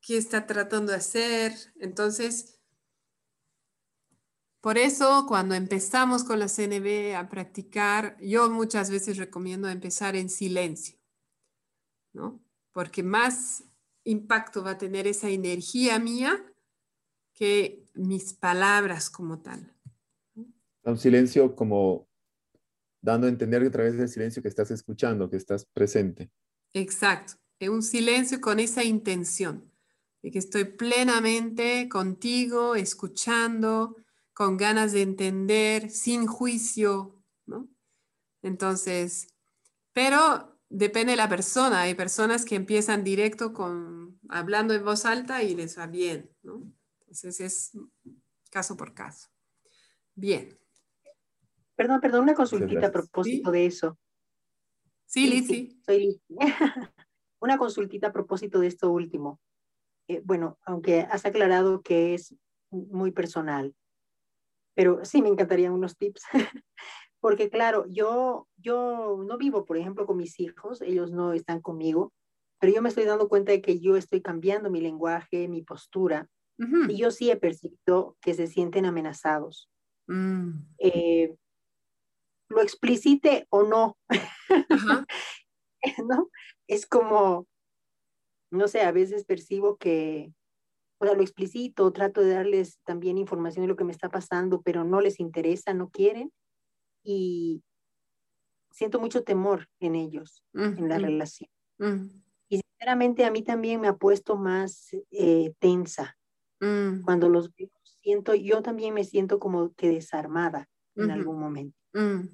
[0.00, 1.52] qué está tratando de hacer.
[1.80, 2.60] Entonces,
[4.60, 10.28] por eso cuando empezamos con la CNB a practicar, yo muchas veces recomiendo empezar en
[10.28, 10.98] silencio,
[12.12, 12.40] ¿no?
[12.72, 13.64] Porque más
[14.04, 16.44] impacto va a tener esa energía mía
[17.32, 19.72] que mis palabras como tal.
[20.84, 22.05] Un silencio como
[23.06, 26.28] dando a entender a través del silencio que estás escuchando, que estás presente.
[26.72, 29.72] Exacto, es un silencio con esa intención,
[30.22, 33.96] de que estoy plenamente contigo, escuchando,
[34.34, 37.68] con ganas de entender, sin juicio, ¿no?
[38.42, 39.28] Entonces,
[39.92, 41.82] pero depende de la persona.
[41.82, 46.60] Hay personas que empiezan directo con hablando en voz alta y les va bien, ¿no?
[47.00, 47.70] Entonces es
[48.50, 49.28] caso por caso.
[50.16, 50.58] Bien.
[51.76, 53.98] Perdón, perdón, una consultita a propósito de eso.
[55.04, 55.80] Sí, Lizzy.
[55.84, 56.20] Soy
[57.40, 59.40] Una consultita a propósito de esto último.
[60.08, 62.34] Eh, bueno, aunque has aclarado que es
[62.70, 63.74] muy personal,
[64.74, 66.22] pero sí me encantarían unos tips.
[67.20, 72.12] Porque claro, yo, yo no vivo, por ejemplo, con mis hijos, ellos no están conmigo,
[72.60, 76.28] pero yo me estoy dando cuenta de que yo estoy cambiando mi lenguaje, mi postura,
[76.88, 79.68] y yo sí he percibido que se sienten amenazados.
[80.06, 80.52] Mm.
[80.78, 81.36] Eh,
[82.48, 83.96] lo explicite o no,
[86.06, 86.30] ¿no?
[86.66, 87.46] Es como,
[88.50, 90.32] no sé, a veces percibo que,
[90.98, 94.62] o sea, lo explicito, trato de darles también información de lo que me está pasando,
[94.62, 96.32] pero no les interesa, no quieren,
[97.02, 97.62] y
[98.70, 101.48] siento mucho temor en ellos, en la relación.
[102.48, 106.16] Y sinceramente a mí también me ha puesto más eh, tensa.
[106.60, 107.02] Mm.
[107.02, 107.70] Cuando los veo,
[108.02, 111.76] siento, yo también me siento como que desarmada en algún momento.
[111.96, 112.28] Mm.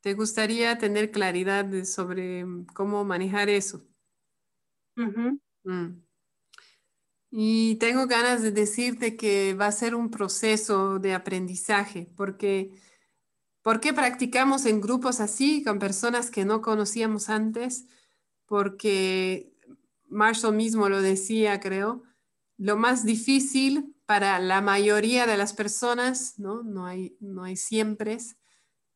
[0.00, 2.44] ¿Te gustaría tener claridad sobre
[2.74, 3.86] cómo manejar eso?
[4.96, 6.02] Mm.
[7.30, 12.72] Y tengo ganas de decirte que va a ser un proceso de aprendizaje, porque
[13.62, 17.86] ¿por qué practicamos en grupos así con personas que no conocíamos antes?
[18.46, 19.54] Porque
[20.08, 22.02] Marshall mismo lo decía, creo,
[22.56, 28.18] lo más difícil para la mayoría de las personas, no, no, hay, no hay siempre,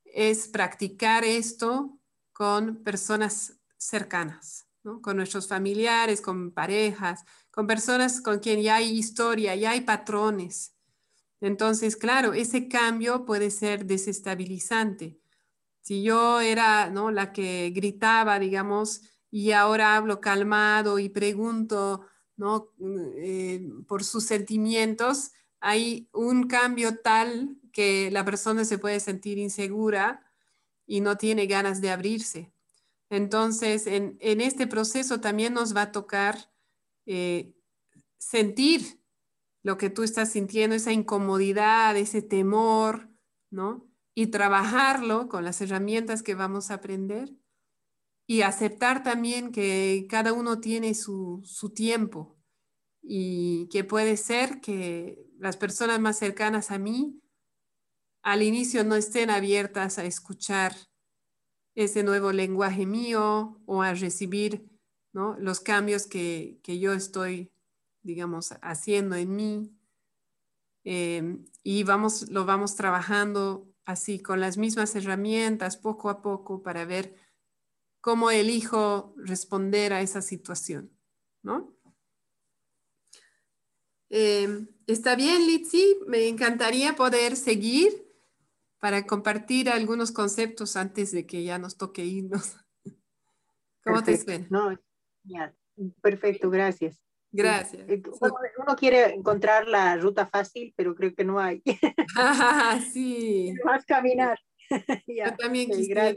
[0.04, 2.00] es practicar esto
[2.32, 5.00] con personas cercanas, ¿no?
[5.00, 10.74] con nuestros familiares, con parejas, con personas con quien ya hay historia, ya hay patrones.
[11.40, 15.20] Entonces, claro, ese cambio puede ser desestabilizante.
[15.80, 17.12] Si yo era ¿no?
[17.12, 22.04] la que gritaba, digamos, y ahora hablo calmado y pregunto
[22.36, 22.70] ¿no?
[23.16, 30.24] Eh, por sus sentimientos, hay un cambio tal que la persona se puede sentir insegura
[30.86, 32.52] y no tiene ganas de abrirse.
[33.10, 36.50] Entonces, en, en este proceso también nos va a tocar
[37.06, 37.54] eh,
[38.18, 39.00] sentir
[39.62, 43.08] lo que tú estás sintiendo, esa incomodidad, ese temor,
[43.50, 43.88] ¿no?
[44.14, 47.32] Y trabajarlo con las herramientas que vamos a aprender
[48.26, 52.38] y aceptar también que cada uno tiene su, su tiempo
[53.02, 57.20] y que puede ser que las personas más cercanas a mí
[58.22, 60.74] al inicio no estén abiertas a escuchar
[61.74, 64.66] ese nuevo lenguaje mío o a recibir
[65.12, 67.52] los cambios que, yo estoy,
[68.02, 69.78] digamos, haciendo en mí.
[70.84, 76.84] Em, y vamos, lo vamos trabajando así con las mismas herramientas poco a poco para
[76.84, 77.14] ver
[78.04, 80.94] cómo elijo responder a esa situación,
[81.42, 81.74] ¿no?
[84.10, 88.06] Em, está bien, Litsi, me encantaría poder seguir
[88.78, 92.58] para compartir algunos conceptos antes de que ya nos toque irnos.
[93.82, 94.46] ¿Cómo te suena?
[94.50, 94.78] No,
[96.02, 97.00] Perfecto, gracias.
[97.32, 97.88] Gracias.
[97.88, 101.62] Eh, uno, quiere encontrar la ruta fácil, pero creo que no hay.
[102.92, 103.54] sí.
[103.64, 104.38] Más caminar.
[105.06, 106.14] Yo también quisiera.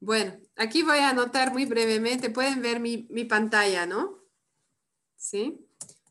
[0.00, 2.30] Bueno, aquí voy a anotar muy brevemente.
[2.30, 4.18] Pueden ver mi, mi pantalla, ¿no?
[5.16, 5.66] Sí.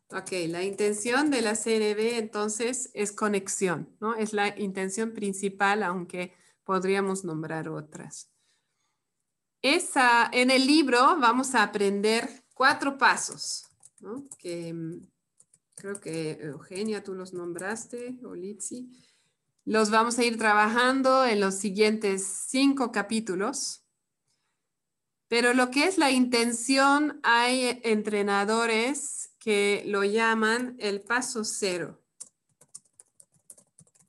[0.09, 4.15] Ok, la intención de la CNB entonces es conexión, ¿no?
[4.15, 6.33] Es la intención principal, aunque
[6.63, 8.29] podríamos nombrar otras.
[9.61, 13.67] Esa, en el libro vamos a aprender cuatro pasos,
[14.37, 15.07] que mm,
[15.73, 18.91] creo que Eugenia tú los nombraste, o Litsi.
[19.65, 23.83] Los vamos a ir trabajando en los siguientes cinco capítulos.
[25.27, 31.99] Pero lo que es la intención, hay entrenadores que lo llaman el paso cero.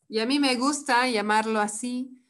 [0.08, 2.22] Y a mí me gusta llamarlo así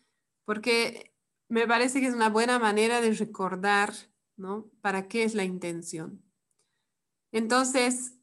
[0.45, 1.13] porque
[1.49, 3.93] me parece que es una buena manera de recordar,
[4.37, 4.71] ¿no?
[4.81, 6.23] ¿Para qué es la intención?
[7.33, 8.15] Entonces,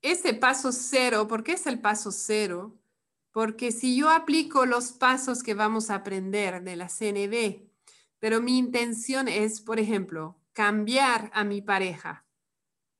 [0.00, 2.78] ese paso cero, ¿por qué es el paso cero?
[3.34, 7.68] Porque si yo aplico los pasos que vamos a aprender de la CNB,
[8.20, 12.24] pero mi intención es, por ejemplo, cambiar a mi pareja.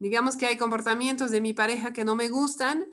[0.01, 2.91] Digamos que hay comportamientos de mi pareja que no me gustan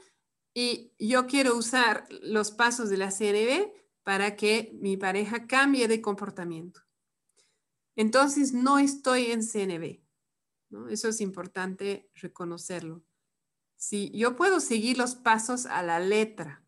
[0.53, 3.73] y yo quiero usar los pasos de la CNB
[4.03, 6.81] para que mi pareja cambie de comportamiento.
[7.95, 9.99] Entonces, no estoy en CNB.
[10.91, 13.01] Eso es importante reconocerlo.
[13.77, 16.61] Si yo puedo seguir los pasos a la letra,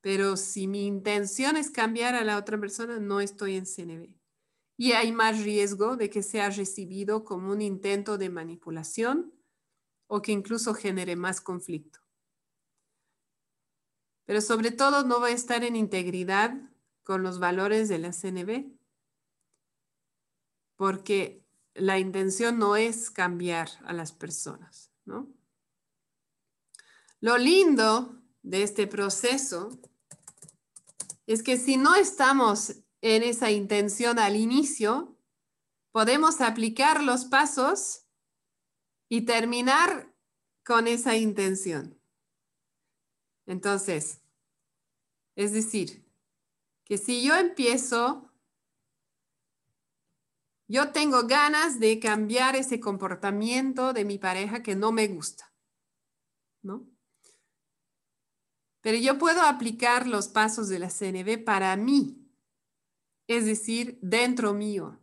[0.00, 4.14] Pero si mi intención es cambiar a la otra persona, no estoy en CNB.
[4.76, 9.34] Y hay más riesgo de que sea recibido como un intento de manipulación
[10.06, 12.00] o que incluso genere más conflicto.
[14.24, 16.54] Pero sobre todo no va a estar en integridad
[17.02, 18.78] con los valores de la CNB,
[20.76, 21.44] porque
[21.74, 25.32] la intención no es cambiar a las personas, ¿no?
[27.20, 29.80] Lo lindo de este proceso
[31.28, 35.14] es que si no estamos en esa intención al inicio,
[35.92, 38.06] podemos aplicar los pasos
[39.10, 40.16] y terminar
[40.64, 42.00] con esa intención.
[43.44, 44.22] Entonces,
[45.36, 46.10] es decir,
[46.84, 48.32] que si yo empiezo,
[50.66, 55.52] yo tengo ganas de cambiar ese comportamiento de mi pareja que no me gusta,
[56.62, 56.88] ¿no?
[58.80, 62.28] Pero yo puedo aplicar los pasos de la CNB para mí,
[63.26, 65.00] es decir, dentro mío.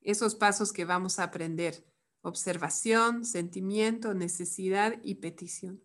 [0.00, 1.84] Esos pasos que vamos a aprender,
[2.22, 5.82] observación, sentimiento, necesidad y petición.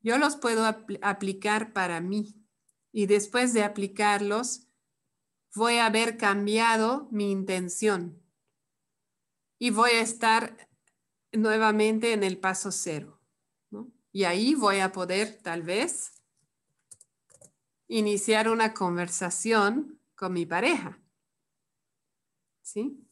[0.00, 2.34] Yo los puedo aplicar para mí
[2.90, 4.68] y después de aplicarlos,
[5.54, 8.20] voy a haber cambiado mi intención
[9.58, 10.68] y voy a estar
[11.32, 13.21] nuevamente en el paso cero.
[14.12, 16.22] Y ahí voy a poder tal vez
[17.88, 20.98] iniciar una conversación con mi pareja.
[22.62, 23.06] ¿Sí?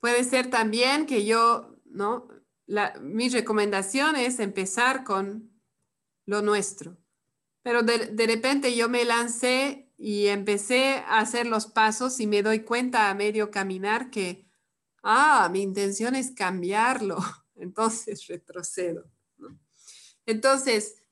[0.00, 2.28] Puede ser también que yo, ¿no?
[3.00, 5.50] mi recomendación es empezar con
[6.24, 6.96] lo nuestro.
[7.62, 12.42] Pero de, de, repente yo me lancé y empecé a hacer los pasos y me
[12.42, 14.46] doy cuenta a medio caminar que,
[15.02, 17.18] ah, mi intención es cambiarlo.
[17.56, 19.10] entonces retrocedo.
[20.26, 21.02] Entonces,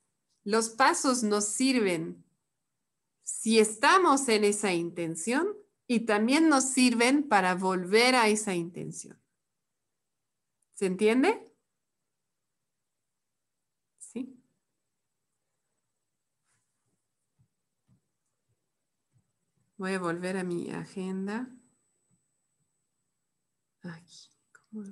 [0.45, 2.25] los pasos nos sirven
[3.23, 5.57] si estamos en esa intención
[5.87, 9.21] y también nos sirven para volver a esa intención.
[10.75, 11.53] ¿Se entiende?
[13.99, 14.43] ¿Sí?
[19.77, 21.49] Voy a volver a mi agenda.
[23.83, 24.31] Aquí.
[24.53, 24.85] ¿Cómo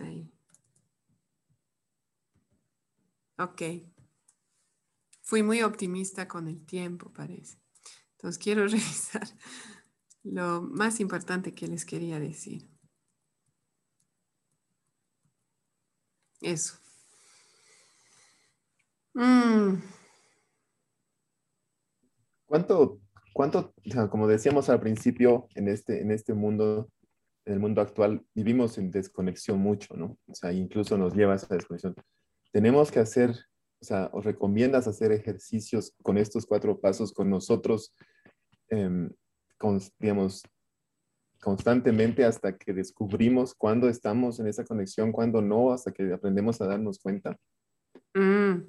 [0.00, 0.30] Ahí.
[3.38, 3.62] Ok.
[5.22, 7.58] Fui muy optimista con el tiempo, parece.
[8.12, 9.26] Entonces quiero revisar
[10.22, 12.68] lo más importante que les quería decir.
[16.40, 16.78] Eso.
[19.14, 19.76] Mm.
[22.46, 23.00] ¿Cuánto,
[23.32, 23.74] cuánto,
[24.10, 26.90] como decíamos al principio, en este, en este mundo
[27.44, 30.18] en el mundo actual vivimos en desconexión mucho, ¿no?
[30.26, 31.94] O sea, incluso nos lleva a esa desconexión.
[32.52, 33.30] Tenemos que hacer,
[33.80, 37.94] o sea, os recomiendas hacer ejercicios con estos cuatro pasos con nosotros,
[38.68, 39.10] em,
[39.98, 40.42] digamos,
[41.40, 46.66] constantemente hasta que descubrimos cuándo estamos en esa conexión, cuándo no, hasta que aprendemos a
[46.66, 47.38] darnos cuenta.
[48.14, 48.60] Mm.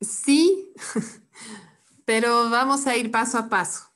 [0.00, 0.74] Sí,
[2.04, 3.91] pero vamos a ir paso a paso.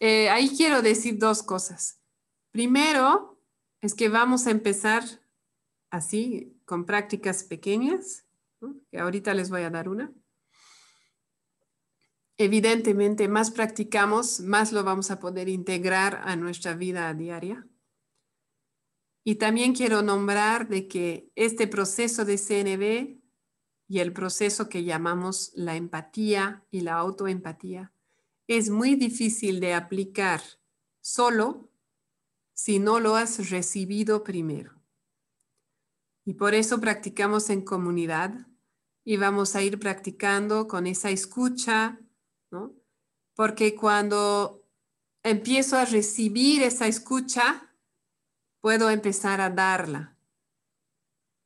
[0.00, 2.00] Eh, ahí quiero decir dos cosas.
[2.50, 3.40] Primero,
[3.80, 5.04] es que vamos a empezar
[5.90, 8.26] así, con prácticas pequeñas,
[8.90, 10.12] que ahorita les voy a dar una.
[12.38, 17.66] Evidentemente, más practicamos, más lo vamos a poder integrar a nuestra vida diaria.
[19.24, 23.20] Y también quiero nombrar de que este proceso de CNB
[23.86, 27.92] y el proceso que llamamos la empatía y la autoempatía
[28.56, 30.42] es muy difícil de aplicar
[31.00, 31.70] solo
[32.54, 34.80] si no lo has recibido primero.
[36.24, 38.46] Y por eso practicamos en comunidad
[39.04, 41.98] y vamos a ir practicando con esa escucha,
[42.50, 42.74] ¿no?
[43.34, 44.68] Porque cuando
[45.22, 47.74] empiezo a recibir esa escucha,
[48.60, 50.16] puedo empezar a darla.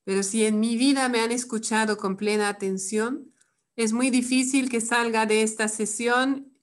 [0.04, 3.32] Pero si en mi vida me han escuchado con plena atención,
[3.74, 6.55] es muy difícil que salga de esta sesión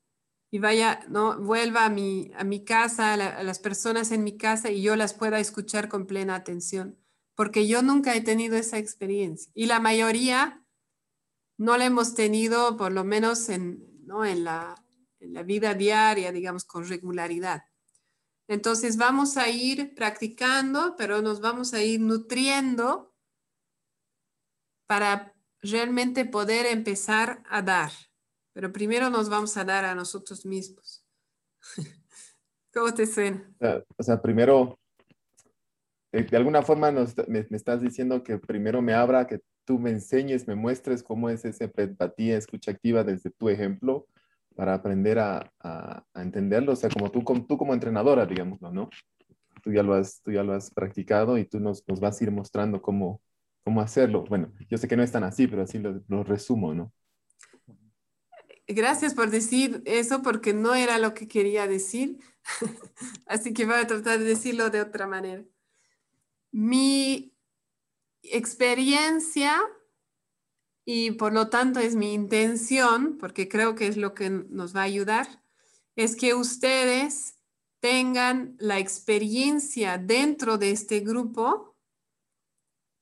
[0.54, 1.40] y vaya, ¿no?
[1.40, 5.16] Vuelva a mi, a mi casa, a, las personas en mi casa y yo las
[5.16, 6.96] pueda escuchar con plena atención,
[7.34, 10.64] porque yo nunca he tenido esa experiencia y la mayoría
[11.58, 14.26] no la hemos tenido por lo menos en, ¿no?
[14.26, 14.76] en, la,
[15.20, 17.64] en la vida diaria, digamos, con regularidad.
[18.48, 23.12] Entonces vamos a ir practicando, pero nos vamos a ir nutriendo
[24.86, 27.92] para realmente poder empezar a dar.
[28.54, 31.04] Pero primero nos vamos a dar a nosotros mismos.
[32.74, 33.52] ¿Cómo te suena?
[33.98, 34.80] O sea, primero,
[36.12, 40.48] eh, de alguna forma me, estás diciendo que primero me abra, que tú me enseñes,
[40.48, 44.08] me muestres cómo es esa empatía, escucha activa desde tu ejemplo
[44.56, 48.90] para aprender a, a, entenderlo, o sea, como tú, como tú como entrenadora, digámoslo, ¿no?
[49.64, 52.24] Tú ya lo has, tú ya lo has practicado y tú nos, nos vas a
[52.24, 53.22] ir mostrando cómo,
[53.64, 54.26] cómo hacerlo.
[54.28, 56.92] Bueno, yo sé que no es tan así, pero así lo, lo resumo, ¿no?
[58.68, 62.20] Gracias por decir eso porque no era lo que quería decir,
[63.26, 65.44] así que voy a tratar de decirlo de otra manera.
[66.52, 67.36] Mi
[68.22, 69.60] experiencia
[70.86, 74.82] y por lo tanto es mi intención, porque creo que es lo que nos va
[74.82, 75.44] a ayudar,
[75.96, 77.36] es que ustedes
[77.80, 81.78] tengan la experiencia dentro de este grupo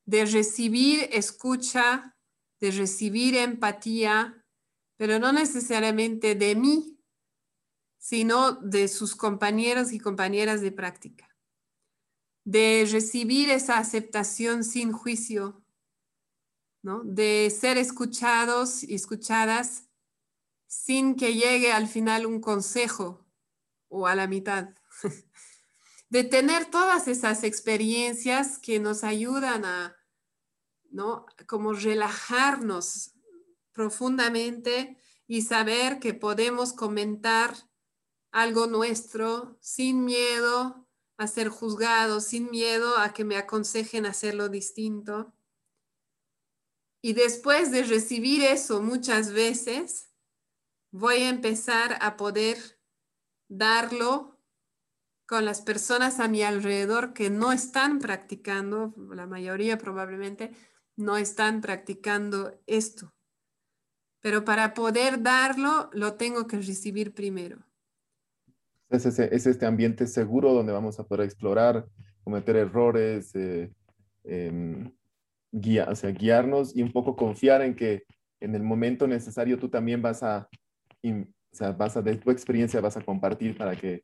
[0.06, 2.18] de recibir escucha,
[2.60, 4.41] de recibir empatía,
[5.02, 6.96] pero no necesariamente de mí,
[7.98, 11.28] sino de sus compañeros y compañeras de práctica
[12.44, 15.66] de recibir esa aceptación sin juicio,
[16.84, 17.02] ¿no?
[17.04, 19.88] de ser escuchados y escuchadas
[20.68, 23.26] sin que llegue al final un consejo
[23.88, 24.70] o a la mitad.
[26.10, 29.98] de tener todas esas experiencias que nos ayudan a,
[30.92, 31.26] ¿no?
[31.48, 33.11] Como relajarnos
[33.74, 37.56] profundamente y saber que podemos comentar
[38.32, 40.88] algo nuestro sin miedo,
[41.18, 45.34] a ser juzgado, sin miedo a que me aconsejen hacerlo distinto.
[47.02, 50.10] Y después de recibir eso muchas veces,
[50.92, 52.80] voy a empezar a poder
[53.48, 54.40] darlo
[55.26, 60.52] con las personas a mi alrededor que no están practicando, la mayoría probablemente
[60.98, 63.14] no están practicando esto.
[64.22, 67.58] Pero para poder darlo, lo tengo que recibir primero.
[68.90, 71.86] Es, este ambiente seguro donde vamos a poder explorar,
[72.24, 73.72] cometer errores, eh,
[74.24, 74.92] em,
[75.54, 78.04] o sea, guiarnos y un poco confiar en que
[78.42, 80.50] en el momento necesario tú también vas a,
[81.04, 84.04] o sea, vas a, de tu experiencia vas a compartir para que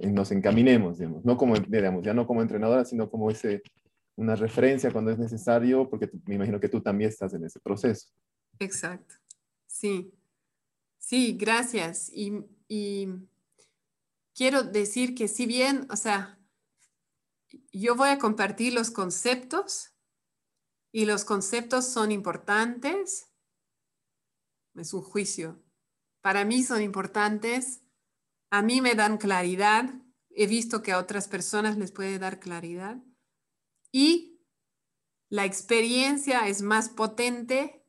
[0.00, 3.62] eh, nos encaminemos, digamos, no como, digamos, ya no como entrenadora, sino como ese,
[4.16, 8.08] una referencia cuando es necesario, porque me imagino que tú también estás en ese proceso.
[8.58, 9.14] Exacto,
[9.74, 10.14] sí,
[10.98, 12.08] sí, gracias.
[12.12, 13.08] Y, y
[14.34, 16.38] quiero decir que si bien, o sea,
[17.72, 19.90] yo voy a compartir los conceptos
[20.92, 23.32] y los conceptos son importantes,
[24.76, 25.60] es un juicio.
[26.20, 27.82] Para mí son importantes,
[28.50, 29.92] a mí me dan claridad,
[30.30, 33.02] he visto que a otras personas les puede dar claridad
[33.90, 34.40] y
[35.30, 37.83] la experiencia es más potente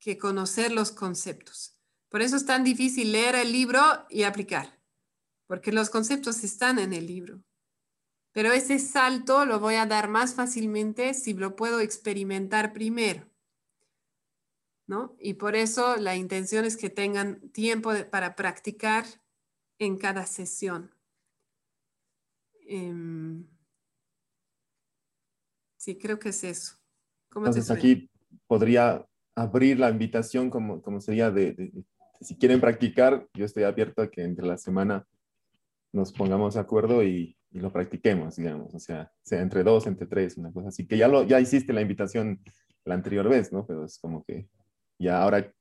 [0.00, 1.76] que conocer los conceptos.
[2.08, 4.80] Por eso es tan difícil leer el libro y aplicar
[5.50, 7.42] porque los conceptos están en el libro.
[8.30, 13.28] Pero ese salto lo voy a dar más fácilmente si lo puedo experimentar primero.
[14.86, 15.16] ¿no?
[15.18, 19.04] Y por eso la intención es que tengan tiempo para practicar
[19.80, 20.94] en cada sesión.
[22.68, 23.44] Em,
[25.78, 26.76] sí, creo que es eso.
[27.34, 28.08] Entonces aquí
[28.46, 29.04] podría
[29.42, 31.72] abrir la invitación como, como sería de,
[32.20, 35.06] si quieren practicar, yo estoy abierto a que entre la semana
[35.92, 40.36] nos pongamos de acuerdo y, lo practiquemos, digamos, o sea, sea entre dos, entre tres,
[40.36, 42.40] una cosa así, que ya, lo, ya hiciste la invitación
[42.84, 43.66] la anterior vez, ¿no?
[43.66, 44.48] Pero es como que
[45.00, 45.52] ya ahora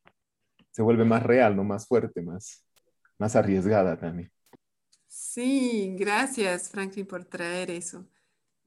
[0.69, 1.64] se vuelve más real, ¿no?
[1.64, 2.64] Más fuerte, más,
[3.18, 4.31] más arriesgada también.
[5.07, 8.06] Sí, gracias Franklin por traer eso.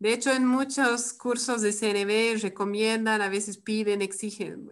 [0.00, 4.68] De hecho, en muchos cursos de CNB recomiendan, a veces piden, exigen,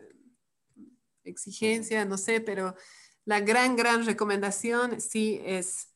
[1.25, 2.75] exigencia, no sé, pero
[3.25, 5.89] la gran, gran recomendación sí es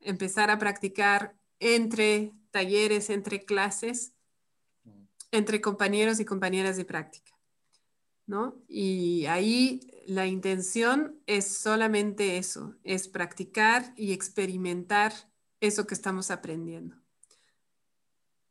[0.00, 4.12] empezar a practicar entre talleres, entre clases,
[5.30, 7.32] entre compañeros y compañeras de práctica.
[8.26, 8.62] ¿no?
[8.68, 15.12] Y ahí la intención es solamente eso, es practicar y experimentar
[15.60, 16.96] eso que estamos aprendiendo.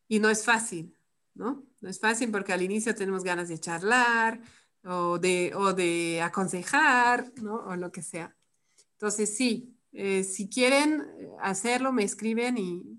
[0.07, 0.97] Y no es fácil,
[1.33, 1.65] ¿no?
[1.79, 4.41] No es fácil porque al inicio tenemos ganas de charlar
[4.83, 7.55] o de, o de aconsejar, ¿no?
[7.67, 8.35] O lo que sea.
[8.93, 12.97] Entonces, sí, eh, si quieren eh, hacerlo, me escriben y,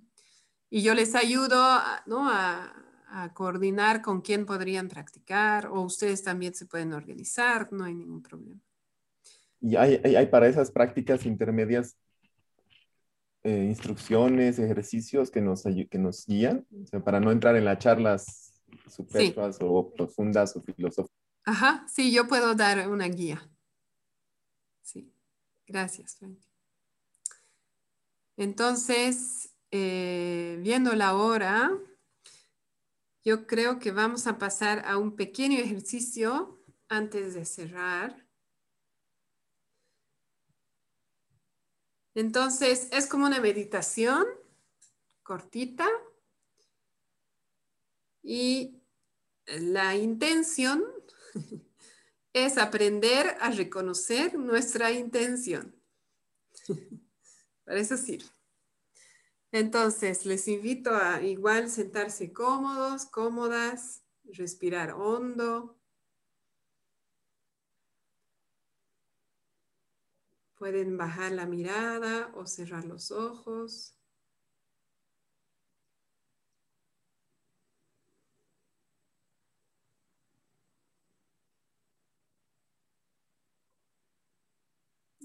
[0.71, 2.75] yo les ayudo a,
[3.35, 8.59] coordinar con quién podrían practicar o ustedes también se pueden organizar, no hay ningún problema.
[9.61, 11.99] ¿Y hay, hay, para esas prácticas intermedias
[13.43, 16.67] eh, instrucciones, ejercicios que nos, que nos guían?
[17.05, 21.22] para no entrar en las charlas superfluas o profundas o filosóficas.
[21.45, 23.49] Ajá, sí, yo puedo dar una guía.
[24.83, 25.13] Sí,
[25.67, 26.39] gracias, Frank.
[28.37, 31.73] Entonces, eh, viendo la hora,
[33.25, 38.27] yo creo que vamos a pasar a un pequeño ejercicio antes de cerrar.
[42.15, 44.25] Entonces, es como una meditación
[45.23, 45.89] cortita
[48.23, 48.83] y
[49.47, 50.85] la intención
[52.33, 55.75] es aprender a reconocer nuestra intención.
[57.65, 58.29] Para eso sirve.
[59.53, 65.79] Entonces, les invito a igual sentarse cómodos, cómodas, respirar hondo.
[70.55, 73.99] Pueden bajar la mirada o cerrar los ojos.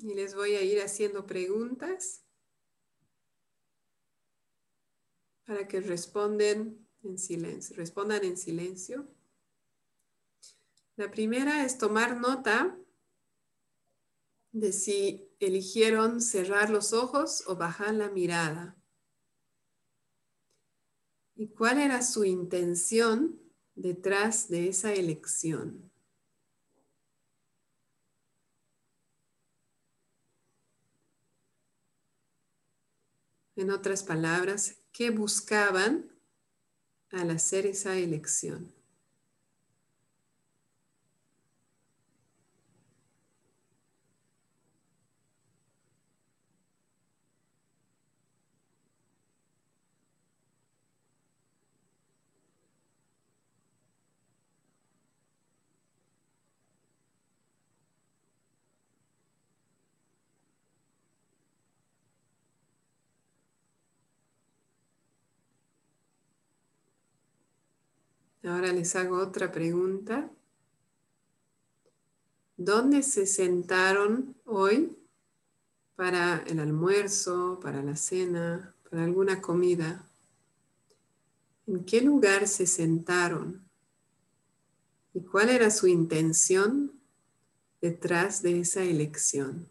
[0.02, 2.24] Y les voy a ir haciendo preguntas.
[5.48, 9.08] para que responden en silencio, respondan en silencio.
[10.98, 12.78] La primera es tomar nota
[14.52, 18.76] de si eligieron cerrar los ojos o bajar la mirada.
[21.36, 23.40] ¿Y cuál era su intención
[23.76, 25.87] detrás de esa elección?
[33.58, 36.12] En otras palabras, ¿qué buscaban
[37.10, 38.77] al hacer esa elección?
[68.48, 70.32] Ahora les hago otra pregunta.
[72.56, 74.98] ¿Dónde se sentaron hoy
[75.98, 80.08] para el almuerzo, para la cena, para alguna comida?
[81.66, 83.68] ¿En qué lugar se sentaron?
[85.14, 86.94] ¿Y cuál era su intención
[87.82, 89.68] detrás de esa elección?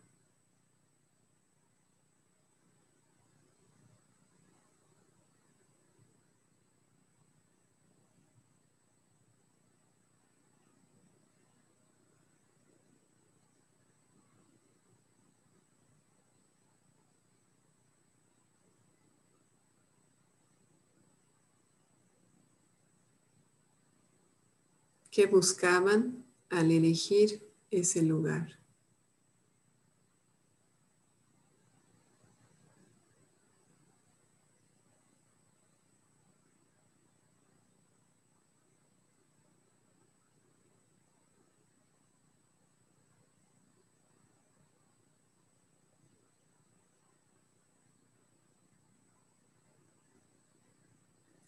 [25.16, 28.60] ¿Qué buscaban al elegir ese lugar?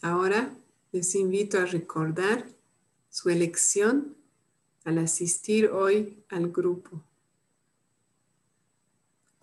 [0.00, 0.56] Ahora
[0.90, 2.57] les invito a recordar
[3.10, 4.16] su elección
[4.84, 7.02] al asistir hoy al grupo.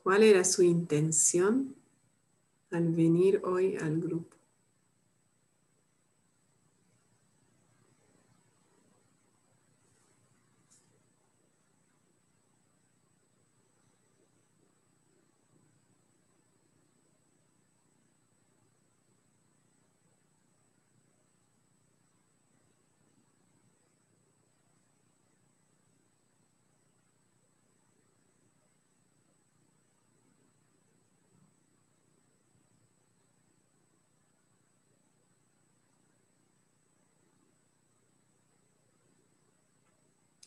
[0.04, 1.76] ¿Cuál era su intención
[2.72, 4.35] al venir hoy al grupo?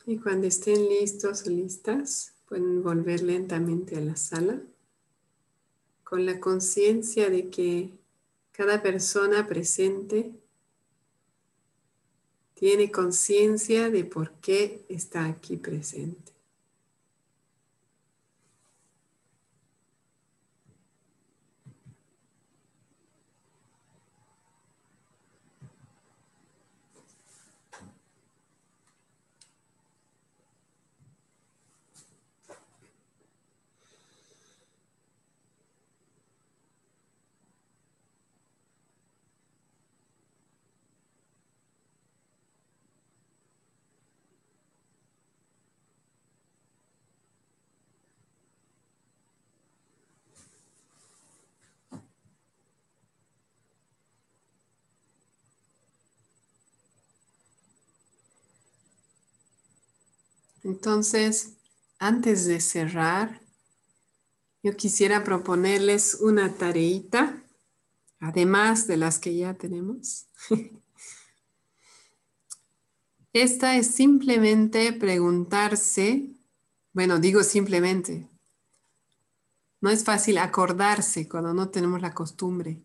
[0.09, 4.59] Y cuando estén listos o listas, pueden volver lentamente a la sala
[6.03, 7.91] con la conciencia de que
[8.53, 10.33] cada persona presente
[12.55, 16.33] tiene conciencia de por qué está aquí presente.
[60.69, 61.55] Entonces,
[61.99, 63.41] antes de cerrar,
[64.63, 67.43] yo quisiera proponerles una tareita,
[68.21, 70.27] además de las que ya tenemos.
[73.33, 76.29] Esta es simplemente preguntarse,
[76.93, 78.29] bueno, digo simplemente,
[79.81, 82.77] no es fácil acordarse cuando no tenemos la costumbre.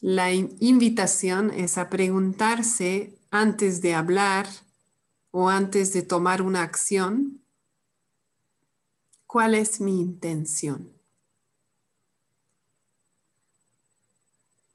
[0.00, 4.48] La invitación es a preguntarse antes de hablar
[5.38, 7.42] o antes de tomar una acción,
[9.26, 10.90] ¿cuál es mi intención?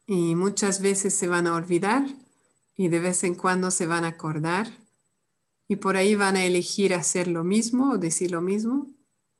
[0.05, 2.05] Y muchas veces se van a olvidar
[2.75, 4.67] y de vez en cuando se van a acordar
[5.67, 8.85] y por ahí van a elegir hacer lo mismo o decir lo mismo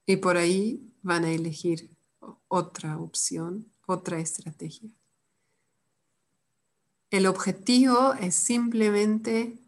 [0.07, 1.95] y por ahí van a elegir
[2.47, 4.89] otra opción, otra estrategia.
[7.11, 9.60] El objetivo es simplemente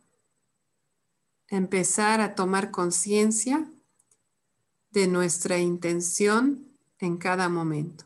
[1.57, 3.69] empezar a tomar conciencia
[4.89, 6.67] de nuestra intención
[6.97, 8.05] en cada momento.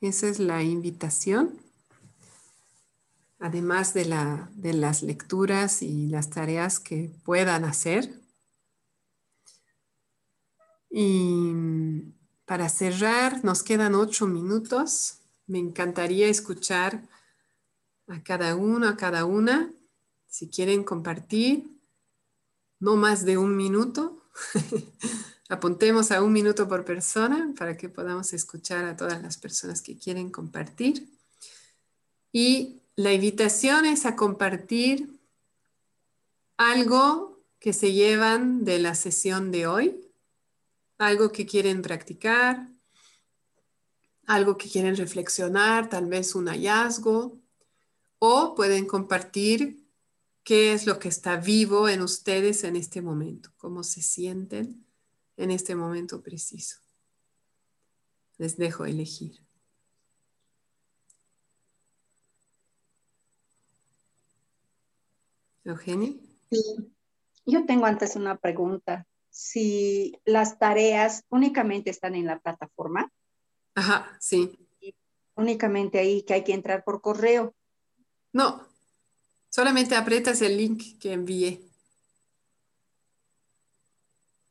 [0.00, 1.56] Esa es la invitación.
[3.38, 4.04] Además de,
[4.54, 8.12] de las lecturas y las tareas que puedan hacer.
[10.90, 11.52] Y
[12.44, 15.18] para cerrar, nos quedan ocho minutos.
[15.46, 17.02] Me encantaría escuchar
[18.08, 19.72] a cada uno, a cada una,
[20.26, 21.64] si quieren compartir,
[22.80, 24.22] no más de un minuto.
[25.48, 29.98] Apuntemos a un minuto por persona para que podamos escuchar a todas las personas que
[29.98, 31.08] quieren compartir.
[32.32, 35.20] Y la invitación es a compartir
[36.56, 40.10] algo que se llevan de la sesión de hoy,
[40.98, 42.68] algo que quieren practicar,
[44.26, 47.41] algo que quieren reflexionar, tal vez un hallazgo,
[48.24, 49.84] o pueden compartir
[50.44, 54.86] qué es lo que está vivo en ustedes en este momento, cómo se sienten
[55.36, 56.78] en este momento preciso.
[58.38, 59.44] Les dejo elegir.
[65.64, 66.12] Eugenia.
[66.48, 66.92] Sí.
[67.44, 69.04] Yo tengo antes una pregunta.
[69.30, 73.12] Si las tareas únicamente están en la plataforma.
[73.74, 74.68] Ajá, sí.
[75.34, 77.56] Únicamente ahí que hay que entrar por correo.
[78.32, 78.66] No,
[79.50, 81.60] solamente aprietas el link que envié.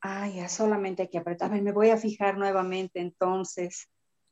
[0.02, 1.52] Ah, ya solamente hay que apretar.
[1.62, 3.88] me voy a fijar nuevamente entonces.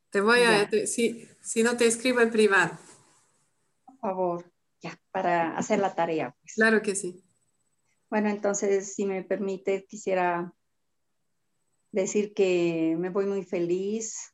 [0.10, 2.78] Te voy a, si, si, no te escribo en privado.
[3.86, 4.52] Por favor,
[4.82, 6.36] ya, para hacer la tarea.
[6.42, 6.56] Pues.
[6.56, 7.24] Claro que sí.
[8.10, 10.52] Bueno, entonces, si me permite, quisiera
[11.92, 14.34] decir que me voy muy feliz.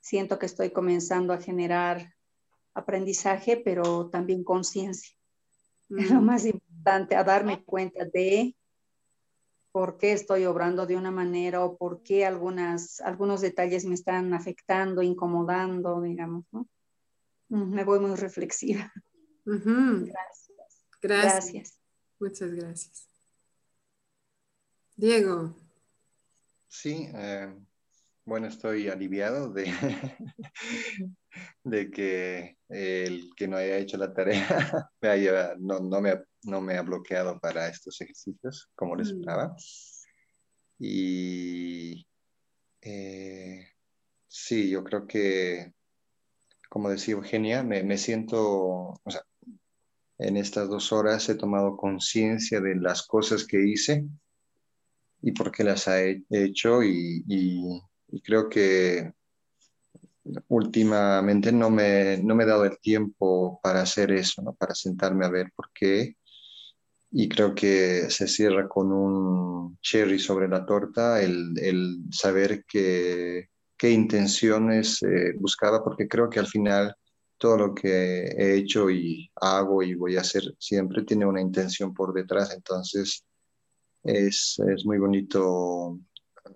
[0.00, 2.16] Siento que estoy comenzando a generar
[2.74, 5.14] aprendizaje, pero también conciencia.
[5.96, 8.54] Es lo más importante, a darme cuenta de
[9.72, 14.32] por qué estoy obrando de una manera o por qué algunas, algunos detalles me están
[14.34, 16.68] afectando, incomodando, digamos, ¿no?
[17.48, 18.92] Me voy muy reflexiva.
[19.44, 20.50] gracias.
[21.02, 21.78] gracias.
[22.20, 23.08] Muchas gracias.
[24.94, 25.56] Diego.
[26.68, 27.52] Sí, eh,
[28.24, 29.64] bueno, estoy aliviado de,
[31.64, 34.86] de que el que no haya hecho la tarea
[35.58, 39.06] no, no, me, no, me, ha bloqueado para estos ejercicios como lo mm.
[39.06, 39.56] esperaba.
[40.78, 42.06] Y
[42.80, 43.66] eh,
[44.28, 45.74] sí, yo creo que,
[46.68, 48.38] como decía Eugenia, me, me siento,
[49.02, 49.22] o sea,
[50.18, 54.06] en estas dos horas he tomado conciencia de las cosas que hice
[55.22, 59.12] y por qué las he hecho y, y y creo que
[60.48, 64.54] últimamente no me, no me he dado el tiempo para hacer eso, ¿no?
[64.54, 66.16] para sentarme a ver por qué.
[67.12, 73.48] Y creo que se cierra con un cherry sobre la torta el, el saber que,
[73.76, 76.94] qué intenciones eh, buscaba, porque creo que al final
[77.38, 81.94] todo lo que he hecho y hago y voy a hacer siempre tiene una intención
[81.94, 82.54] por detrás.
[82.54, 83.24] Entonces
[84.04, 85.98] es, es muy bonito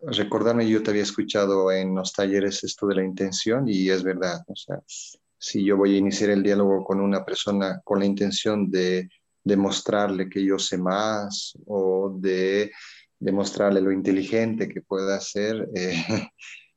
[0.03, 4.43] recordarme, yo te había escuchado en los talleres esto de la intención y es verdad,
[4.47, 4.81] o sea,
[5.39, 9.09] si yo voy a iniciar el diálogo con una persona con la intención de
[9.43, 12.73] demostrarle que yo sé más o de
[13.19, 16.29] demostrarle lo inteligente que pueda ser, eh,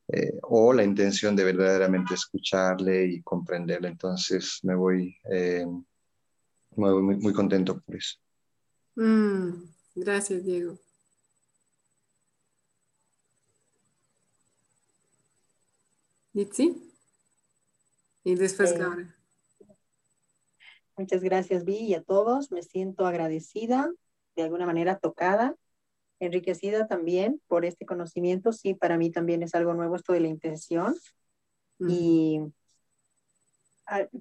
[0.10, 3.90] eh, o la intención de verdaderamente escucharle y comprenderle.
[3.90, 5.66] Entonces me voy, eh,
[6.76, 8.18] muy, contento por eso.
[8.96, 9.64] Mm,
[9.96, 10.78] gracias, Diego.
[18.24, 18.86] ¿Y después eh,
[20.96, 22.52] Muchas gracias, Vi, y a todos.
[22.52, 23.92] Me siento agradecida,
[24.36, 25.56] de alguna manera tocada,
[26.20, 28.52] enriquecida también por este conocimiento.
[28.52, 30.96] Sí, para mí también es algo nuevo esto de la intención.
[31.80, 32.42] Y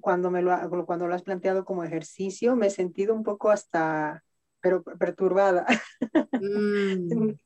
[0.01, 4.23] cuando, me lo, cuando lo has planteado como ejercicio, me he sentido un poco hasta,
[4.59, 5.67] pero perturbada.
[6.31, 7.09] Mm.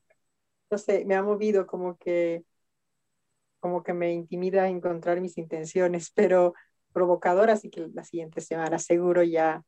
[0.70, 2.44] no sé, me ha movido como que,
[3.62, 6.52] como que me intimida encontrar mis intenciones, pero
[6.92, 9.64] provocadora, así que la siguiente semana seguro ya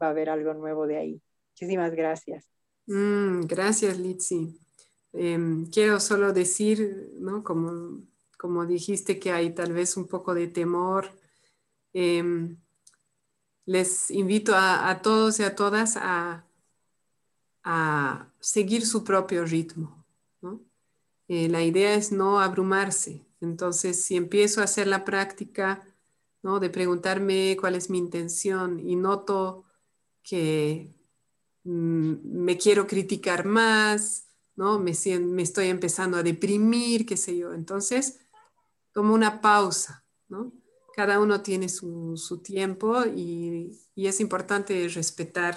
[0.00, 1.22] va a haber algo nuevo de ahí.
[1.52, 2.44] Muchísimas gracias.
[2.86, 4.56] Mm, gracias, Litsi.
[5.12, 7.42] Em, quiero solo decir, ¿no?
[7.42, 8.02] Como,
[8.38, 11.10] como dijiste que hay tal vez un poco de temor
[11.92, 12.56] Em,
[13.66, 16.44] les invito a, todos y a todas a,
[18.40, 19.97] seguir su propio ritmo.
[21.28, 23.26] Eh, la idea es no abrumarse.
[23.40, 25.84] Entonces, si empiezo a hacer la práctica
[26.42, 26.58] ¿no?
[26.58, 29.64] de preguntarme cuál es mi intención y noto
[30.22, 30.94] que
[31.64, 34.78] mm, me quiero criticar más, ¿no?
[34.78, 37.52] me, estoy empezando a deprimir, qué sé yo.
[37.52, 38.18] Entonces,
[38.92, 40.04] tomo una pausa.
[40.28, 40.52] ¿no?
[40.98, 45.56] cada uno tiene su, tiempo y, es importante respetar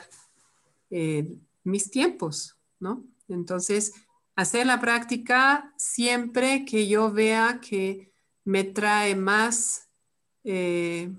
[0.91, 3.03] eh, mis tiempos, ¿no?
[3.27, 3.91] Entonces,
[4.35, 8.11] hacer la práctica siempre que yo vea que
[8.43, 9.89] me trae más,
[10.43, 11.11] eh,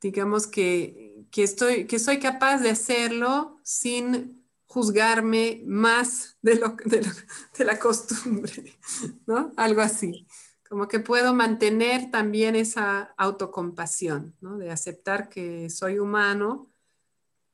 [0.00, 7.78] digamos que, estoy, que soy capaz de hacerlo sin juzgarme más de, lo, de la
[7.78, 8.78] costumbre,
[9.26, 9.52] ¿no?
[9.56, 10.26] Algo así
[10.68, 14.58] como que puedo mantener también esa autocompasión, ¿no?
[14.58, 16.68] de aceptar que soy humano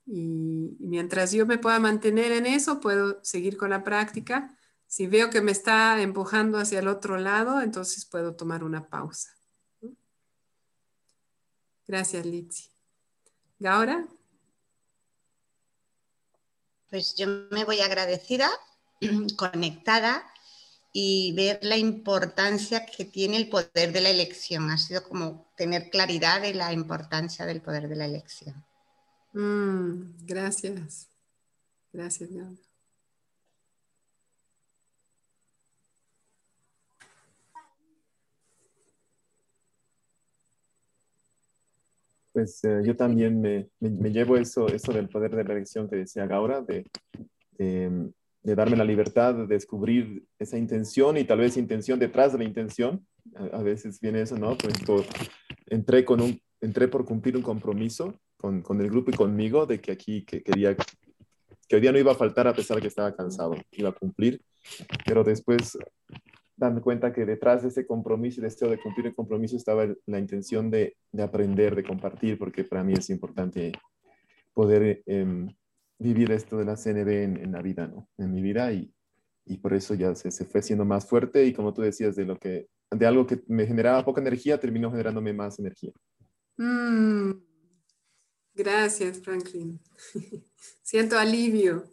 [0.06, 4.56] y, mientras yo me pueda mantener en eso, puedo seguir con la práctica.
[4.86, 9.30] Si veo que me está empujando hacia el otro lado, entonces puedo tomar una pausa.
[11.86, 12.70] Gracias, Litsi.
[13.58, 14.06] ¿Gaura?
[16.90, 18.48] Pues yo me voy agradecida,
[19.36, 20.24] conectada
[20.92, 24.70] y ver la importancia que tiene el poder de la elección.
[24.70, 28.64] Ha sido como tener claridad de la importancia del poder de la elección.
[29.34, 31.08] Mm, gracias.
[31.92, 32.58] Gracias, Gabriel.
[42.32, 45.96] Pues eh, yo también me, me, llevo eso, eso del poder de la elección que
[45.96, 46.84] decía Gaura, de,
[47.52, 48.12] de
[48.44, 52.44] de darme la libertad de descubrir esa intención y tal vez intención detrás de la
[52.44, 53.04] intención.
[53.52, 54.56] A, veces viene eso, ¿no?
[54.58, 54.74] Pues
[55.66, 58.20] entré, con un, entré por cumplir un compromiso
[58.62, 62.12] con, el grupo y conmigo de que aquí que quería, que hoy día no iba
[62.12, 64.42] a faltar a pesar que estaba cansado, iba a cumplir,
[65.06, 65.78] pero después
[66.56, 70.18] darme cuenta que detrás de ese compromiso y deseo de cumplir el compromiso estaba la
[70.18, 73.72] intención de, de aprender, de compartir, porque para mí es importante
[74.52, 75.02] poder...
[75.06, 75.46] Eh,
[75.98, 77.08] vivir esto de la CNB
[77.42, 78.08] en, la vida, ¿no?
[78.18, 78.92] En mi vida y,
[79.46, 82.24] y por eso ya se, se, fue siendo más fuerte y como tú decías, de,
[82.24, 85.92] lo que, de algo que me generaba poca energía, terminó generándome más energía.
[86.56, 87.53] Mm.
[88.54, 89.80] Gracias, Franklin.
[90.82, 91.90] Siento alivio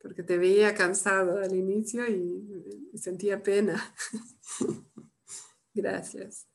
[0.00, 3.92] porque te veía cansado al inicio y sentía pena.
[5.74, 6.46] Gracias.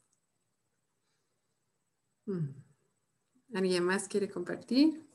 [2.25, 2.49] Mm.
[3.53, 5.10] ¿Alguien más quiere compartir?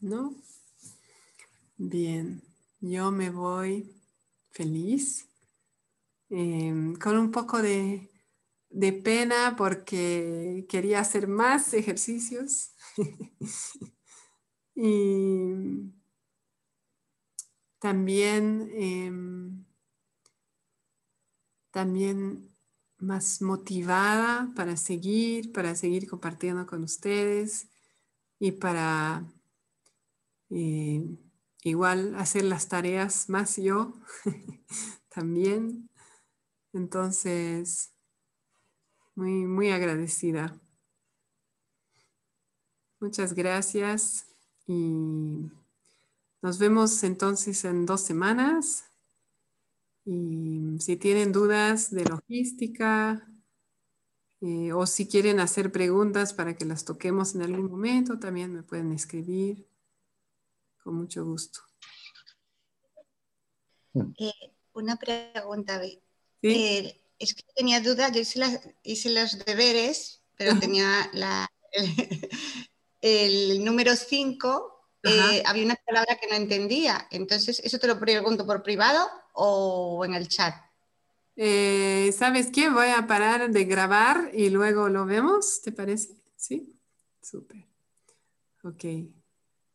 [0.00, 0.34] ¿No?
[1.78, 2.42] Bien,
[2.80, 3.94] yo me voy
[4.50, 5.28] feliz,
[6.30, 8.10] em, con un poco de,
[9.04, 12.72] pena porque quería hacer más ejercicios.
[14.74, 15.92] y
[17.78, 19.64] también, em,
[21.70, 22.56] también
[22.98, 27.68] más motivada para seguir, para seguir compartiendo con ustedes
[28.38, 29.26] y para
[30.48, 33.94] igual hacer las tareas más yo
[35.08, 35.88] también.
[36.72, 37.92] Entonces,
[39.14, 40.60] muy, muy agradecida.
[43.00, 44.26] Muchas gracias
[44.66, 45.50] y
[46.42, 48.84] nos vemos entonces en dos semanas.
[50.04, 53.28] Y si tienen dudas de logística
[54.40, 58.62] eh, o si quieren hacer preguntas para que las toquemos en algún momento, también me
[58.62, 59.66] pueden escribir.
[60.86, 61.58] Con mucho gusto.
[64.20, 71.10] Eh, una pregunta, eh, es que tenía duda, yo hice, los deberes, pero tenía
[73.00, 77.08] el, número 5 eh, había una palabra que no entendía.
[77.10, 80.54] Entonces, ¿eso te lo pregunto por privado o en el chat?
[81.34, 82.70] Eh, ¿Sabes qué?
[82.70, 86.14] Voy a parar de grabar y luego lo vemos, ¿te parece?
[86.36, 86.78] Sí,
[87.20, 87.66] súper.
[88.62, 88.84] Ok.